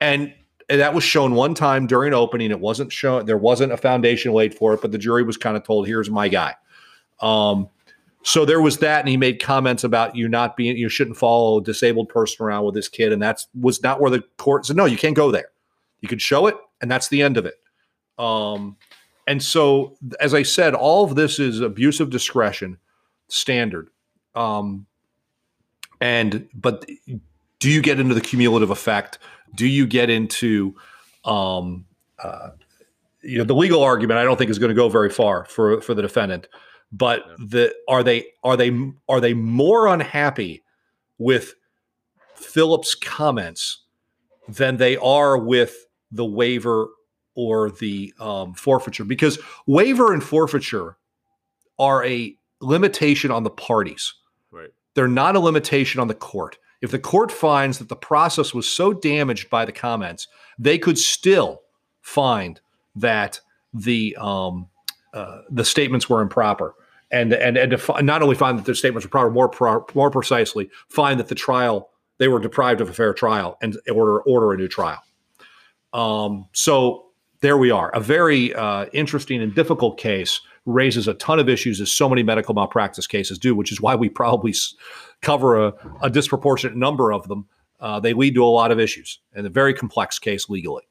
and 0.00 0.34
that 0.68 0.94
was 0.94 1.04
shown 1.04 1.36
one 1.36 1.54
time 1.54 1.86
during 1.86 2.12
opening. 2.12 2.50
It 2.50 2.58
wasn't 2.58 2.92
shown 2.92 3.24
there 3.24 3.38
wasn't 3.38 3.70
a 3.72 3.76
foundation 3.76 4.32
laid 4.32 4.52
for 4.52 4.74
it 4.74 4.82
but 4.82 4.90
the 4.90 4.98
jury 4.98 5.22
was 5.22 5.36
kind 5.36 5.56
of 5.56 5.62
told 5.62 5.86
here's 5.86 6.10
my 6.10 6.26
guy. 6.26 6.54
Um 7.20 7.68
so 8.24 8.44
there 8.44 8.60
was 8.60 8.78
that 8.78 8.98
and 9.00 9.08
he 9.08 9.16
made 9.16 9.40
comments 9.40 9.84
about 9.84 10.16
you 10.16 10.28
not 10.28 10.56
being 10.56 10.76
you 10.76 10.88
shouldn't 10.88 11.16
follow 11.16 11.58
a 11.58 11.62
disabled 11.62 12.08
person 12.08 12.44
around 12.44 12.64
with 12.64 12.74
this 12.74 12.88
kid 12.88 13.12
and 13.12 13.22
that's 13.22 13.46
was 13.54 13.80
not 13.80 14.00
where 14.00 14.10
the 14.10 14.24
court 14.38 14.66
said 14.66 14.76
no 14.76 14.86
you 14.86 14.96
can't 14.96 15.14
go 15.14 15.30
there. 15.30 15.50
You 16.00 16.08
could 16.08 16.20
show 16.20 16.46
it, 16.46 16.56
and 16.80 16.90
that's 16.90 17.08
the 17.08 17.22
end 17.22 17.36
of 17.36 17.46
it. 17.46 17.54
Um, 18.18 18.76
and 19.26 19.42
so, 19.42 19.96
as 20.20 20.34
I 20.34 20.42
said, 20.42 20.74
all 20.74 21.04
of 21.04 21.16
this 21.16 21.38
is 21.38 21.60
abuse 21.60 22.00
of 22.00 22.10
discretion 22.10 22.78
standard. 23.28 23.90
Um, 24.34 24.86
and 26.00 26.48
but 26.54 26.88
do 27.58 27.70
you 27.70 27.82
get 27.82 27.98
into 27.98 28.14
the 28.14 28.20
cumulative 28.20 28.70
effect? 28.70 29.18
Do 29.54 29.66
you 29.66 29.86
get 29.86 30.10
into 30.10 30.74
um, 31.24 31.86
uh, 32.22 32.50
you 33.22 33.38
know 33.38 33.44
the 33.44 33.54
legal 33.54 33.82
argument? 33.82 34.18
I 34.18 34.24
don't 34.24 34.36
think 34.36 34.50
is 34.50 34.58
going 34.58 34.70
to 34.70 34.74
go 34.74 34.88
very 34.88 35.10
far 35.10 35.44
for 35.46 35.80
for 35.80 35.94
the 35.94 36.02
defendant. 36.02 36.48
But 36.92 37.24
the 37.38 37.74
are 37.88 38.04
they 38.04 38.26
are 38.44 38.56
they 38.56 38.70
are 39.08 39.20
they 39.20 39.34
more 39.34 39.88
unhappy 39.88 40.62
with 41.18 41.54
Phillips' 42.36 42.94
comments 42.94 43.82
than 44.48 44.76
they 44.76 44.96
are 44.98 45.36
with 45.36 45.86
the 46.12 46.24
waiver 46.24 46.88
or 47.36 47.70
the 47.70 48.12
um, 48.18 48.54
forfeiture 48.54 49.04
because 49.04 49.38
waiver 49.66 50.12
and 50.12 50.24
forfeiture 50.24 50.96
are 51.78 52.04
a 52.04 52.36
limitation 52.60 53.30
on 53.30 53.44
the 53.44 53.50
parties. 53.50 54.14
Right. 54.50 54.70
They're 54.94 55.06
not 55.06 55.36
a 55.36 55.40
limitation 55.40 56.00
on 56.00 56.08
the 56.08 56.14
court. 56.14 56.58
If 56.82 56.90
the 56.90 56.98
court 56.98 57.30
finds 57.30 57.78
that 57.78 57.88
the 57.88 57.96
process 57.96 58.52
was 58.52 58.68
so 58.68 58.92
damaged 58.92 59.50
by 59.50 59.64
the 59.64 59.72
comments, 59.72 60.28
they 60.58 60.78
could 60.78 60.98
still 60.98 61.62
find 62.00 62.60
that 62.94 63.40
the 63.72 64.16
um, 64.18 64.68
uh, 65.12 65.42
the 65.50 65.64
statements 65.64 66.08
were 66.08 66.20
improper, 66.20 66.74
and 67.10 67.32
and 67.32 67.56
and 67.56 67.70
to 67.70 67.78
fi- 67.78 68.00
not 68.00 68.22
only 68.22 68.34
find 68.34 68.58
that 68.58 68.66
the 68.66 68.74
statements 68.74 69.06
were 69.06 69.10
proper, 69.10 69.30
more 69.30 69.48
pro- 69.48 69.86
more 69.94 70.10
precisely, 70.10 70.70
find 70.88 71.18
that 71.18 71.28
the 71.28 71.34
trial 71.34 71.90
they 72.18 72.28
were 72.28 72.38
deprived 72.38 72.80
of 72.80 72.88
a 72.88 72.92
fair 72.92 73.12
trial 73.12 73.58
and 73.62 73.78
order 73.90 74.20
order 74.20 74.52
a 74.52 74.56
new 74.56 74.68
trial. 74.68 75.02
Um, 75.92 76.46
so 76.52 77.05
there 77.46 77.56
we 77.56 77.70
are. 77.70 77.94
A 77.94 78.00
very 78.00 78.52
uh, 78.54 78.86
interesting 78.92 79.40
and 79.40 79.54
difficult 79.54 80.00
case 80.00 80.40
raises 80.64 81.06
a 81.06 81.14
ton 81.14 81.38
of 81.38 81.48
issues, 81.48 81.80
as 81.80 81.92
so 81.92 82.08
many 82.08 82.24
medical 82.24 82.54
malpractice 82.54 83.06
cases 83.06 83.38
do, 83.38 83.54
which 83.54 83.70
is 83.70 83.80
why 83.80 83.94
we 83.94 84.08
probably 84.08 84.50
s- 84.50 84.74
cover 85.22 85.66
a, 85.66 85.72
a 86.02 86.10
disproportionate 86.10 86.76
number 86.76 87.12
of 87.12 87.28
them. 87.28 87.46
Uh, 87.78 88.00
they 88.00 88.14
lead 88.14 88.34
to 88.34 88.42
a 88.42 88.46
lot 88.46 88.72
of 88.72 88.80
issues 88.80 89.20
and 89.32 89.46
a 89.46 89.50
very 89.50 89.72
complex 89.72 90.18
case 90.18 90.48
legally. 90.48 90.82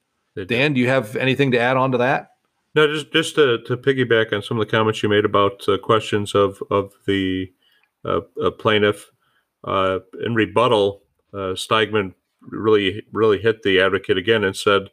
Dan, 0.48 0.74
do 0.74 0.80
you 0.80 0.88
have 0.88 1.18
anything 1.18 1.52
to 1.52 1.60
add 1.60 1.76
on 1.76 1.92
to 1.92 1.98
that? 1.98 2.30
No, 2.74 2.88
just 2.88 3.12
just 3.12 3.36
to, 3.36 3.62
to 3.64 3.76
piggyback 3.76 4.32
on 4.32 4.42
some 4.42 4.58
of 4.58 4.66
the 4.66 4.72
comments 4.72 5.04
you 5.04 5.10
made 5.10 5.26
about 5.26 5.68
uh, 5.68 5.78
questions 5.78 6.34
of 6.34 6.64
of 6.72 6.94
the 7.06 7.52
uh, 8.06 8.22
uh, 8.42 8.52
plaintiff 8.52 9.12
uh, 9.66 10.00
in 10.26 10.36
rebuttal, 10.36 11.02
uh, 11.34 11.56
Steigman 11.56 12.14
really 12.42 13.04
really 13.12 13.40
hit 13.40 13.64
the 13.64 13.82
advocate 13.82 14.18
again 14.18 14.46
and 14.46 14.56
said, 14.56 14.90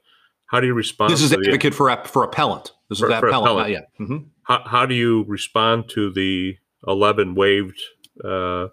"How 0.52 0.60
do 0.60 0.66
you 0.68 0.74
respond?" 0.74 1.12
This 1.12 1.22
is 1.22 1.30
to 1.30 1.36
the- 1.38 1.48
advocate 1.48 1.74
for 1.74 1.94
for 2.06 2.22
appellant. 2.22 2.72
This 2.88 3.00
For- 3.00 3.06
is 3.06 3.10
that 3.10 3.24
appellant, 3.24 3.58
appellant. 3.58 3.86
not. 3.98 4.08
Mhm. 4.08 4.24
how, 4.44 4.62
how 4.66 4.86
do 4.86 4.94
you 4.94 5.24
respond 5.26 5.88
to 5.90 6.10
the 6.12 6.56
11 6.86 7.34
waived 7.34 7.80
uh, 8.24 8.68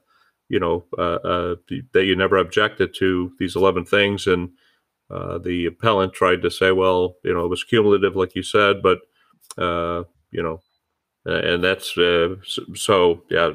you 0.50 0.60
know, 0.60 0.84
uh, 0.98 1.20
uh, 1.34 1.56
that 1.94 2.06
you 2.06 2.16
never 2.16 2.36
objected 2.38 2.94
to 2.96 3.32
these 3.40 3.56
11 3.56 3.86
things. 3.86 4.26
And 4.28 4.50
uh, 5.10 5.38
the 5.38 5.68
appellant 5.68 6.12
tried 6.14 6.42
to 6.42 6.50
say, 6.50 6.72
well, 6.72 7.16
you 7.24 7.34
know, 7.34 7.46
it 7.46 7.50
was 7.50 7.64
cumulative, 7.64 8.16
like 8.16 8.34
you 8.36 8.42
said, 8.44 8.82
but, 8.82 9.00
uh, 9.60 10.04
you 10.32 10.42
know, 10.44 10.60
and 11.26 11.64
that's 11.64 11.96
uh, 11.98 12.36
so, 12.44 12.64
so, 12.74 13.24
yeah. 13.30 13.52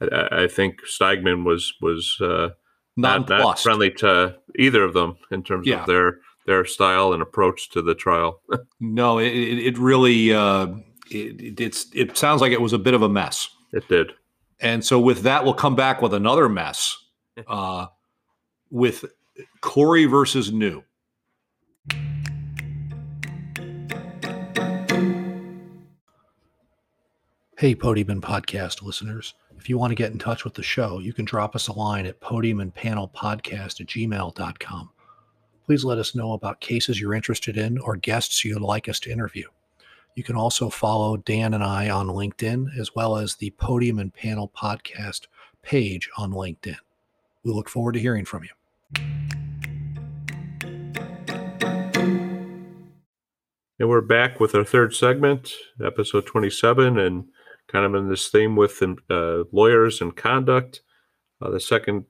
I, 0.00 0.42
I 0.42 0.46
think 0.48 0.80
Steigman 0.84 1.44
was 1.44 1.72
was 1.80 2.18
uh, 2.20 2.50
not, 2.96 3.28
not 3.28 3.60
friendly 3.60 3.92
to 4.02 4.36
either 4.58 4.82
of 4.82 4.94
them 4.94 5.16
in 5.30 5.44
terms 5.44 5.66
Yeah. 5.68 5.82
of 5.82 5.86
their 5.86 6.18
their 6.46 6.64
style 6.64 7.12
and 7.12 7.22
approach 7.22 7.70
to 7.70 7.82
the 7.82 7.94
trial. 7.94 8.40
No, 8.80 9.18
it, 9.18 9.28
it 9.28 9.58
it 9.66 9.78
really 9.78 10.32
uh, 10.32 10.66
it, 11.10 11.40
it- 11.40 11.60
it's 11.60 11.86
it 11.94 12.16
sounds 12.16 12.40
like 12.40 12.52
it 12.52 12.60
was 12.60 12.72
a 12.72 12.78
bit 12.78 12.94
of 12.94 13.02
a 13.02 13.08
mess. 13.08 13.48
it 13.72 13.86
did. 13.88 14.12
And 14.60 14.84
so 14.84 15.00
with 15.00 15.22
that, 15.22 15.44
we'll 15.44 15.54
come 15.54 15.74
back 15.74 16.00
with 16.02 16.14
another 16.14 16.48
mess 16.48 16.96
uh, 17.48 17.86
with 18.70 19.04
Khoury 19.62 20.08
versus 20.08 20.52
Niew. 20.52 20.82
Hey, 27.58 27.74
Podium 27.74 28.20
Podcast 28.20 28.82
listeners. 28.82 29.34
If 29.56 29.68
you 29.68 29.78
want 29.78 29.92
to 29.92 29.94
get 29.94 30.10
in 30.12 30.18
touch 30.18 30.44
with 30.44 30.54
the 30.54 30.62
show, 30.62 30.98
you 30.98 31.12
can 31.12 31.24
drop 31.24 31.54
us 31.54 31.68
a 31.68 31.72
line 31.72 32.06
at 32.06 32.20
podium 32.20 32.60
and 32.60 32.74
panel 32.74 33.08
podcast 33.14 33.80
at 33.80 33.86
gmail.com. 33.86 34.90
Please 35.64 35.84
let 35.84 35.98
us 35.98 36.14
know 36.14 36.32
about 36.32 36.60
cases 36.60 37.00
you're 37.00 37.14
interested 37.14 37.56
in 37.56 37.78
or 37.78 37.96
guests 37.96 38.44
you'd 38.44 38.60
like 38.60 38.88
us 38.88 38.98
to 39.00 39.12
interview. 39.12 39.46
You 40.16 40.24
can 40.24 40.34
also 40.34 40.68
follow 40.68 41.16
Dan 41.16 41.54
and 41.54 41.62
I 41.62 41.88
on 41.88 42.08
LinkedIn, 42.08 42.76
as 42.78 42.94
well 42.96 43.16
as 43.16 43.36
the 43.36 43.50
Podium 43.50 44.00
and 44.00 44.12
Panel 44.12 44.50
podcast 44.54 45.28
page 45.62 46.10
on 46.18 46.32
LinkedIn. 46.32 46.78
We 47.44 47.52
look 47.52 47.68
forward 47.68 47.92
to 47.92 48.00
hearing 48.00 48.24
from 48.24 48.42
you. 48.42 48.50
And 53.78 53.88
we're 53.88 54.00
back 54.00 54.40
with 54.40 54.54
our 54.54 54.64
third 54.64 54.94
segment, 54.94 55.52
episode 55.84 56.26
27, 56.26 56.98
and 56.98 57.24
kind 57.68 57.86
of 57.86 57.94
in 57.94 58.08
this 58.08 58.28
theme 58.28 58.56
with 58.56 58.82
uh, 58.82 59.44
lawyers 59.52 60.00
and 60.00 60.16
conduct. 60.16 60.82
Uh, 61.40 61.50
the 61.50 61.60
second 61.60 62.06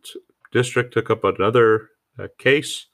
district 0.50 0.94
took 0.94 1.10
up 1.10 1.22
another 1.22 1.90
uh, 2.18 2.28
case, 2.38 2.86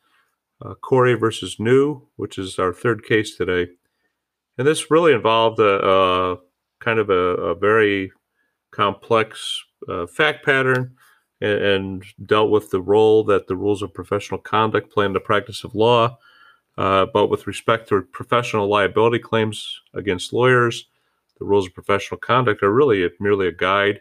uh, 0.65 0.75
Khoury 0.83 1.19
versus 1.19 1.57
Niew, 1.59 2.03
which 2.17 2.39
is 2.39 2.59
our 2.59 2.73
third 2.73 3.05
case 3.05 3.37
today. 3.37 3.69
And 4.57 4.67
this 4.67 4.91
really 4.91 5.13
involved 5.13 5.61
a, 5.61 5.87
a 5.87 6.37
kind 6.81 6.99
of 6.99 7.11
a, 7.11 7.13
a 7.15 7.55
very 7.55 8.13
complex 8.71 9.63
uh, 9.89 10.07
fact 10.07 10.45
pattern 10.45 10.95
and, 11.41 11.63
and 11.63 12.05
dealt 12.27 12.51
with 12.51 12.71
the 12.71 12.81
role 12.81 13.25
that 13.25 13.47
the 13.47 13.57
rules 13.57 13.83
of 13.83 13.95
professional 13.95 14.41
conduct 14.41 14.93
play 14.93 15.07
in 15.07 15.13
the 15.13 15.21
practice 15.21 15.65
of 15.65 15.75
law. 15.75 16.19
Uh, 16.77 17.07
but 17.13 17.27
with 17.27 17.47
respect 17.47 17.89
to 17.89 18.03
professional 18.03 18.69
liability 18.69 19.19
claims 19.19 19.81
against 19.95 20.33
lawyers, 20.33 20.87
the 21.39 21.45
rules 21.45 21.67
of 21.67 21.75
professional 21.75 22.19
conduct 22.19 22.63
are 22.63 22.73
really 22.73 23.09
merely 23.21 23.49
a 23.49 23.53
guide 23.53 24.01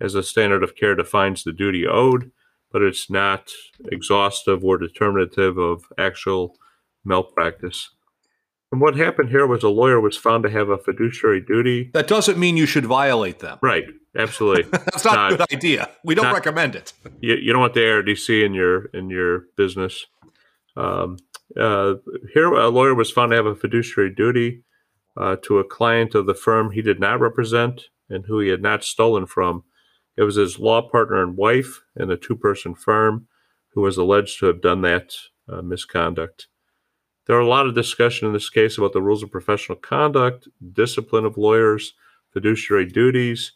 as 0.00 0.14
a 0.14 0.22
standard 0.22 0.62
of 0.62 0.76
care 0.76 0.94
defines 0.94 1.44
the 1.44 1.52
duty 1.52 1.86
owed, 1.86 2.30
but 2.74 2.82
it's 2.82 3.08
not 3.08 3.52
exhaustive 3.92 4.64
or 4.64 4.76
determinative 4.76 5.56
of 5.56 5.84
actual 5.96 6.56
malpractice. 7.04 7.90
And 8.72 8.80
what 8.80 8.96
happened 8.96 9.30
here 9.30 9.46
was 9.46 9.62
a 9.62 9.68
lawyer 9.68 10.00
was 10.00 10.16
found 10.16 10.42
to 10.42 10.50
have 10.50 10.70
a 10.70 10.76
fiduciary 10.76 11.40
duty. 11.40 11.92
That 11.94 12.08
doesn't 12.08 12.36
mean 12.36 12.56
you 12.56 12.66
should 12.66 12.84
violate 12.84 13.38
them. 13.38 13.58
Right, 13.62 13.84
absolutely. 14.18 14.64
That's 14.72 15.04
not, 15.04 15.32
a 15.32 15.36
good 15.36 15.46
idea. 15.52 15.88
We 16.02 16.16
don't 16.16 16.24
not- 16.24 16.34
recommend 16.34 16.74
it. 16.74 16.92
you, 17.20 17.36
you 17.36 17.52
don't 17.52 17.60
want 17.60 17.74
the 17.74 17.80
ARDC 17.80 18.44
in 18.44 18.54
your 18.54 18.86
in 18.86 19.08
your 19.08 19.44
business. 19.56 20.06
Um, 20.76 21.18
uh, 21.56 21.94
here, 22.32 22.52
a 22.52 22.70
lawyer 22.70 22.96
was 22.96 23.12
found 23.12 23.30
to 23.30 23.36
have 23.36 23.46
a 23.46 23.54
fiduciary 23.54 24.12
duty 24.12 24.64
uh, 25.16 25.36
to 25.44 25.60
a 25.60 25.64
client 25.64 26.16
of 26.16 26.26
the 26.26 26.34
firm 26.34 26.72
he 26.72 26.82
did 26.82 26.98
not 26.98 27.20
represent 27.20 27.82
and 28.10 28.24
who 28.26 28.40
he 28.40 28.48
had 28.48 28.62
not 28.62 28.82
stolen 28.82 29.26
from. 29.26 29.62
It 30.16 30.22
was 30.22 30.36
his 30.36 30.58
law 30.58 30.88
partner 30.88 31.22
and 31.22 31.36
wife 31.36 31.82
in 31.96 32.10
a 32.10 32.16
two-person 32.16 32.74
firm 32.74 33.26
who 33.70 33.80
was 33.80 33.96
alleged 33.96 34.38
to 34.38 34.46
have 34.46 34.60
done 34.60 34.82
that 34.82 35.14
uh, 35.48 35.62
misconduct. 35.62 36.48
There 37.26 37.36
are 37.36 37.40
a 37.40 37.46
lot 37.46 37.66
of 37.66 37.74
discussion 37.74 38.28
in 38.28 38.34
this 38.34 38.50
case 38.50 38.78
about 38.78 38.92
the 38.92 39.02
rules 39.02 39.22
of 39.22 39.30
professional 39.30 39.76
conduct, 39.76 40.46
discipline 40.72 41.24
of 41.24 41.38
lawyers, 41.38 41.94
fiduciary 42.32 42.86
duties, 42.86 43.52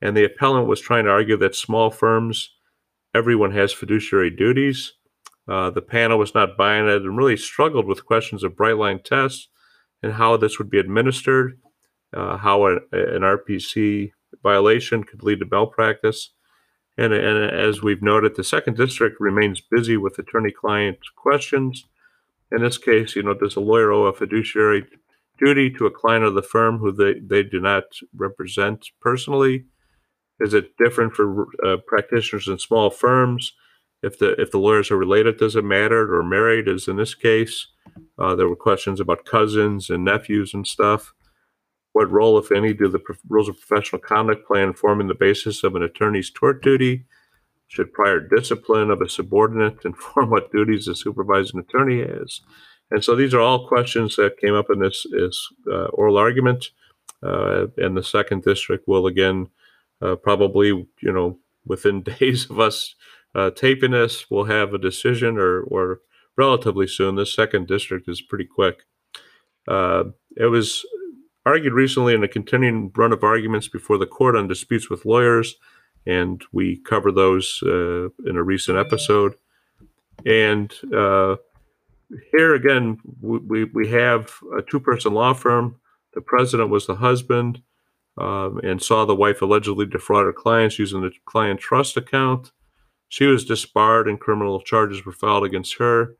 and 0.00 0.16
the 0.16 0.24
appellant 0.24 0.66
was 0.66 0.80
trying 0.80 1.04
to 1.04 1.10
argue 1.10 1.36
that 1.38 1.54
small 1.54 1.90
firms 1.90 2.50
everyone 3.14 3.52
has 3.52 3.72
fiduciary 3.72 4.30
duties. 4.30 4.94
Uh, 5.48 5.70
the 5.70 5.82
panel 5.82 6.18
was 6.18 6.34
not 6.34 6.56
buying 6.56 6.86
it 6.86 7.02
and 7.02 7.16
really 7.16 7.36
struggled 7.36 7.86
with 7.86 8.06
questions 8.06 8.42
of 8.42 8.56
bright 8.56 8.76
line 8.76 9.00
tests 9.02 9.48
and 10.02 10.12
how 10.12 10.36
this 10.36 10.58
would 10.58 10.70
be 10.70 10.78
administered, 10.78 11.58
uh, 12.12 12.36
how 12.36 12.66
an 12.66 12.80
RPC 12.92 14.12
violation 14.42 15.04
could 15.04 15.22
lead 15.22 15.40
to 15.40 15.46
malpractice. 15.50 16.30
And, 16.98 17.12
and 17.12 17.50
as 17.50 17.82
we've 17.82 18.02
noted, 18.02 18.36
the 18.36 18.44
second 18.44 18.76
district 18.76 19.16
remains 19.18 19.60
busy 19.60 19.96
with 19.96 20.18
attorney 20.18 20.52
client 20.52 20.98
questions. 21.16 21.86
In 22.50 22.62
this 22.62 22.76
case, 22.76 23.16
you 23.16 23.22
know, 23.22 23.34
does 23.34 23.56
a 23.56 23.60
lawyer 23.60 23.90
owe 23.90 24.04
a 24.04 24.12
fiduciary 24.12 24.84
duty 25.38 25.70
to 25.70 25.86
a 25.86 25.90
client 25.90 26.24
of 26.24 26.34
the 26.34 26.42
firm 26.42 26.78
who 26.78 26.92
they, 26.92 27.14
they 27.18 27.42
do 27.42 27.60
not 27.60 27.84
represent 28.14 28.88
personally? 29.00 29.64
Is 30.38 30.54
it 30.54 30.76
different 30.76 31.14
for 31.14 31.46
uh, 31.64 31.78
practitioners 31.86 32.48
in 32.48 32.58
small 32.58 32.90
firms? 32.90 33.52
If 34.02 34.18
the 34.18 34.32
if 34.40 34.50
the 34.50 34.58
lawyers 34.58 34.90
are 34.90 34.96
related, 34.96 35.38
does 35.38 35.54
it 35.54 35.64
matter? 35.64 36.14
Or 36.14 36.24
married, 36.24 36.68
as 36.68 36.88
in 36.88 36.96
this 36.96 37.14
case? 37.14 37.68
Uh, 38.18 38.34
there 38.34 38.48
were 38.48 38.56
questions 38.56 38.98
about 38.98 39.24
cousins 39.24 39.88
and 39.88 40.04
nephews 40.04 40.52
and 40.52 40.66
stuff. 40.66 41.14
What 41.92 42.10
role, 42.10 42.38
if 42.38 42.50
any, 42.50 42.72
do 42.72 42.88
the 42.88 42.98
pro- 42.98 43.16
rules 43.28 43.48
of 43.48 43.60
professional 43.60 44.00
conduct 44.00 44.46
play 44.46 44.62
in 44.62 44.72
forming 44.72 45.08
the 45.08 45.14
basis 45.14 45.62
of 45.62 45.74
an 45.74 45.82
attorney's 45.82 46.30
tort 46.30 46.62
duty? 46.62 47.04
Should 47.68 47.92
prior 47.92 48.20
discipline 48.20 48.90
of 48.90 49.00
a 49.00 49.08
subordinate 49.08 49.84
inform 49.84 50.30
what 50.30 50.52
duties 50.52 50.88
a 50.88 50.94
supervising 50.94 51.60
attorney 51.60 52.00
has? 52.00 52.40
And 52.90 53.02
so 53.02 53.16
these 53.16 53.32
are 53.32 53.40
all 53.40 53.66
questions 53.66 54.16
that 54.16 54.38
came 54.38 54.54
up 54.54 54.66
in 54.70 54.80
this, 54.80 55.06
this 55.10 55.48
uh, 55.70 55.86
oral 55.86 56.18
argument. 56.18 56.66
Uh, 57.22 57.68
and 57.76 57.96
the 57.96 58.02
second 58.02 58.42
district 58.42 58.86
will 58.88 59.06
again 59.06 59.48
uh, 60.02 60.16
probably, 60.16 60.66
you 60.66 61.12
know, 61.12 61.38
within 61.64 62.02
days 62.18 62.50
of 62.50 62.60
us 62.60 62.94
uh, 63.34 63.50
taping 63.50 63.92
this, 63.92 64.30
we'll 64.30 64.44
have 64.44 64.74
a 64.74 64.78
decision 64.78 65.38
or, 65.38 65.62
or 65.62 66.00
relatively 66.36 66.86
soon. 66.86 67.16
This 67.16 67.34
second 67.34 67.66
district 67.66 68.08
is 68.08 68.20
pretty 68.20 68.44
quick. 68.44 68.84
Uh, 69.66 70.04
it 70.36 70.46
was 70.46 70.84
argued 71.44 71.72
recently 71.72 72.14
in 72.14 72.22
a 72.22 72.28
continuing 72.28 72.90
run 72.96 73.12
of 73.12 73.24
arguments 73.24 73.68
before 73.68 73.98
the 73.98 74.06
court 74.06 74.36
on 74.36 74.48
disputes 74.48 74.88
with 74.88 75.04
lawyers, 75.04 75.56
and 76.06 76.42
we 76.52 76.76
cover 76.76 77.10
those 77.12 77.60
uh, 77.64 78.08
in 78.26 78.36
a 78.36 78.42
recent 78.42 78.78
episode. 78.78 79.34
And 80.24 80.72
uh, 80.94 81.36
here 82.30 82.54
again, 82.54 82.98
we, 83.20 83.64
we, 83.64 83.88
have 83.88 84.32
a 84.56 84.62
two 84.62 84.80
person 84.80 85.14
law 85.14 85.32
firm. 85.32 85.80
The 86.14 86.20
president 86.20 86.70
was 86.70 86.86
the 86.86 86.96
husband 86.96 87.62
um, 88.18 88.60
and 88.62 88.82
saw 88.82 89.04
the 89.04 89.16
wife 89.16 89.42
allegedly 89.42 89.86
defraud 89.86 90.26
her 90.26 90.32
clients 90.32 90.78
using 90.78 91.00
the 91.00 91.12
client 91.24 91.60
trust 91.60 91.96
account. 91.96 92.52
She 93.08 93.26
was 93.26 93.44
disbarred 93.44 94.08
and 94.08 94.20
criminal 94.20 94.60
charges 94.60 95.04
were 95.04 95.12
filed 95.12 95.44
against 95.44 95.78
her. 95.78 96.16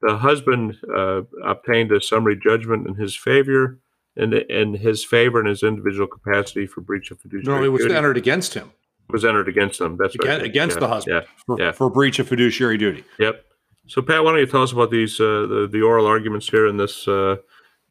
The 0.00 0.18
husband 0.18 0.76
uh, 0.94 1.22
obtained 1.44 1.92
a 1.92 2.00
summary 2.00 2.38
judgment 2.42 2.86
in 2.86 2.94
his 2.94 3.16
favor, 3.16 3.80
in, 4.18 4.34
in 4.34 4.74
his 4.74 5.04
favor 5.04 5.38
and 5.38 5.48
his 5.48 5.62
individual 5.62 6.06
capacity 6.06 6.66
for 6.66 6.80
breach 6.82 7.10
of 7.10 7.20
fiduciary 7.20 7.44
duty. 7.44 7.60
No, 7.60 7.64
it 7.64 7.72
was 7.72 7.82
duty. 7.82 7.94
entered 7.94 8.16
against 8.16 8.54
him 8.54 8.72
was 9.10 9.24
entered 9.24 9.48
against 9.48 9.80
him. 9.80 9.96
That's 9.96 10.14
against, 10.14 10.28
right. 10.30 10.42
against 10.42 10.76
Yeah, 10.76 10.80
the 10.80 10.88
husband 10.88 11.22
Yeah. 11.22 11.30
for, 11.46 11.60
yeah. 11.60 11.72
for 11.72 11.90
breach 11.90 12.18
of 12.18 12.28
fiduciary 12.28 12.78
duty. 12.78 13.04
Yep. 13.18 13.44
So 13.86 14.02
Pat, 14.02 14.22
why 14.22 14.32
don't 14.32 14.40
you 14.40 14.46
tell 14.46 14.62
us 14.62 14.72
about 14.72 14.90
these 14.90 15.18
uh, 15.18 15.46
the 15.48 15.68
the 15.70 15.80
oral 15.80 16.06
arguments 16.06 16.48
here 16.48 16.66
in 16.66 16.76
this 16.76 17.08
uh, 17.08 17.36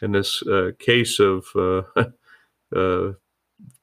in 0.01 0.11
this 0.11 0.43
uh, 0.43 0.71
case 0.77 1.19
of 1.19 1.47
uh, 1.55 1.81
uh, 2.75 3.13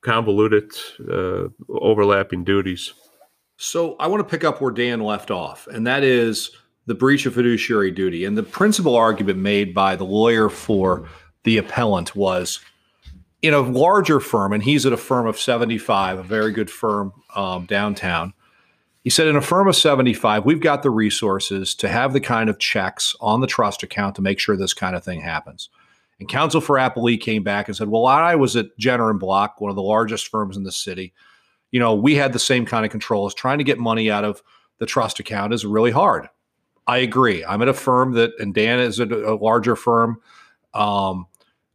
convoluted 0.03 0.71
uh, 1.11 1.49
overlapping 1.69 2.45
duties? 2.45 2.95
So 3.57 3.97
I 3.97 4.07
want 4.07 4.21
to 4.21 4.29
pick 4.31 4.45
up 4.45 4.61
where 4.61 4.71
Dan 4.71 5.01
left 5.01 5.33
off, 5.33 5.67
and 5.67 5.87
that 5.89 6.05
is 6.05 6.53
the 6.87 6.95
breach 6.95 7.27
of 7.27 7.35
fiduciary 7.35 7.91
duty. 7.91 8.25
And 8.25 8.39
the 8.39 8.43
principal 8.45 8.95
argument 8.95 9.39
made 9.41 9.75
by 9.75 9.97
the 9.97 10.05
lawyer 10.05 10.49
for 10.49 11.09
the 11.45 11.59
appellant 11.59 12.17
was 12.17 12.61
in 13.43 13.55
a 13.55 13.61
larger 13.61 14.21
firm, 14.21 14.53
and 14.53 14.63
he's 14.63 14.87
at 14.87 14.93
a 14.93 14.99
firm 14.99 15.27
of 15.27 15.39
75, 15.39 16.19
a 16.19 16.23
very 16.23 16.53
good 16.53 16.71
firm 16.71 17.13
um, 17.35 17.67
downtown. 17.67 18.33
He 19.03 19.11
said, 19.11 19.27
in 19.27 19.37
a 19.37 19.43
firm 19.43 19.69
of 19.69 19.77
75, 19.77 20.47
we've 20.47 20.61
got 20.61 20.83
the 20.83 20.91
resources 20.91 21.75
to 21.77 21.89
have 21.89 22.15
the 22.15 22.21
kind 22.21 22.49
of 22.49 22.59
checks 22.59 23.15
on 23.21 23.43
the 23.43 23.47
trust 23.47 23.83
account 23.83 24.17
to 24.17 24.23
make 24.23 24.39
sure 24.39 24.57
this 24.57 24.73
kind 24.73 24.97
of 24.97 25.05
thing 25.05 25.21
happens. 25.21 25.69
And 26.19 26.29
counsel 26.29 26.63
for 26.63 26.77
Appellee 26.77 27.21
came 27.21 27.43
back 27.43 27.69
and 27.69 27.77
said, 27.77 27.89
Well, 27.89 28.07
I 28.07 28.35
was 28.35 28.57
at 28.57 28.77
Jenner 28.79 29.11
and 29.11 29.21
Block, 29.21 29.61
one 29.61 29.69
of 29.69 29.77
the 29.77 29.83
largest 29.83 30.29
firms 30.29 30.57
in 30.57 30.65
the 30.65 30.73
city 30.73 31.13
you 31.75 31.81
know, 31.81 31.93
we 31.93 32.15
had 32.15 32.33
the 32.33 32.39
same 32.39 32.65
kind 32.65 32.85
of 32.85 32.93
controls. 32.93 33.35
Trying 33.35 33.59
to 33.59 33.65
get 33.65 33.81
money 33.81 34.09
out 34.09 34.23
of 34.23 34.45
the 34.79 34.87
trust 34.87 35.19
account 35.19 35.53
is 35.53 35.67
really 35.67 35.91
hard. 35.91 36.29
I 36.87 36.99
agree. 36.99 37.45
I'm 37.45 37.63
at 37.63 37.69
a 37.69 37.75
firm 37.75 38.13
that, 38.13 38.31
and 38.39 38.55
Dan 38.55 38.79
is 38.79 39.01
at 39.01 39.11
a 39.11 39.35
larger 39.35 39.75
firm. 39.75 40.21
Um, 40.73 41.27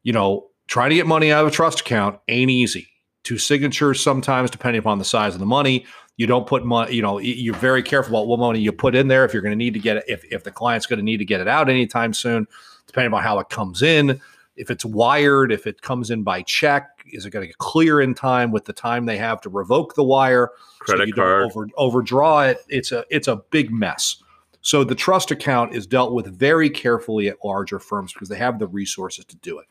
you 0.03 0.13
know, 0.13 0.47
trying 0.67 0.89
to 0.89 0.95
get 0.95 1.07
money 1.07 1.31
out 1.31 1.45
of 1.45 1.51
a 1.51 1.51
trust 1.51 1.81
account 1.81 2.19
ain't 2.27 2.51
easy. 2.51 2.87
Two 3.23 3.37
signatures 3.37 4.01
sometimes, 4.01 4.49
depending 4.49 4.79
upon 4.79 4.97
the 4.97 5.05
size 5.05 5.33
of 5.33 5.39
the 5.39 5.45
money. 5.45 5.85
You 6.17 6.27
don't 6.27 6.45
put 6.45 6.65
money, 6.65 6.93
you 6.93 7.01
know, 7.01 7.17
you're 7.19 7.55
very 7.55 7.81
careful 7.81 8.15
about 8.15 8.27
what 8.27 8.39
money 8.39 8.59
you 8.59 8.73
put 8.73 8.93
in 8.93 9.07
there 9.07 9.23
if 9.23 9.33
you're 9.33 9.41
going 9.41 9.53
to 9.53 9.57
need 9.57 9.73
to 9.73 9.79
get 9.79 9.97
it, 9.97 10.03
if, 10.07 10.25
if 10.25 10.43
the 10.43 10.51
client's 10.51 10.85
going 10.85 10.99
to 10.99 11.03
need 11.03 11.17
to 11.17 11.25
get 11.25 11.39
it 11.39 11.47
out 11.47 11.69
anytime 11.69 12.13
soon, 12.13 12.45
depending 12.87 13.13
on 13.13 13.23
how 13.23 13.39
it 13.39 13.49
comes 13.49 13.81
in. 13.81 14.19
If 14.57 14.69
it's 14.69 14.83
wired, 14.83 15.53
if 15.53 15.65
it 15.65 15.81
comes 15.81 16.11
in 16.11 16.23
by 16.23 16.41
check, 16.41 16.89
is 17.13 17.25
it 17.25 17.29
going 17.29 17.43
to 17.43 17.47
get 17.47 17.57
clear 17.59 18.01
in 18.01 18.13
time 18.13 18.51
with 18.51 18.65
the 18.65 18.73
time 18.73 19.05
they 19.05 19.17
have 19.17 19.39
to 19.41 19.49
revoke 19.49 19.95
the 19.95 20.03
wire? 20.03 20.51
Credit 20.79 21.07
you 21.07 21.13
card. 21.13 21.41
Don't 21.43 21.51
over, 21.51 21.67
overdraw 21.77 22.41
it. 22.41 22.57
It's 22.67 22.91
a 22.91 23.05
it's 23.09 23.29
a 23.29 23.37
big 23.51 23.71
mess. 23.71 24.21
So 24.61 24.83
the 24.83 24.95
trust 24.95 25.31
account 25.31 25.73
is 25.73 25.87
dealt 25.87 26.13
with 26.13 26.27
very 26.27 26.69
carefully 26.69 27.29
at 27.29 27.37
larger 27.45 27.79
firms 27.79 28.11
because 28.11 28.27
they 28.27 28.37
have 28.37 28.59
the 28.59 28.67
resources 28.67 29.23
to 29.25 29.37
do 29.37 29.59
it. 29.59 29.67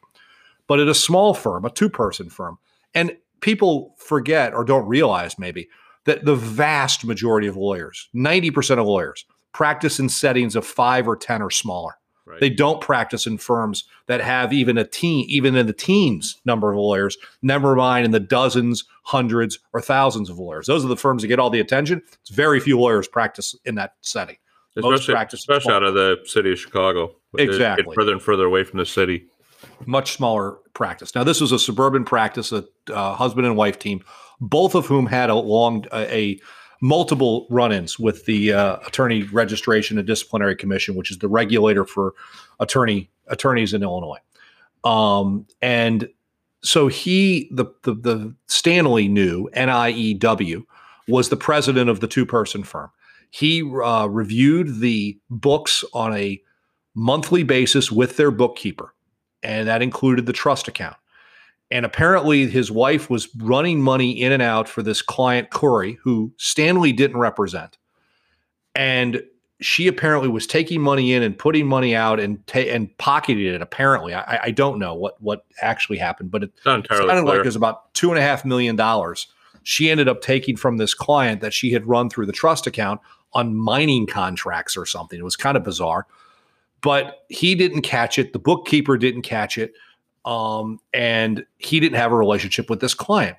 But 0.68 0.78
at 0.78 0.86
a 0.86 0.94
small 0.94 1.34
firm, 1.34 1.64
a 1.64 1.70
two 1.70 1.88
person 1.88 2.30
firm, 2.30 2.58
and 2.94 3.16
people 3.40 3.96
forget 3.98 4.54
or 4.54 4.64
don't 4.64 4.86
realize 4.86 5.38
maybe 5.38 5.68
that 6.04 6.24
the 6.24 6.36
vast 6.36 7.04
majority 7.04 7.48
of 7.48 7.56
lawyers, 7.56 8.08
90% 8.14 8.78
of 8.78 8.86
lawyers, 8.86 9.24
practice 9.52 9.98
in 9.98 10.08
settings 10.08 10.54
of 10.54 10.64
five 10.64 11.08
or 11.08 11.16
10 11.16 11.42
or 11.42 11.50
smaller. 11.50 11.98
Right. 12.24 12.40
They 12.40 12.50
don't 12.50 12.80
practice 12.82 13.26
in 13.26 13.38
firms 13.38 13.84
that 14.06 14.20
have 14.20 14.52
even 14.52 14.76
a 14.76 14.84
teen, 14.84 15.24
even 15.28 15.56
in 15.56 15.66
the 15.66 15.72
teens 15.72 16.38
number 16.44 16.70
of 16.70 16.78
lawyers, 16.78 17.16
never 17.40 17.74
mind 17.74 18.04
in 18.04 18.10
the 18.10 18.20
dozens, 18.20 18.84
hundreds, 19.04 19.58
or 19.72 19.80
thousands 19.80 20.28
of 20.28 20.38
lawyers. 20.38 20.66
Those 20.66 20.84
are 20.84 20.88
the 20.88 20.96
firms 20.96 21.22
that 21.22 21.28
get 21.28 21.38
all 21.38 21.48
the 21.48 21.60
attention. 21.60 22.02
It's 22.20 22.30
very 22.30 22.60
few 22.60 22.78
lawyers 22.78 23.08
practice 23.08 23.56
in 23.64 23.76
that 23.76 23.94
setting. 24.02 24.36
Most 24.76 25.00
especially, 25.00 25.14
practice 25.14 25.40
especially 25.40 25.72
out 25.72 25.82
of 25.82 25.94
the 25.94 26.18
city 26.24 26.52
of 26.52 26.58
Chicago. 26.58 27.16
They 27.32 27.46
get 27.46 27.54
Exactly. 27.54 27.94
further 27.94 28.12
and 28.12 28.22
further 28.22 28.44
away 28.44 28.62
from 28.62 28.78
the 28.78 28.86
city. 28.86 29.26
Much 29.86 30.12
smaller 30.12 30.58
practice. 30.74 31.14
Now, 31.14 31.24
this 31.24 31.40
was 31.40 31.52
a 31.52 31.58
suburban 31.58 32.04
practice, 32.04 32.52
a 32.52 32.64
uh, 32.92 33.14
husband 33.14 33.46
and 33.46 33.56
wife 33.56 33.78
team, 33.78 34.04
both 34.40 34.74
of 34.74 34.86
whom 34.86 35.06
had 35.06 35.30
a 35.30 35.34
long, 35.34 35.84
a, 35.92 36.16
a 36.16 36.40
multiple 36.80 37.46
run-ins 37.50 37.98
with 37.98 38.24
the 38.26 38.52
uh, 38.52 38.76
Attorney 38.86 39.24
Registration 39.24 39.98
and 39.98 40.06
Disciplinary 40.06 40.56
Commission, 40.56 40.94
which 40.94 41.10
is 41.10 41.18
the 41.18 41.28
regulator 41.28 41.84
for 41.84 42.14
attorney 42.60 43.10
attorneys 43.26 43.74
in 43.74 43.82
Illinois. 43.82 44.18
Um, 44.84 45.46
and 45.60 46.08
so 46.62 46.88
he, 46.88 47.48
the 47.50 47.66
the, 47.82 47.94
the 47.94 48.34
Stanley 48.46 49.08
knew 49.08 49.48
NIEW 49.54 50.64
was 51.08 51.28
the 51.28 51.36
president 51.36 51.90
of 51.90 52.00
the 52.00 52.06
two-person 52.06 52.62
firm. 52.64 52.90
He 53.30 53.62
uh, 53.62 54.06
reviewed 54.08 54.80
the 54.80 55.18
books 55.30 55.84
on 55.92 56.16
a 56.16 56.40
monthly 56.94 57.42
basis 57.42 57.92
with 57.92 58.16
their 58.16 58.30
bookkeeper 58.30 58.94
and 59.42 59.68
that 59.68 59.82
included 59.82 60.26
the 60.26 60.32
trust 60.32 60.68
account. 60.68 60.96
And 61.70 61.84
apparently, 61.84 62.46
his 62.46 62.70
wife 62.70 63.10
was 63.10 63.28
running 63.36 63.82
money 63.82 64.10
in 64.10 64.32
and 64.32 64.42
out 64.42 64.68
for 64.68 64.82
this 64.82 65.02
client, 65.02 65.50
Khoury, 65.50 65.98
who 66.02 66.32
Stanley 66.38 66.92
didn't 66.92 67.18
represent. 67.18 67.76
And 68.74 69.22
she 69.60 69.88
apparently 69.88 70.28
was 70.28 70.46
taking 70.46 70.80
money 70.80 71.12
in 71.12 71.22
and 71.22 71.36
putting 71.36 71.66
money 71.66 71.94
out 71.94 72.20
and 72.20 72.46
ta- 72.46 72.60
and 72.60 72.96
pocketing 72.98 73.46
it. 73.46 73.60
Apparently, 73.60 74.14
I, 74.14 74.44
I 74.44 74.50
don't 74.50 74.78
know 74.78 74.94
what 74.94 75.20
what 75.20 75.44
actually 75.60 75.98
happened, 75.98 76.30
but 76.30 76.44
it 76.44 76.52
not 76.64 76.76
entirely 76.76 77.08
sounded 77.08 77.28
like 77.28 77.40
it 77.40 77.44
was 77.44 77.56
about 77.56 77.92
two 77.94 78.10
and 78.10 78.18
a 78.18 78.22
half 78.22 78.44
million 78.44 78.76
dollars. 78.76 79.26
She 79.64 79.90
ended 79.90 80.08
up 80.08 80.22
taking 80.22 80.56
from 80.56 80.76
this 80.76 80.94
client 80.94 81.40
that 81.40 81.52
she 81.52 81.72
had 81.72 81.86
run 81.86 82.08
through 82.08 82.26
the 82.26 82.32
trust 82.32 82.66
account 82.66 83.00
on 83.34 83.54
mining 83.54 84.06
contracts 84.06 84.76
or 84.76 84.86
something. 84.86 85.18
It 85.18 85.24
was 85.24 85.36
kind 85.36 85.56
of 85.56 85.64
bizarre, 85.64 86.06
but 86.82 87.24
he 87.28 87.54
didn't 87.54 87.82
catch 87.82 88.18
it. 88.18 88.32
The 88.32 88.38
bookkeeper 88.38 88.96
didn't 88.96 89.22
catch 89.22 89.58
it, 89.58 89.74
um, 90.24 90.78
and 90.92 91.44
he 91.58 91.80
didn't 91.80 91.96
have 91.96 92.12
a 92.12 92.16
relationship 92.16 92.70
with 92.70 92.80
this 92.80 92.94
client. 92.94 93.36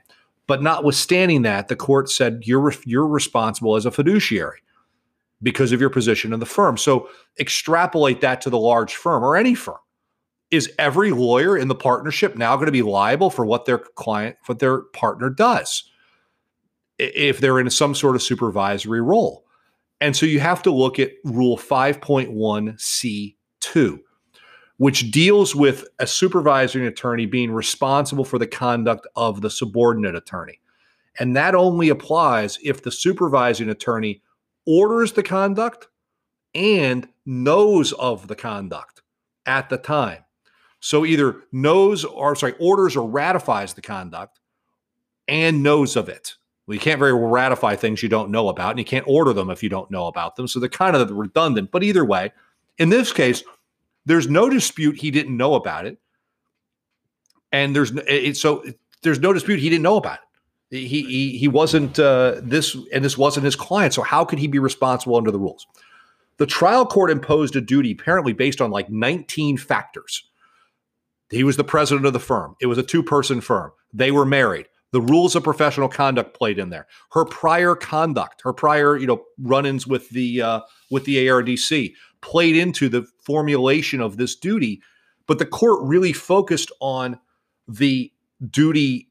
But 0.47 0.63
notwithstanding 0.63 1.43
that, 1.43 1.67
the 1.67 1.75
court 1.75 2.09
said 2.09 2.43
you're 2.45 2.59
re- 2.59 2.77
you're 2.85 3.07
responsible 3.07 3.75
as 3.75 3.85
a 3.85 3.91
fiduciary 3.91 4.59
because 5.41 5.71
of 5.71 5.79
your 5.79 5.89
position 5.89 6.33
in 6.33 6.39
the 6.39 6.45
firm. 6.45 6.77
So 6.77 7.09
extrapolate 7.39 8.21
that 8.21 8.41
to 8.41 8.49
the 8.49 8.59
large 8.59 8.95
firm 8.95 9.23
or 9.23 9.35
any 9.35 9.55
firm 9.55 9.77
is 10.51 10.71
every 10.79 11.11
lawyer 11.11 11.57
in 11.57 11.67
the 11.67 11.75
partnership 11.75 12.35
now 12.35 12.55
going 12.55 12.65
to 12.65 12.71
be 12.71 12.81
liable 12.81 13.29
for 13.29 13.45
what 13.45 13.65
their 13.65 13.77
client 13.77 14.35
what 14.47 14.59
their 14.59 14.79
partner 14.93 15.29
does 15.29 15.83
if 16.97 17.39
they're 17.39 17.59
in 17.59 17.69
some 17.69 17.95
sort 17.95 18.15
of 18.15 18.21
supervisory 18.21 19.01
role 19.01 19.45
and 20.01 20.15
so 20.15 20.25
you 20.25 20.39
have 20.39 20.63
to 20.63 20.71
look 20.71 20.97
at 20.99 21.11
rule 21.23 21.57
5.1c2 21.57 23.99
which 24.77 25.11
deals 25.11 25.53
with 25.53 25.85
a 25.99 26.07
supervising 26.07 26.85
attorney 26.85 27.25
being 27.25 27.51
responsible 27.51 28.23
for 28.23 28.39
the 28.39 28.47
conduct 28.47 29.05
of 29.15 29.41
the 29.41 29.49
subordinate 29.49 30.15
attorney 30.15 30.61
and 31.19 31.35
that 31.35 31.55
only 31.55 31.89
applies 31.89 32.57
if 32.63 32.83
the 32.83 32.91
supervising 32.91 33.69
attorney 33.69 34.21
orders 34.65 35.11
the 35.13 35.23
conduct 35.23 35.87
and 36.55 37.07
knows 37.25 37.91
of 37.93 38.27
the 38.27 38.35
conduct 38.35 39.01
at 39.45 39.69
the 39.69 39.77
time 39.77 40.23
so 40.79 41.05
either 41.05 41.43
knows 41.51 42.05
or 42.05 42.35
sorry, 42.35 42.55
orders 42.59 42.95
or 42.95 43.07
ratifies 43.07 43.73
the 43.73 43.81
conduct 43.81 44.39
and 45.27 45.61
knows 45.61 45.95
of 45.95 46.09
it. 46.09 46.35
Well, 46.69 46.75
you 46.75 46.81
can't 46.81 46.99
very 46.99 47.13
well 47.13 47.29
ratify 47.29 47.75
things 47.75 48.03
you 48.03 48.09
don't 48.09 48.29
know 48.29 48.47
about, 48.47 48.69
and 48.69 48.77
you 48.77 48.85
can't 48.85 49.07
order 49.07 49.33
them 49.33 49.49
if 49.49 49.63
you 49.63 49.69
don't 49.69 49.89
know 49.89 50.05
about 50.05 50.35
them. 50.35 50.47
So 50.47 50.59
they're 50.59 50.69
kind 50.69 50.95
of 50.95 51.09
redundant. 51.09 51.71
But 51.71 51.81
either 51.81 52.05
way, 52.05 52.31
in 52.77 52.89
this 52.89 53.11
case, 53.11 53.43
there's 54.05 54.29
no 54.29 54.51
dispute 54.51 54.99
he 54.99 55.09
didn't 55.09 55.35
know 55.35 55.55
about 55.55 55.87
it, 55.87 55.97
and 57.51 57.75
there's 57.75 57.91
no, 57.91 58.03
it, 58.05 58.37
so 58.37 58.63
there's 59.01 59.19
no 59.19 59.33
dispute 59.33 59.57
he 59.57 59.69
didn't 59.71 59.81
know 59.81 59.97
about 59.97 60.19
it. 60.69 60.77
He 60.77 61.01
he 61.01 61.37
he 61.39 61.47
wasn't 61.47 61.97
uh, 61.97 62.35
this, 62.43 62.77
and 62.93 63.03
this 63.03 63.17
wasn't 63.17 63.45
his 63.45 63.55
client. 63.55 63.95
So 63.95 64.03
how 64.03 64.23
could 64.23 64.37
he 64.37 64.45
be 64.45 64.59
responsible 64.59 65.15
under 65.15 65.31
the 65.31 65.39
rules? 65.39 65.65
The 66.37 66.45
trial 66.45 66.85
court 66.85 67.09
imposed 67.09 67.55
a 67.55 67.61
duty 67.61 67.93
apparently 67.93 68.33
based 68.33 68.61
on 68.61 68.69
like 68.69 68.91
19 68.91 69.57
factors. 69.57 70.23
He 71.31 71.43
was 71.43 71.57
the 71.57 71.63
president 71.63 72.05
of 72.05 72.13
the 72.13 72.19
firm. 72.19 72.55
It 72.61 72.67
was 72.67 72.77
a 72.77 72.83
two 72.83 73.01
person 73.01 73.41
firm. 73.41 73.71
They 73.91 74.11
were 74.11 74.23
married. 74.23 74.67
The 74.91 75.01
rules 75.01 75.35
of 75.35 75.43
professional 75.43 75.87
conduct 75.87 76.35
played 76.35 76.57
in 76.57 76.69
there. 76.69 76.87
Her 77.11 77.25
prior 77.25 77.75
conduct, 77.75 78.41
her 78.43 78.53
prior, 78.53 78.97
you 78.97 79.05
know, 79.05 79.23
run-ins 79.39 79.85
with 79.85 80.09
the 80.09 80.41
uh, 80.41 80.61
with 80.89 81.05
the 81.05 81.27
ARDC 81.27 81.93
played 82.21 82.55
into 82.55 82.89
the 82.89 83.05
formulation 83.23 84.01
of 84.01 84.17
this 84.17 84.35
duty. 84.35 84.81
But 85.27 85.37
the 85.37 85.45
court 85.45 85.79
really 85.83 86.13
focused 86.13 86.71
on 86.81 87.19
the 87.67 88.11
duty 88.49 89.09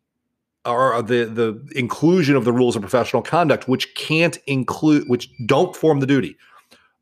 or 0.64 1.01
the 1.03 1.24
the 1.24 1.68
inclusion 1.76 2.37
of 2.37 2.45
the 2.45 2.53
rules 2.53 2.76
of 2.76 2.83
professional 2.83 3.22
conduct, 3.22 3.68
which 3.68 3.95
can't 3.95 4.39
include, 4.47 5.09
which 5.09 5.31
don't 5.47 5.74
form 5.76 6.01
the 6.01 6.07
duty. 6.07 6.37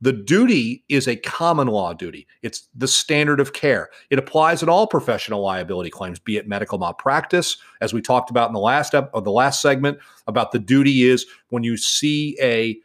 The 0.02 0.12
duty 0.12 0.84
is 0.88 1.08
a 1.08 1.16
common 1.16 1.68
law 1.68 1.94
duty. 1.94 2.26
It's 2.42 2.68
the 2.74 2.88
standard 2.88 3.40
of 3.40 3.54
care. 3.54 3.88
It 4.10 4.18
applies 4.18 4.62
in 4.62 4.68
all 4.68 4.86
professional 4.86 5.40
liability 5.40 5.88
claims, 5.88 6.18
be 6.18 6.36
it 6.36 6.46
medical 6.46 6.78
malpractice, 6.78 7.56
as 7.80 7.94
we 7.94 8.02
talked 8.02 8.30
about 8.30 8.48
in 8.48 8.52
the 8.54 8.60
last 8.60 8.94
ep- 8.94 9.10
or 9.14 9.22
the 9.22 9.30
last 9.30 9.62
segment 9.62 9.98
about 10.26 10.52
the 10.52 10.58
duty 10.58 11.04
is 11.04 11.24
when 11.48 11.62
you 11.62 11.76
see 11.78 12.36
a 12.42 12.78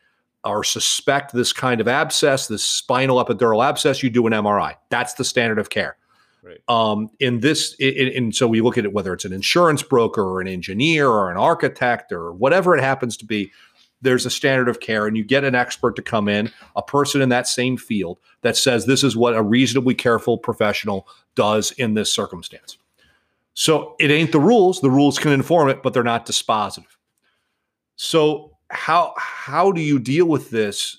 or 0.44 0.64
suspect 0.64 1.34
this 1.34 1.54
kind 1.54 1.82
of 1.82 1.88
abscess, 1.88 2.48
this 2.48 2.64
spinal 2.64 3.24
epidural 3.24 3.64
abscess, 3.64 4.02
you 4.02 4.10
do 4.10 4.26
an 4.26 4.34
MRI. 4.34 4.76
That's 4.90 5.14
the 5.14 5.24
standard 5.24 5.60
of 5.60 5.70
care. 5.70 5.98
Right. 6.44 6.60
Um, 6.68 7.12
in 7.20 7.42
this, 7.42 7.76
in 7.76 8.32
so 8.32 8.48
we 8.48 8.62
look 8.62 8.78
at 8.78 8.86
it 8.86 8.94
whether 8.94 9.14
it's 9.14 9.26
an 9.26 9.34
insurance 9.34 9.84
broker 9.84 10.24
or 10.24 10.42
an 10.42 10.48
engineer 10.48 11.08
or 11.08 11.30
an 11.30 11.38
architect 11.38 12.12
or 12.12 12.32
whatever 12.32 12.76
it 12.76 12.82
happens 12.82 13.16
to 13.18 13.26
be 13.26 13.52
there's 14.02 14.26
a 14.26 14.30
standard 14.30 14.68
of 14.68 14.80
care 14.80 15.08
and 15.08 15.16
you 15.16 15.24
get 15.24 15.44
an 15.44 15.56
expert 15.56 15.96
to 15.96 16.02
come 16.02 16.28
in 16.28 16.52
a 16.76 16.82
person 16.82 17.22
in 17.22 17.30
that 17.30 17.48
same 17.48 17.78
field 17.78 18.20
that 18.42 18.58
says 18.58 18.86
this 18.86 19.04
is 19.04 19.16
what 19.16 19.36
a 19.36 19.44
reasonably 19.44 19.94
careful 19.94 20.38
professional 20.38 21.08
does 21.36 21.72
in 21.74 21.94
this 21.94 22.14
circumstance. 22.14 22.78
So 23.54 23.96
it 24.00 24.12
ain't 24.12 24.32
the 24.32 24.40
rules. 24.40 24.82
The 24.82 24.90
rules 24.90 25.20
can 25.20 25.32
inform 25.32 25.70
it 25.70 25.84
but 25.84 25.94
they're 25.94 26.04
not 26.04 26.26
dispositive. 26.26 26.86
So 27.96 28.58
how 28.70 29.14
how 29.18 29.72
do 29.72 29.82
you 29.82 30.00
deal 30.00 30.26
with 30.26 30.50
this 30.50 30.98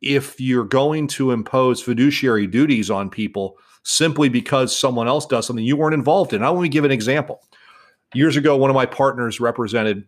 if 0.00 0.40
you're 0.40 0.64
going 0.64 1.06
to 1.08 1.30
impose 1.30 1.80
fiduciary 1.80 2.46
duties 2.46 2.90
on 2.90 3.08
people 3.08 3.56
simply 3.84 4.28
because 4.28 4.78
someone 4.78 5.08
else 5.08 5.26
does 5.26 5.46
something 5.46 5.64
you 5.64 5.76
weren't 5.76 5.94
involved 5.94 6.32
in? 6.32 6.42
I 6.42 6.50
want 6.50 6.64
to 6.64 6.68
give 6.68 6.84
an 6.84 6.92
example. 6.92 7.40
Years 8.14 8.36
ago 8.36 8.56
one 8.56 8.70
of 8.70 8.74
my 8.74 8.86
partners 8.86 9.40
represented 9.40 10.06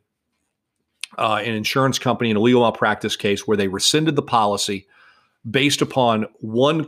uh, 1.18 1.42
an 1.44 1.54
insurance 1.54 1.98
company 1.98 2.30
in 2.30 2.36
a 2.36 2.40
legal 2.40 2.62
malpractice 2.62 3.16
case 3.16 3.46
where 3.46 3.56
they 3.56 3.68
rescinded 3.68 4.16
the 4.16 4.22
policy 4.22 4.86
based 5.48 5.82
upon 5.82 6.26
one 6.40 6.80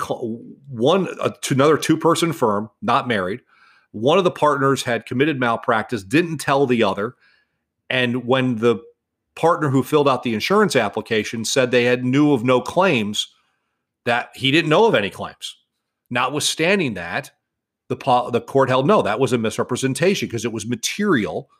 one 0.68 1.08
uh, 1.20 1.30
to 1.42 1.54
another 1.54 1.76
two 1.76 1.96
person 1.96 2.32
firm, 2.32 2.70
not 2.80 3.08
married. 3.08 3.40
One 3.92 4.18
of 4.18 4.24
the 4.24 4.30
partners 4.30 4.82
had 4.82 5.06
committed 5.06 5.40
malpractice, 5.40 6.02
didn't 6.02 6.38
tell 6.38 6.66
the 6.66 6.82
other, 6.82 7.16
And 7.88 8.26
when 8.26 8.56
the 8.56 8.78
partner 9.34 9.68
who 9.70 9.82
filled 9.82 10.08
out 10.08 10.22
the 10.22 10.34
insurance 10.34 10.74
application 10.74 11.44
said 11.44 11.70
they 11.70 11.84
had 11.84 12.04
knew 12.04 12.32
of 12.32 12.44
no 12.44 12.60
claims, 12.60 13.28
that 14.04 14.30
he 14.34 14.50
didn't 14.50 14.70
know 14.70 14.86
of 14.86 14.94
any 14.94 15.10
claims. 15.10 15.56
Notwithstanding 16.10 16.94
that, 16.94 17.32
the 17.88 17.96
the 18.32 18.40
court 18.40 18.68
held 18.68 18.86
no, 18.86 19.02
that 19.02 19.20
was 19.20 19.32
a 19.32 19.38
misrepresentation 19.38 20.28
because 20.28 20.44
it 20.44 20.52
was 20.52 20.66
material. 20.66 21.50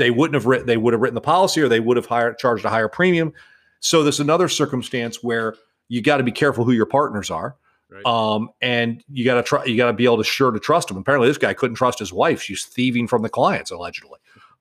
They 0.00 0.10
wouldn't 0.10 0.34
have 0.34 0.46
written 0.46 0.66
they 0.66 0.76
would 0.76 0.94
have 0.94 1.00
written 1.00 1.14
the 1.14 1.20
policy 1.20 1.60
or 1.60 1.68
they 1.68 1.78
would 1.78 1.96
have 1.96 2.06
hired, 2.06 2.38
charged 2.38 2.64
a 2.64 2.70
higher 2.70 2.88
premium. 2.88 3.32
So 3.80 4.02
there's 4.02 4.20
another 4.20 4.48
circumstance 4.48 5.22
where 5.22 5.54
you 5.88 6.00
got 6.00 6.16
to 6.16 6.22
be 6.22 6.32
careful 6.32 6.64
who 6.64 6.72
your 6.72 6.86
partners 6.86 7.30
are. 7.30 7.56
Right. 7.90 8.06
Um, 8.06 8.50
and 8.62 9.02
you 9.10 9.24
got 9.24 9.34
to 9.34 9.42
try, 9.42 9.64
you 9.64 9.76
got 9.76 9.88
to 9.88 9.92
be 9.92 10.04
able 10.04 10.18
to 10.18 10.24
sure 10.24 10.50
to 10.52 10.60
trust 10.60 10.88
them. 10.88 10.96
Apparently, 10.96 11.28
this 11.28 11.38
guy 11.38 11.52
couldn't 11.54 11.74
trust 11.74 11.98
his 11.98 12.12
wife. 12.12 12.40
She's 12.40 12.64
thieving 12.64 13.08
from 13.08 13.22
the 13.22 13.28
clients 13.28 13.70
allegedly. 13.70 14.18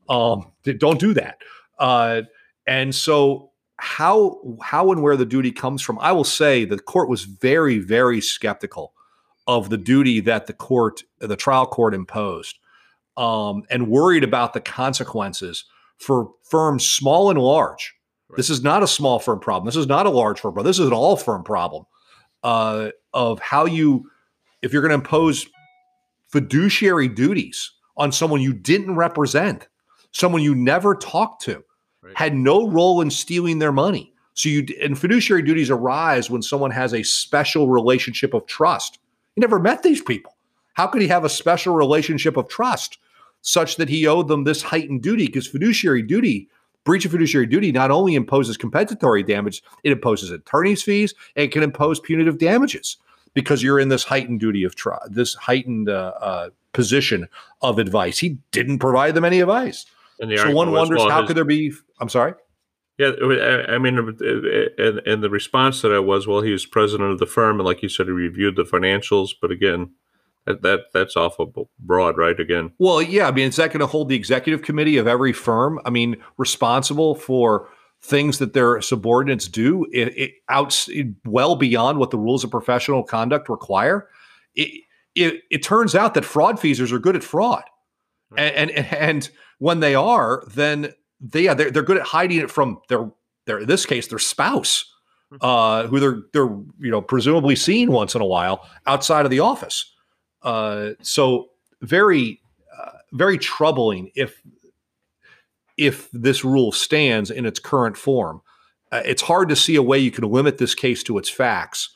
Um, 0.10 0.52
don't 0.78 1.00
do 1.00 1.14
that. 1.14 1.38
Uh, 1.78 2.24
and 2.68 2.94
so 2.94 3.52
how 3.78 4.42
how 4.62 4.92
and 4.92 5.02
where 5.02 5.16
the 5.16 5.26
duty 5.26 5.52
comes 5.52 5.82
from, 5.82 6.00
I 6.00 6.12
will 6.12 6.24
say 6.24 6.66
the 6.66 6.80
court 6.80 7.08
was 7.08 7.24
very 7.24 7.78
very 7.80 8.20
skeptical 8.20 8.94
of 9.48 9.70
the 9.70 9.78
duty 9.78 10.20
that 10.22 10.48
the 10.48 10.54
court 10.54 11.04
the 11.20 11.36
trial 11.36 11.66
court 11.66 11.94
imposed, 11.94 12.60
um, 13.20 13.64
and 13.70 13.88
worried 13.90 14.24
about 14.24 14.54
the 14.54 14.62
consequences 14.62 15.66
for 15.98 16.32
firms 16.50 16.86
small 16.86 17.30
and 17.30 17.38
large. 17.40 17.94
This 18.38 18.50
is 18.50 18.64
not 18.64 18.84
a 18.84 18.88
small 18.88 19.20
firm 19.20 19.40
problem. 19.40 19.66
This 19.66 19.76
is 19.76 19.88
not 19.88 20.06
a 20.06 20.10
large 20.10 20.40
firm 20.40 20.54
problem. 20.54 20.70
This 20.70 20.80
is 20.80 20.88
an 20.88 20.94
all 20.94 21.18
firm 21.18 21.44
problem 21.44 21.86
uh, 22.44 22.90
of 23.14 23.40
how 23.40 23.66
you, 23.66 24.10
if 24.62 24.72
you're 24.72 24.82
going 24.84 24.92
to 24.92 24.96
impose 24.96 25.48
fiduciary 26.28 27.08
duties 27.08 27.72
on 27.98 28.12
someone 28.12 28.42
you 28.42 28.54
didn't 28.54 28.96
represent, 28.96 29.68
someone 30.12 30.42
you 30.42 30.56
never 30.56 30.96
talked 30.96 31.42
to, 31.44 31.64
Right. 32.02 32.18
had 32.18 32.34
no 32.34 32.70
role 32.70 33.02
in 33.02 33.12
stealing 33.12 33.60
their 33.60 33.74
money. 33.74 34.14
So 34.34 34.48
you 34.48 34.66
and 34.82 34.98
fiduciary 34.98 35.42
duties 35.42 35.70
arise 35.70 36.30
when 36.30 36.42
someone 36.42 36.72
has 36.72 36.94
a 36.94 37.04
special 37.04 37.68
relationship 37.68 38.34
of 38.34 38.46
trust. 38.46 39.00
He 39.36 39.42
never 39.42 39.60
met 39.60 39.84
these 39.84 40.02
people. 40.02 40.38
How 40.76 40.88
could 40.88 41.02
he 41.02 41.10
have 41.10 41.26
a 41.26 41.30
special 41.30 41.76
relationship 41.76 42.38
of 42.38 42.48
trust 42.48 43.00
such 43.42 43.76
that 43.78 43.90
he 43.90 44.06
owed 44.08 44.28
them 44.28 44.44
this 44.44 44.62
heightened 44.62 45.02
duty? 45.02 45.26
Because 45.28 45.48
fiduciary 45.48 46.02
duty, 46.02 46.50
breach 46.84 47.06
of 47.06 47.12
fiduciary 47.12 47.46
duty, 47.46 47.72
not 47.72 47.92
only 47.92 48.16
imposes 48.16 48.58
compensatory 48.58 49.24
damage, 49.24 49.64
it 49.84 49.92
imposes 49.92 50.32
attorney's 50.32 50.84
fees 50.84 51.14
and 51.36 51.52
can 51.52 51.64
impose 51.64 52.00
punitive 52.00 52.38
damages 52.38 52.98
because 53.34 53.62
you're 53.64 53.80
in 53.80 53.90
this 53.90 54.04
heightened 54.04 54.40
duty 54.40 54.64
of 54.64 54.76
trust, 54.76 55.14
this 55.14 55.36
heightened 55.36 55.90
uh, 55.90 56.14
uh, 56.20 56.50
position 56.74 57.28
of 57.62 57.80
advice. 57.80 58.18
He 58.20 58.38
didn't 58.52 58.80
provide 58.80 59.14
them 59.16 59.26
any 59.26 59.40
advice. 59.40 59.86
And 60.20 60.38
So 60.38 60.52
one 60.52 60.72
wonders 60.72 60.98
well, 60.98 61.10
how 61.10 61.22
his- 61.22 61.28
could 61.28 61.38
there 61.38 61.46
be? 61.46 61.72
I'm 62.00 62.10
sorry. 62.10 62.34
Yeah, 62.98 63.12
I 63.22 63.76
I 63.76 63.78
mean, 63.78 63.98
and, 63.98 65.00
and 65.08 65.24
the 65.24 65.30
response 65.30 65.80
to 65.82 65.88
that 65.88 66.02
was, 66.02 66.28
well, 66.28 66.42
he 66.42 66.52
was 66.52 66.66
president 66.66 67.10
of 67.12 67.18
the 67.20 67.26
firm, 67.26 67.58
and 67.58 67.66
like 67.66 67.82
you 67.82 67.88
said, 67.88 68.08
he 68.08 68.12
reviewed 68.12 68.58
the 68.58 68.66
financials. 68.66 69.30
But 69.42 69.52
again, 69.52 69.92
that, 70.50 70.62
that 70.64 70.80
that's 70.94 71.16
awful 71.16 71.70
broad, 71.80 72.18
right? 72.18 72.40
Again, 72.40 72.72
Well, 72.80 73.02
yeah. 73.02 73.28
I 73.28 73.32
mean, 73.32 73.48
is 73.48 73.56
that 73.58 73.68
going 73.68 73.80
to 73.80 73.88
hold 73.88 74.10
the 74.10 74.16
executive 74.16 74.64
committee 74.64 74.98
of 74.98 75.08
every 75.08 75.32
firm? 75.32 75.80
I 75.86 75.92
mean, 75.92 76.18
responsible 76.38 77.16
for 77.16 77.70
things 78.02 78.40
that 78.40 78.54
their 78.54 78.82
subordinates 78.82 79.48
do 79.48 79.86
it, 79.92 80.18
it 80.18 80.32
outs 80.48 80.90
well 81.26 81.56
beyond 81.56 82.00
what 82.00 82.12
the 82.12 82.18
rules 82.18 82.44
of 82.44 82.52
professional 82.52 83.04
conduct 83.04 83.50
require. 83.50 84.08
It, 84.56 84.84
it, 85.16 85.42
it 85.52 85.64
turns 85.64 85.96
out 85.96 86.14
that 86.14 86.26
fraud 86.26 86.60
feasers 86.60 86.92
are 86.92 87.00
good 87.00 87.16
at 87.16 87.24
fraud, 87.24 87.64
and, 88.36 88.72
and 88.72 88.94
and 88.94 89.30
when 89.60 89.82
they 89.82 89.96
are, 89.96 90.44
then 90.48 90.94
they 91.20 91.44
yeah, 91.44 91.54
they're, 91.54 91.72
they're 91.72 91.84
good 91.84 91.98
at 91.98 92.08
hiding 92.08 92.40
it 92.40 92.50
from 92.50 92.80
their 92.90 93.12
their 93.46 93.60
in 93.60 93.68
this 93.68 93.86
case 93.86 94.08
their 94.08 94.20
spouse, 94.20 94.86
uh, 95.42 95.88
who 95.88 96.00
they're 96.00 96.22
they're 96.34 96.50
you 96.80 96.92
know 96.92 97.02
presumably 97.02 97.56
seeing 97.56 97.92
once 97.92 98.16
in 98.16 98.22
a 98.22 98.26
while 98.26 98.68
outside 98.88 99.26
of 99.26 99.32
the 99.32 99.40
office. 99.40 99.94
Uh, 100.42 100.92
so 101.02 101.50
very 101.82 102.42
uh, 102.78 102.92
very 103.14 103.38
troubling 103.38 104.12
if 104.16 104.42
if 105.78 106.10
this 106.12 106.44
rule 106.44 106.72
stands 106.72 107.32
in 107.32 107.46
its 107.46 107.60
current 107.60 107.98
form. 107.98 108.42
Uh, 108.92 109.02
it's 109.06 109.22
hard 109.22 109.50
to 109.50 109.56
see 109.56 109.76
a 109.76 109.84
way 109.84 109.98
you 109.98 110.12
can 110.12 110.26
limit 110.26 110.58
this 110.58 110.76
case 110.76 111.04
to 111.04 111.18
its 111.18 111.30
facts, 111.30 111.90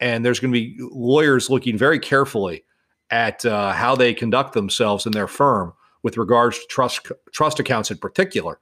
and 0.00 0.24
there's 0.24 0.40
going 0.40 0.52
to 0.52 0.58
be 0.58 0.76
lawyers 0.78 1.48
looking 1.48 1.78
very 1.78 1.98
carefully 1.98 2.64
at 3.10 3.44
uh, 3.44 3.72
how 3.72 3.94
they 3.94 4.14
conduct 4.14 4.54
themselves 4.54 5.06
in 5.06 5.12
their 5.12 5.28
firm 5.28 5.72
with 6.02 6.16
regards 6.16 6.58
to 6.58 6.66
trust 6.66 7.10
trust 7.32 7.60
accounts 7.60 7.90
in 7.90 7.98
particular. 7.98 8.58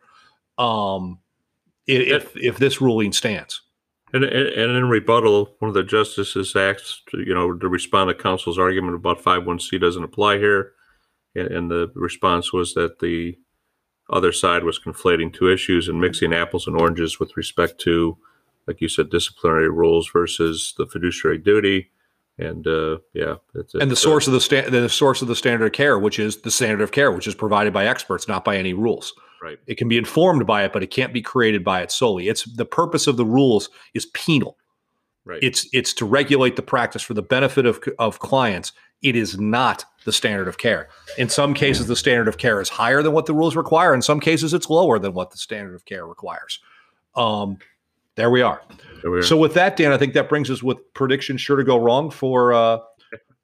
Um, 0.59 1.20
if 1.87 2.37
if 2.37 2.59
this 2.59 2.81
ruling 2.81 3.12
stands. 3.12 3.62
And, 4.12 4.24
and 4.24 4.76
in 4.76 4.88
rebuttal, 4.88 5.54
one 5.58 5.68
of 5.68 5.74
the 5.74 5.82
justices 5.82 6.54
asked, 6.56 7.11
you 7.12 7.34
know, 7.34 7.54
to 7.54 7.68
respond 7.68 8.08
to 8.08 8.14
counsel's 8.14 8.58
argument 8.58 8.94
about 8.94 9.20
five 9.20 9.46
one 9.46 9.58
C 9.58 9.78
doesn't 9.78 10.04
apply 10.04 10.38
here, 10.38 10.72
and, 11.34 11.48
and 11.48 11.70
the 11.70 11.90
response 11.94 12.52
was 12.52 12.74
that 12.74 12.98
the 12.98 13.38
other 14.08 14.32
side 14.32 14.64
was 14.64 14.78
conflating 14.78 15.32
two 15.32 15.48
issues 15.48 15.88
and 15.88 16.00
mixing 16.00 16.32
apples 16.32 16.66
and 16.66 16.76
oranges 16.76 17.20
with 17.20 17.36
respect 17.36 17.80
to, 17.80 18.18
like 18.66 18.80
you 18.80 18.88
said, 18.88 19.11
disciplinary 19.11 19.70
rules 19.70 20.11
versus 20.12 20.74
the 20.76 20.86
fiduciary 20.86 21.38
duty. 21.38 21.90
And 22.38 22.66
uh, 22.66 22.98
yeah, 23.12 23.34
it's, 23.54 23.74
and 23.74 23.90
the 23.90 23.92
it's, 23.92 24.00
uh, 24.00 24.08
source 24.08 24.26
of 24.26 24.32
the 24.32 24.40
sta- 24.40 24.70
the 24.70 24.88
source 24.88 25.20
of 25.22 25.28
the 25.28 25.36
standard 25.36 25.66
of 25.66 25.72
care, 25.72 25.98
which 25.98 26.18
is 26.18 26.38
the 26.38 26.50
standard 26.50 26.82
of 26.82 26.90
care, 26.90 27.12
which 27.12 27.26
is 27.26 27.34
provided 27.34 27.72
by 27.72 27.86
experts, 27.86 28.26
not 28.26 28.44
by 28.44 28.56
any 28.56 28.72
rules. 28.72 29.12
Right. 29.43 29.59
It 29.66 29.76
can 29.76 29.88
be 29.88 29.97
informed 29.97 30.47
by 30.47 30.64
it, 30.64 30.72
but 30.72 30.82
it 30.82 30.88
can't 30.91 31.12
be 31.12 31.22
created 31.22 31.64
by 31.64 31.80
it 31.80 31.91
solely. 31.91 32.28
It's 32.28 32.45
the 32.45 32.66
purpose 32.66 33.07
of 33.07 33.16
the 33.16 33.24
rules 33.24 33.70
is 33.95 34.07
penal. 34.07 34.59
right. 35.24 35.43
It's 35.43 35.66
it's 35.72 35.95
to 35.95 36.05
regulate 36.05 36.57
the 36.57 36.62
practice 36.62 37.03
for 37.03 37.14
the 37.14 37.22
benefit 37.22 37.64
of 37.66 37.80
of 37.99 38.18
clients. 38.18 38.72
It 39.03 39.16
is 39.16 39.38
not 39.38 39.86
the 40.05 40.12
standard 40.12 40.47
of 40.47 40.59
care. 40.59 40.91
In 41.16 41.30
some 41.30 41.55
cases, 41.55 41.86
the 41.86 41.97
standard 41.97 42.28
of 42.28 42.36
care 42.36 42.61
is 42.61 42.68
higher 42.68 43.03
than 43.03 43.12
what 43.12 43.24
the 43.24 43.32
rules 43.32 43.57
require. 43.57 43.95
In 43.95 44.03
some 44.03 44.20
cases, 44.20 44.53
it's 44.53 44.68
lower 44.68 44.99
than 44.99 45.14
what 45.14 45.30
the 45.30 45.38
standard 45.38 45.74
of 45.74 45.86
care 45.86 46.07
requires. 46.07 46.61
Um, 47.14 47.57
there 48.16 48.30
we 48.30 48.43
are. 48.43 48.61
There 49.01 49.11
we 49.11 49.20
are. 49.20 49.22
So 49.22 49.38
with 49.38 49.55
that, 49.55 49.76
Dan, 49.76 49.93
I 49.93 49.97
think 49.97 50.12
that 50.14 50.28
brings 50.28 50.51
us 50.51 50.62
with 50.62 50.78
predictions 50.93 51.41
sure 51.41 51.57
to 51.57 51.64
go 51.64 51.78
wrong 51.78 52.11
for 52.11 52.53
uh, 52.53 52.78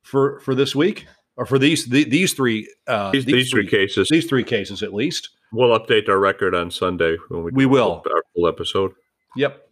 for 0.03 0.41
for 0.41 0.55
this 0.55 0.77
week 0.77 1.07
or 1.37 1.47
for 1.47 1.59
these 1.59 1.87
the, 1.87 2.05
these 2.05 2.35
three 2.35 2.71
uh, 2.87 3.11
these, 3.13 3.25
these 3.25 3.51
three 3.51 3.67
cases, 3.67 4.09
these 4.11 4.27
three 4.27 4.45
cases 4.45 4.83
at 4.83 4.93
least. 4.93 5.31
We'll 5.57 5.79
update 5.79 6.09
our 6.09 6.19
record 6.19 6.55
on 6.55 6.71
Sunday 6.71 7.17
when 7.29 7.43
we 7.45 7.51
We 7.53 7.67
will. 7.67 8.03
our 8.11 8.23
full 8.35 8.47
episode. 8.47 8.93
Yep. 9.37 9.69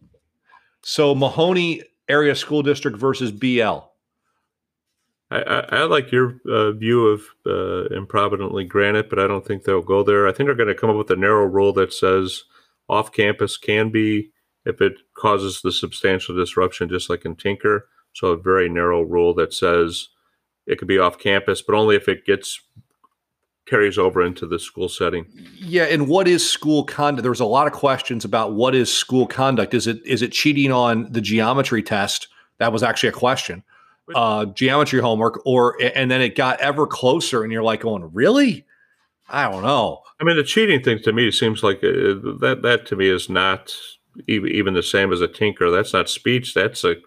So 0.81 1.15
Mahanoy 1.15 1.81
Area 2.09 2.35
School 2.35 2.63
District 2.63 2.97
versus 2.97 3.31
BL. 3.31 3.79
I, 5.31 5.41
I, 5.41 5.59
I 5.71 5.83
like 5.85 6.11
your 6.11 6.39
uh, 6.49 6.71
view 6.71 7.07
of 7.07 7.21
uh, 7.45 7.89
improvidently 7.95 8.67
granted, 8.67 9.09
but 9.09 9.19
I 9.19 9.27
don't 9.27 9.45
think 9.45 9.63
they'll 9.63 9.81
go 9.81 10.03
there. 10.03 10.27
I 10.27 10.31
think 10.31 10.47
they're 10.47 10.55
going 10.55 10.67
to 10.69 10.75
come 10.75 10.89
up 10.89 10.97
with 10.97 11.09
a 11.11 11.15
narrow 11.15 11.45
rule 11.45 11.73
that 11.73 11.93
says 11.93 12.43
off 12.87 13.11
campus 13.11 13.57
can 13.57 13.89
be 13.89 14.31
if 14.65 14.81
it 14.81 14.93
causes 15.15 15.61
the 15.61 15.71
substantial 15.71 16.35
disruption, 16.35 16.89
just 16.89 17.09
like 17.09 17.25
in 17.25 17.35
Tinker. 17.35 17.87
So 18.13 18.27
a 18.27 18.37
very 18.37 18.69
narrow 18.69 19.01
rule 19.01 19.33
that 19.35 19.53
says 19.53 20.09
it 20.67 20.77
could 20.77 20.87
be 20.87 20.99
off 20.99 21.17
campus, 21.19 21.61
but 21.61 21.75
only 21.75 21.95
if 21.95 22.07
it 22.07 22.25
gets 22.25 22.61
carries 23.65 23.97
over 23.97 24.21
into 24.21 24.45
the 24.45 24.59
school 24.59 24.87
setting. 24.89 25.25
Yeah, 25.57 25.83
and 25.83 26.07
what 26.07 26.27
is 26.27 26.47
school 26.49 26.83
conduct? 26.83 27.23
There's 27.23 27.39
a 27.39 27.45
lot 27.45 27.67
of 27.67 27.73
questions 27.73 28.23
about 28.25 28.53
what 28.53 28.75
is 28.75 28.93
school 28.93 29.25
conduct. 29.27 29.73
Is 29.73 29.87
it 29.87 30.05
is 30.05 30.21
it 30.21 30.31
cheating 30.31 30.71
on 30.71 31.11
the 31.11 31.21
geometry 31.21 31.81
test? 31.81 32.27
That 32.59 32.71
was 32.71 32.83
actually 32.83 33.09
a 33.09 33.13
question. 33.13 33.63
Uh, 34.13 34.45
geometry 34.45 35.01
homework, 35.01 35.41
or 35.45 35.77
and 35.81 36.11
then 36.11 36.21
it 36.21 36.35
got 36.35 36.59
ever 36.61 36.85
closer, 36.85 37.43
and 37.43 37.51
you're 37.51 37.63
like 37.63 37.81
going, 37.81 38.07
really? 38.13 38.65
I 39.27 39.49
don't 39.49 39.63
know. 39.63 40.01
I 40.21 40.23
mean, 40.23 40.37
the 40.37 40.43
cheating 40.43 40.83
thing 40.83 40.99
to 40.99 41.11
me 41.11 41.31
seems 41.31 41.63
like 41.63 41.77
uh, 41.77 42.21
that. 42.41 42.59
That 42.61 42.85
to 42.87 42.95
me 42.95 43.09
is 43.09 43.29
not 43.29 43.75
even 44.27 44.51
even 44.51 44.75
the 44.75 44.83
same 44.83 45.11
as 45.11 45.21
a 45.21 45.27
tinker. 45.27 45.71
That's 45.71 45.91
not 45.91 46.07
speech. 46.07 46.53
That's 46.53 46.83
a 46.83 46.97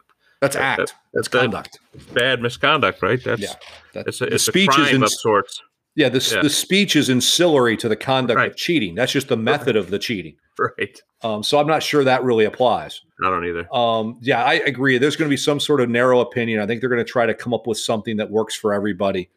That's 0.41 0.57
act. 0.57 0.79
that- 0.79 0.95
That's 1.15 1.29
that- 1.29 1.41
conduct. 1.43 1.79
bad 2.13 2.43
misconduct, 2.43 3.01
right? 3.01 3.23
That's 3.25 3.41
Yeah, 3.43 3.55
That- 3.95 4.09
it's 4.09 4.21
a, 4.21 4.25
it's 4.35 4.45
speech 4.45 4.69
a 4.69 4.73
is 4.73 4.77
crime 4.89 4.95
in, 4.97 5.03
of 5.05 5.11
sorts. 5.13 5.63
Yeah. 5.99 6.09
The, 6.09 6.33
yeah. 6.35 6.43
the 6.43 6.51
speech 6.51 6.97
is 6.97 7.11
ancillary 7.11 7.77
to 7.79 7.89
the 7.89 7.97
conduct 7.97 8.37
Right. 8.39 8.51
of 8.51 8.57
cheating. 8.57 8.95
That's 8.95 9.13
just 9.13 9.29
the 9.29 9.37
method 9.37 9.77
of 9.77 9.91
the 9.91 9.99
cheating. 9.99 10.37
Right. 10.59 11.01
Um, 11.23 11.43
so 11.43 11.59
I'm 11.59 11.67
not 11.67 11.83
sure 11.83 12.03
that 12.05 12.25
really 12.25 12.45
applies. 12.45 13.03
I 13.25 13.31
don't 13.31 13.45
either. 13.47 13.73
Um, 13.75 14.19
yeah, 14.23 14.43
I 14.43 14.55
agree. 14.55 14.99
There's 14.99 15.17
going 15.17 15.29
to 15.29 15.33
be 15.33 15.37
some 15.37 15.61
sort 15.61 15.81
of 15.81 15.89
narrow 15.89 16.21
opinion. 16.21 16.61
I 16.61 16.67
think 16.67 16.81
they're 16.81 16.91
going 16.91 17.05
to 17.05 17.13
try 17.13 17.27
to 17.27 17.35
come 17.35 17.53
up 17.53 17.67
with 17.67 17.79
something 17.79 18.17
that 18.17 18.31
works 18.31 18.55
for 18.55 18.73
everybody. 18.73 19.31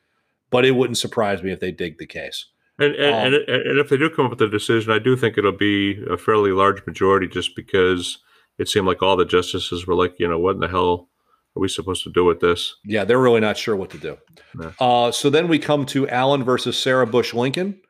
But 0.49 0.66
it 0.66 0.72
wouldn't 0.72 0.97
surprise 0.97 1.43
me 1.43 1.51
if 1.51 1.59
they 1.59 1.72
dig 1.72 1.97
the 1.97 2.05
case. 2.05 2.45
And 2.80 2.95
and, 2.95 3.36
Um, 3.36 3.41
and 3.47 3.62
and 3.68 3.80
if 3.80 3.89
they 3.89 3.97
do 3.97 4.09
come 4.09 4.26
up 4.26 4.32
with 4.32 4.41
a 4.41 4.49
decision, 4.49 4.91
I 4.91 4.99
do 4.99 5.16
think 5.16 5.38
it'll 5.38 5.51
be 5.51 6.03
a 6.09 6.18
fairly 6.18 6.51
large 6.51 6.86
majority, 6.86 7.28
just 7.28 7.55
because 7.55 8.18
it 8.57 8.68
seemed 8.68 8.88
like 8.88 9.01
all 9.03 9.16
the 9.16 9.26
justices 9.26 9.86
were 9.88 9.95
like, 9.95 10.16
you 10.20 10.28
know, 10.28 10.39
what 10.39 10.55
in 10.55 10.59
the 10.62 10.68
hell 10.68 11.07
are 11.56 11.60
we 11.60 11.68
supposed 11.68 12.04
to 12.04 12.12
do 12.12 12.24
with 12.24 12.39
this? 12.39 12.76
Yeah, 12.86 13.04
they're 13.04 13.20
really 13.20 13.41
not 13.41 13.58
sure 13.58 13.76
what 13.76 13.89
to 13.91 13.97
do. 13.97 14.18
No. 14.56 14.74
Uh, 14.80 15.12
so 15.12 15.30
then 15.30 15.47
we 15.47 15.60
come 15.60 15.86
to 15.88 16.08
Allen 16.08 16.43
versus 16.43 16.78
Sarah 16.78 17.08
Bush 17.08 17.34
Lincoln. 17.34 17.82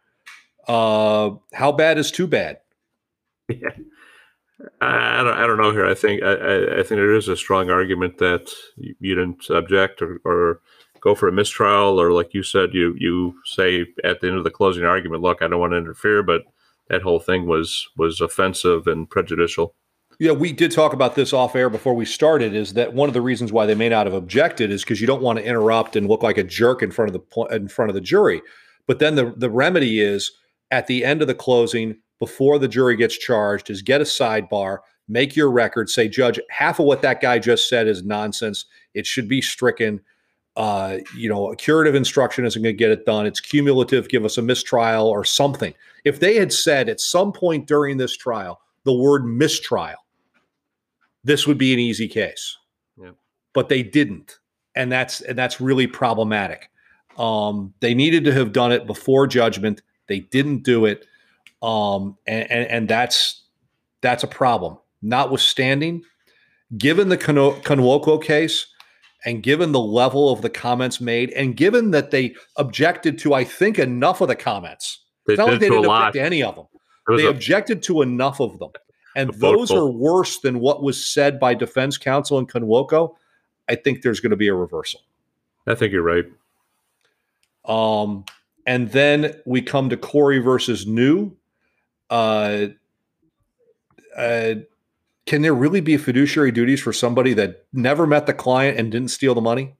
Uh, 0.67 1.31
how 1.53 1.71
bad 1.71 1.97
is 1.97 2.11
too 2.11 2.27
bad? 2.27 2.59
I, 3.49 5.19
I 5.19 5.23
don't, 5.23 5.37
I 5.37 5.47
don't 5.47 5.57
know 5.57 5.71
here. 5.71 5.85
I 5.85 5.93
think 5.93 6.23
I, 6.23 6.33
I, 6.33 6.79
I 6.79 6.83
think 6.83 6.89
there 6.89 7.15
is 7.15 7.27
a 7.27 7.37
strong 7.37 7.69
argument 7.69 8.17
that 8.19 8.51
you, 8.77 8.95
you 8.99 9.15
didn't 9.15 9.49
object 9.49 10.01
or, 10.01 10.19
or 10.23 10.61
go 11.01 11.15
for 11.15 11.27
a 11.27 11.31
mistrial, 11.31 11.99
or 11.99 12.11
like 12.11 12.33
you 12.33 12.43
said, 12.43 12.73
you 12.73 12.95
you 12.97 13.35
say 13.45 13.85
at 14.03 14.21
the 14.21 14.27
end 14.27 14.37
of 14.37 14.43
the 14.43 14.51
closing 14.51 14.83
argument, 14.83 15.23
"Look, 15.23 15.41
I 15.41 15.47
don't 15.47 15.59
want 15.59 15.73
to 15.73 15.77
interfere," 15.77 16.23
but 16.23 16.43
that 16.89 17.01
whole 17.01 17.19
thing 17.19 17.47
was 17.47 17.87
was 17.97 18.21
offensive 18.21 18.87
and 18.87 19.09
prejudicial. 19.09 19.75
Yeah, 20.21 20.33
we 20.33 20.53
did 20.53 20.71
talk 20.71 20.93
about 20.93 21.15
this 21.15 21.33
off 21.33 21.55
air 21.55 21.67
before 21.67 21.95
we 21.95 22.05
started. 22.05 22.53
Is 22.53 22.73
that 22.73 22.93
one 22.93 23.09
of 23.09 23.15
the 23.15 23.21
reasons 23.21 23.51
why 23.51 23.65
they 23.65 23.73
may 23.73 23.89
not 23.89 24.05
have 24.05 24.13
objected 24.13 24.69
is 24.69 24.83
because 24.83 25.01
you 25.01 25.07
don't 25.07 25.23
want 25.23 25.39
to 25.39 25.43
interrupt 25.43 25.95
and 25.95 26.07
look 26.07 26.21
like 26.21 26.37
a 26.37 26.43
jerk 26.43 26.83
in 26.83 26.91
front 26.91 27.09
of 27.09 27.19
the 27.19 27.41
in 27.45 27.67
front 27.67 27.89
of 27.89 27.95
the 27.95 28.01
jury. 28.01 28.43
But 28.85 28.99
then 28.99 29.15
the 29.15 29.33
the 29.35 29.49
remedy 29.49 29.99
is 29.99 30.31
at 30.69 30.85
the 30.85 31.03
end 31.03 31.23
of 31.23 31.27
the 31.27 31.33
closing, 31.33 31.97
before 32.19 32.59
the 32.59 32.67
jury 32.67 32.95
gets 32.95 33.17
charged, 33.17 33.71
is 33.71 33.81
get 33.81 33.99
a 33.99 34.03
sidebar, 34.03 34.77
make 35.07 35.35
your 35.35 35.49
record, 35.49 35.89
say, 35.89 36.07
Judge, 36.07 36.39
half 36.51 36.79
of 36.79 36.85
what 36.85 37.01
that 37.01 37.19
guy 37.19 37.39
just 37.39 37.67
said 37.67 37.87
is 37.87 38.03
nonsense. 38.03 38.65
It 38.93 39.07
should 39.07 39.27
be 39.27 39.41
stricken. 39.41 40.01
Uh, 40.55 40.97
you 41.17 41.29
know, 41.29 41.51
a 41.51 41.55
curative 41.55 41.95
instruction 41.95 42.45
isn't 42.45 42.61
going 42.61 42.75
to 42.75 42.77
get 42.77 42.91
it 42.91 43.07
done. 43.07 43.25
It's 43.25 43.39
cumulative. 43.39 44.07
Give 44.07 44.23
us 44.23 44.37
a 44.37 44.43
mistrial 44.43 45.07
or 45.07 45.25
something. 45.25 45.73
If 46.05 46.19
they 46.19 46.35
had 46.35 46.53
said 46.53 46.89
at 46.89 46.99
some 46.99 47.31
point 47.31 47.65
during 47.65 47.97
this 47.97 48.15
trial 48.15 48.61
the 48.83 48.93
word 48.93 49.25
mistrial, 49.25 49.97
this 51.23 51.47
would 51.47 51.57
be 51.57 51.73
an 51.73 51.79
easy 51.79 52.07
case. 52.07 52.57
Yeah. 52.97 53.11
But 53.53 53.69
they 53.69 53.83
didn't, 53.83 54.37
and 54.75 54.91
that's 54.91 55.21
and 55.21 55.37
that's 55.37 55.61
really 55.61 55.87
problematic. 55.87 56.69
Um, 57.17 57.73
they 57.79 57.93
needed 57.93 58.23
to 58.25 58.33
have 58.33 58.53
done 58.53 58.71
it 58.71 58.87
before 58.87 59.27
judgment. 59.27 59.81
They 60.07 60.19
didn't 60.19 60.63
do 60.63 60.85
it, 60.85 61.05
um, 61.61 62.17
and, 62.25 62.49
and 62.51 62.67
and 62.67 62.87
that's 62.87 63.43
that's 64.01 64.23
a 64.23 64.27
problem. 64.27 64.77
Notwithstanding, 65.01 66.03
given 66.77 67.09
the 67.09 67.17
Kano- 67.17 68.19
case, 68.19 68.67
and 69.25 69.43
given 69.43 69.71
the 69.71 69.79
level 69.79 70.31
of 70.31 70.41
the 70.41 70.49
comments 70.49 70.99
made, 71.01 71.31
and 71.31 71.55
given 71.55 71.91
that 71.91 72.11
they 72.11 72.35
objected 72.55 73.17
to, 73.19 73.33
I 73.33 73.43
think, 73.43 73.79
enough 73.79 74.21
of 74.21 74.27
the 74.27 74.35
comments. 74.35 75.03
They 75.27 75.33
It's 75.33 75.37
not 75.37 75.49
like 75.49 75.59
they 75.59 75.69
didn't 75.69 75.85
object 75.85 76.13
to 76.15 76.21
any 76.21 76.43
of 76.43 76.55
them. 76.55 76.65
They 77.15 77.25
a- 77.25 77.29
objected 77.29 77.83
to 77.83 78.01
enough 78.01 78.39
of 78.39 78.57
them. 78.59 78.71
And 79.15 79.33
those 79.33 79.71
are 79.71 79.87
worse 79.87 80.39
than 80.39 80.59
what 80.59 80.81
was 80.81 81.05
said 81.05 81.39
by 81.39 81.53
defense 81.53 81.97
counsel 81.97 82.39
in 82.39 82.47
Conwoco. 82.47 83.15
I 83.67 83.75
think 83.75 84.01
there's 84.01 84.19
going 84.19 84.31
to 84.31 84.37
be 84.37 84.47
a 84.47 84.53
reversal. 84.53 85.01
I 85.67 85.75
think 85.75 85.91
you're 85.93 86.01
right. 86.01 86.25
Um, 87.65 88.25
and 88.65 88.91
then 88.91 89.35
we 89.45 89.61
come 89.61 89.89
to 89.89 89.97
Khoury 89.97 90.43
versus 90.43 90.85
Niew. 90.85 91.35
Uh, 92.09 92.67
uh, 94.15 94.55
can 95.25 95.41
there 95.41 95.53
really 95.53 95.81
be 95.81 95.97
fiduciary 95.97 96.51
duties 96.51 96.81
for 96.81 96.91
somebody 96.91 97.33
that 97.33 97.65
never 97.71 98.07
met 98.07 98.25
the 98.25 98.33
client 98.33 98.77
and 98.77 98.91
didn't 98.91 99.09
steal 99.09 99.35
the 99.35 99.41
money? 99.41 99.75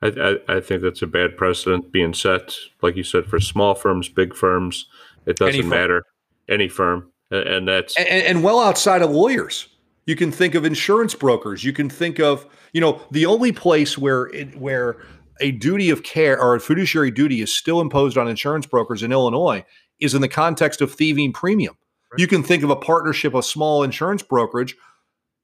I, 0.00 0.06
I, 0.48 0.56
I 0.56 0.60
think 0.60 0.82
that's 0.82 1.02
a 1.02 1.06
bad 1.06 1.36
precedent 1.36 1.92
being 1.92 2.14
set, 2.14 2.56
like 2.82 2.96
you 2.96 3.02
said, 3.02 3.26
for 3.26 3.40
small 3.40 3.74
firms, 3.74 4.08
big 4.08 4.34
firms. 4.34 4.86
It 5.26 5.36
doesn't 5.36 5.60
firm. 5.62 5.70
matter. 5.70 6.04
Any 6.48 6.68
firm. 6.68 7.12
And 7.30 7.68
that's 7.68 7.96
and, 7.98 8.08
and 8.08 8.42
well 8.42 8.58
outside 8.60 9.02
of 9.02 9.10
lawyers. 9.10 9.68
You 10.06 10.16
can 10.16 10.32
think 10.32 10.54
of 10.54 10.64
insurance 10.64 11.14
brokers. 11.14 11.62
You 11.64 11.72
can 11.72 11.90
think 11.90 12.18
of 12.18 12.46
you 12.72 12.80
know 12.80 13.00
the 13.10 13.26
only 13.26 13.52
place 13.52 13.98
where 13.98 14.26
it, 14.28 14.56
where 14.58 14.96
a 15.40 15.52
duty 15.52 15.90
of 15.90 16.02
care 16.02 16.40
or 16.40 16.54
a 16.54 16.60
fiduciary 16.60 17.10
duty 17.10 17.40
is 17.42 17.54
still 17.56 17.80
imposed 17.80 18.16
on 18.18 18.26
insurance 18.28 18.66
brokers 18.66 19.02
in 19.02 19.12
illinois 19.12 19.64
is 20.00 20.14
in 20.14 20.20
the 20.22 20.28
context 20.28 20.80
of 20.80 20.92
thieving 20.92 21.32
premium. 21.32 21.76
You 22.16 22.26
can 22.26 22.42
think 22.42 22.62
of 22.62 22.70
a 22.70 22.76
partnership 22.76 23.34
a 23.34 23.42
small 23.42 23.82
insurance 23.82 24.22
brokerage 24.22 24.74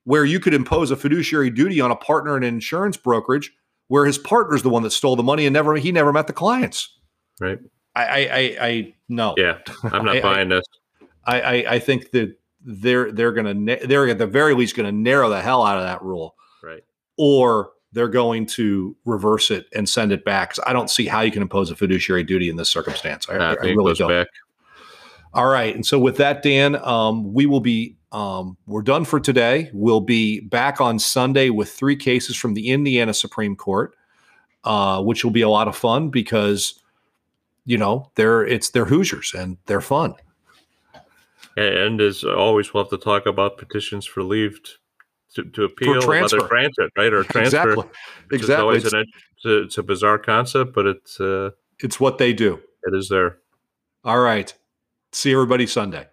where 0.05 0.25
you 0.25 0.41
could 0.41 0.55
impose 0.55 0.91
a 0.91 0.97
fiduciary 0.97 1.51
duty 1.51 1.81
on 1.81 1.91
a 1.91 1.97
partner 1.97 2.37
in 2.37 2.43
an 2.43 2.55
insurance 2.55 2.97
brokerage 2.97 3.53
where 3.89 4.07
his 4.07 4.17
partner's 4.17 4.63
the 4.63 4.71
one 4.71 4.83
that 4.83 4.91
stole 4.91 5.15
the 5.17 5.23
money 5.23 5.45
and 5.47 5.53
never 5.53 5.75
he 5.77 5.93
never 5.93 6.13
met 6.13 6.27
the 6.27 6.33
clients. 6.33 6.89
Right. 7.41 7.59
i 7.95 8.05
i 8.05 8.19
i, 8.19 8.57
I 8.67 8.95
no. 9.11 9.35
Yeah, 9.37 9.59
I'm 9.85 10.05
not 10.07 10.17
I- 10.17 10.19
I- 10.19 10.23
buying 10.23 10.49
this. 10.49 10.65
I, 11.27 11.41
I, 11.41 11.53
I 11.75 11.79
think 11.79 12.11
that 12.13 12.37
they're 12.65 13.13
they're 13.13 13.33
gonna 13.33 13.55
they're 13.87 14.09
at 14.09 14.19
the 14.19 14.27
very 14.27 14.55
least 14.55 14.75
going 14.77 14.87
to 14.87 14.93
narrow 14.93 15.29
the 15.29 15.41
hell 15.43 15.63
out 15.65 15.77
of 15.77 15.85
that 15.85 16.03
rule, 16.03 16.35
Right. 16.63 16.83
or 17.19 17.71
they're 17.93 18.09
going 18.09 18.47
to 18.47 18.97
reverse 19.05 19.51
it 19.51 19.67
and 19.75 19.89
send 19.89 20.11
it 20.13 20.25
back. 20.25 20.55
I 20.67 20.73
don't 20.73 20.91
see 20.91 21.07
how 21.07 21.21
you 21.21 21.31
can 21.31 21.43
impose 21.43 21.71
a 21.71 21.77
fiduciary 21.77 22.25
duty 22.25 22.49
in 22.49 22.57
this 22.57 22.69
circumstance. 22.71 23.29
I, 23.29 23.35
I 23.37 23.51
I 23.51 23.55
really 23.55 23.75
goes 23.77 23.99
don't. 23.99 24.09
back. 24.09 24.27
All 25.33 25.47
right, 25.47 25.75
and 25.75 25.85
so 25.85 25.99
with 25.99 26.17
that, 26.19 26.43
Dan, 26.43 26.77
um, 26.77 27.33
we 27.35 27.47
will 27.47 27.61
be 27.61 27.97
um, 28.13 28.57
we're 28.67 28.83
done 28.83 29.05
for 29.05 29.19
today. 29.19 29.69
We'll 29.73 30.01
be 30.01 30.41
back 30.41 30.81
on 30.81 30.99
Sunday 31.01 31.51
with 31.51 31.71
three 31.73 31.97
cases 31.97 32.37
from 32.37 32.55
the 32.55 32.71
Indiana 32.71 33.13
Supreme 33.13 33.57
Court, 33.57 33.95
uh, 34.63 35.03
which 35.03 35.25
will 35.25 35.33
be 35.33 35.43
a 35.43 35.49
lot 35.49 35.67
of 35.69 35.75
fun 35.77 36.09
because 36.11 36.81
you 37.67 37.77
know 37.77 38.11
they're 38.15 38.47
it's 38.47 38.71
they're 38.71 38.85
Hoosiers 38.85 39.35
and 39.35 39.57
they're 39.67 39.81
fun. 39.81 40.15
And 41.57 42.01
as 42.01 42.25
always, 42.25 42.75
we'll 42.75 42.85
have 42.85 42.91
to 42.91 42.99
talk 42.99 43.27
about 43.27 43.59
petitions 43.59 44.07
for 44.07 44.23
leave 44.23 44.63
t- 44.63 44.73
to, 45.35 45.45
to 45.45 45.65
appeal, 45.65 46.01
transfer. 46.01 46.39
whether 46.39 46.49
transit, 46.49 46.91
right, 46.97 47.13
or 47.13 47.23
transfer. 47.23 47.71
Exactly, 47.73 47.89
exactly. 48.33 48.63
always 48.63 48.85
It's, 48.85 48.93
an, 48.93 49.05
it's, 49.37 49.45
a, 49.45 49.63
it's 49.63 49.79
a 49.79 49.83
bizarre 49.83 50.19
concept, 50.19 50.75
but 50.75 50.87
it's 50.87 51.21
uh, 51.21 51.51
it's 51.81 52.01
what 52.01 52.19
they 52.19 52.33
do. 52.33 52.61
it 52.85 52.95
is 52.95 53.09
there. 53.09 53.39
All 54.05 54.21
right. 54.21 54.53
See 55.13 55.33
everybody 55.33 55.67
Sunday. 55.67 56.09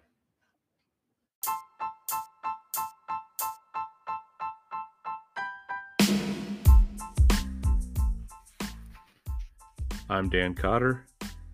I'm 10.08 10.28
Dan 10.28 10.54
Cotter, 10.54 11.06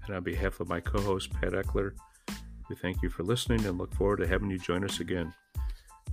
and 0.04 0.16
on 0.16 0.24
behalf 0.24 0.58
of 0.58 0.68
my 0.68 0.80
co-host 0.80 1.32
Pat 1.32 1.52
Eckler, 1.52 1.92
we 2.68 2.76
thank 2.76 3.02
you 3.02 3.08
for 3.08 3.22
listening 3.22 3.64
and 3.64 3.78
look 3.78 3.94
forward 3.94 4.18
to 4.18 4.26
having 4.26 4.50
you 4.50 4.58
join 4.58 4.84
us 4.84 5.00
again. 5.00 5.32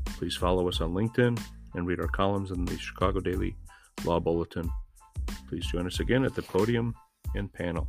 Please 0.06 0.36
follow 0.36 0.68
us 0.70 0.80
on 0.80 0.94
LinkedIn 0.94 1.40
and 1.74 1.86
read 1.86 2.00
our 2.00 2.08
columns 2.08 2.52
in 2.52 2.64
the 2.64 2.78
Chicago 2.78 3.20
Daily 3.20 3.56
Law 4.06 4.20
Bulletin. 4.20 4.70
Please 5.50 5.66
join 5.66 5.86
us 5.86 6.00
again 6.00 6.24
at 6.24 6.34
the 6.34 6.42
podium 6.42 6.96
and 7.36 7.52
panel. 7.52 7.86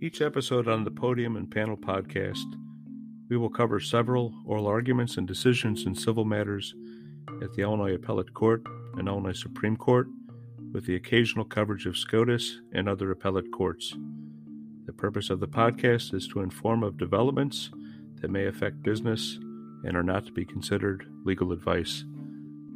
Each 0.00 0.20
episode 0.20 0.68
on 0.68 0.84
the 0.84 0.90
Podium 0.90 1.36
and 1.36 1.50
Panel 1.50 1.76
podcast, 1.76 2.44
we 3.28 3.36
will 3.36 3.48
cover 3.48 3.80
several 3.80 4.32
oral 4.46 4.66
arguments 4.66 5.16
and 5.16 5.26
decisions 5.26 5.86
in 5.86 5.94
civil 5.94 6.24
matters 6.24 6.74
at 7.42 7.52
the 7.52 7.62
Illinois 7.62 7.94
Appellate 7.94 8.34
Court 8.34 8.62
and 8.96 9.08
Illinois 9.08 9.38
Supreme 9.38 9.76
Court, 9.76 10.08
with 10.72 10.86
the 10.86 10.96
occasional 10.96 11.44
coverage 11.44 11.86
of 11.86 11.96
SCOTUS 11.96 12.60
and 12.72 12.88
other 12.88 13.10
appellate 13.10 13.50
courts. 13.52 13.94
The 14.86 14.92
purpose 14.92 15.30
of 15.30 15.40
the 15.40 15.48
podcast 15.48 16.12
is 16.14 16.28
to 16.28 16.40
inform 16.40 16.82
of 16.82 16.98
developments 16.98 17.70
that 18.20 18.30
may 18.30 18.46
affect 18.46 18.82
business 18.82 19.38
and 19.84 19.96
are 19.96 20.02
not 20.02 20.26
to 20.26 20.32
be 20.32 20.44
considered 20.44 21.06
legal 21.24 21.52
advice. 21.52 22.04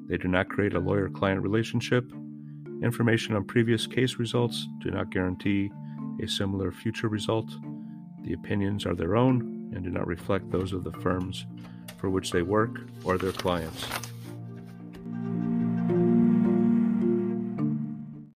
They 0.08 0.16
do 0.16 0.28
not 0.28 0.48
create 0.48 0.74
a 0.74 0.80
lawyer 0.80 1.08
client 1.08 1.42
relationship. 1.42 2.10
Information 2.82 3.34
on 3.34 3.44
previous 3.44 3.86
case 3.86 4.16
results 4.16 4.66
do 4.80 4.90
not 4.90 5.10
guarantee 5.10 5.70
a 6.22 6.26
similar 6.26 6.72
future 6.72 7.08
result. 7.08 7.50
The 8.24 8.32
opinions 8.32 8.86
are 8.86 8.94
their 8.94 9.16
own 9.16 9.72
and 9.74 9.84
do 9.84 9.90
not 9.90 10.06
reflect 10.06 10.50
those 10.50 10.72
of 10.72 10.84
the 10.84 10.92
firms 10.92 11.46
for 11.98 12.10
which 12.10 12.30
they 12.30 12.42
work 12.42 12.80
or 13.04 13.18
their 13.18 13.32
clients. 13.32 13.86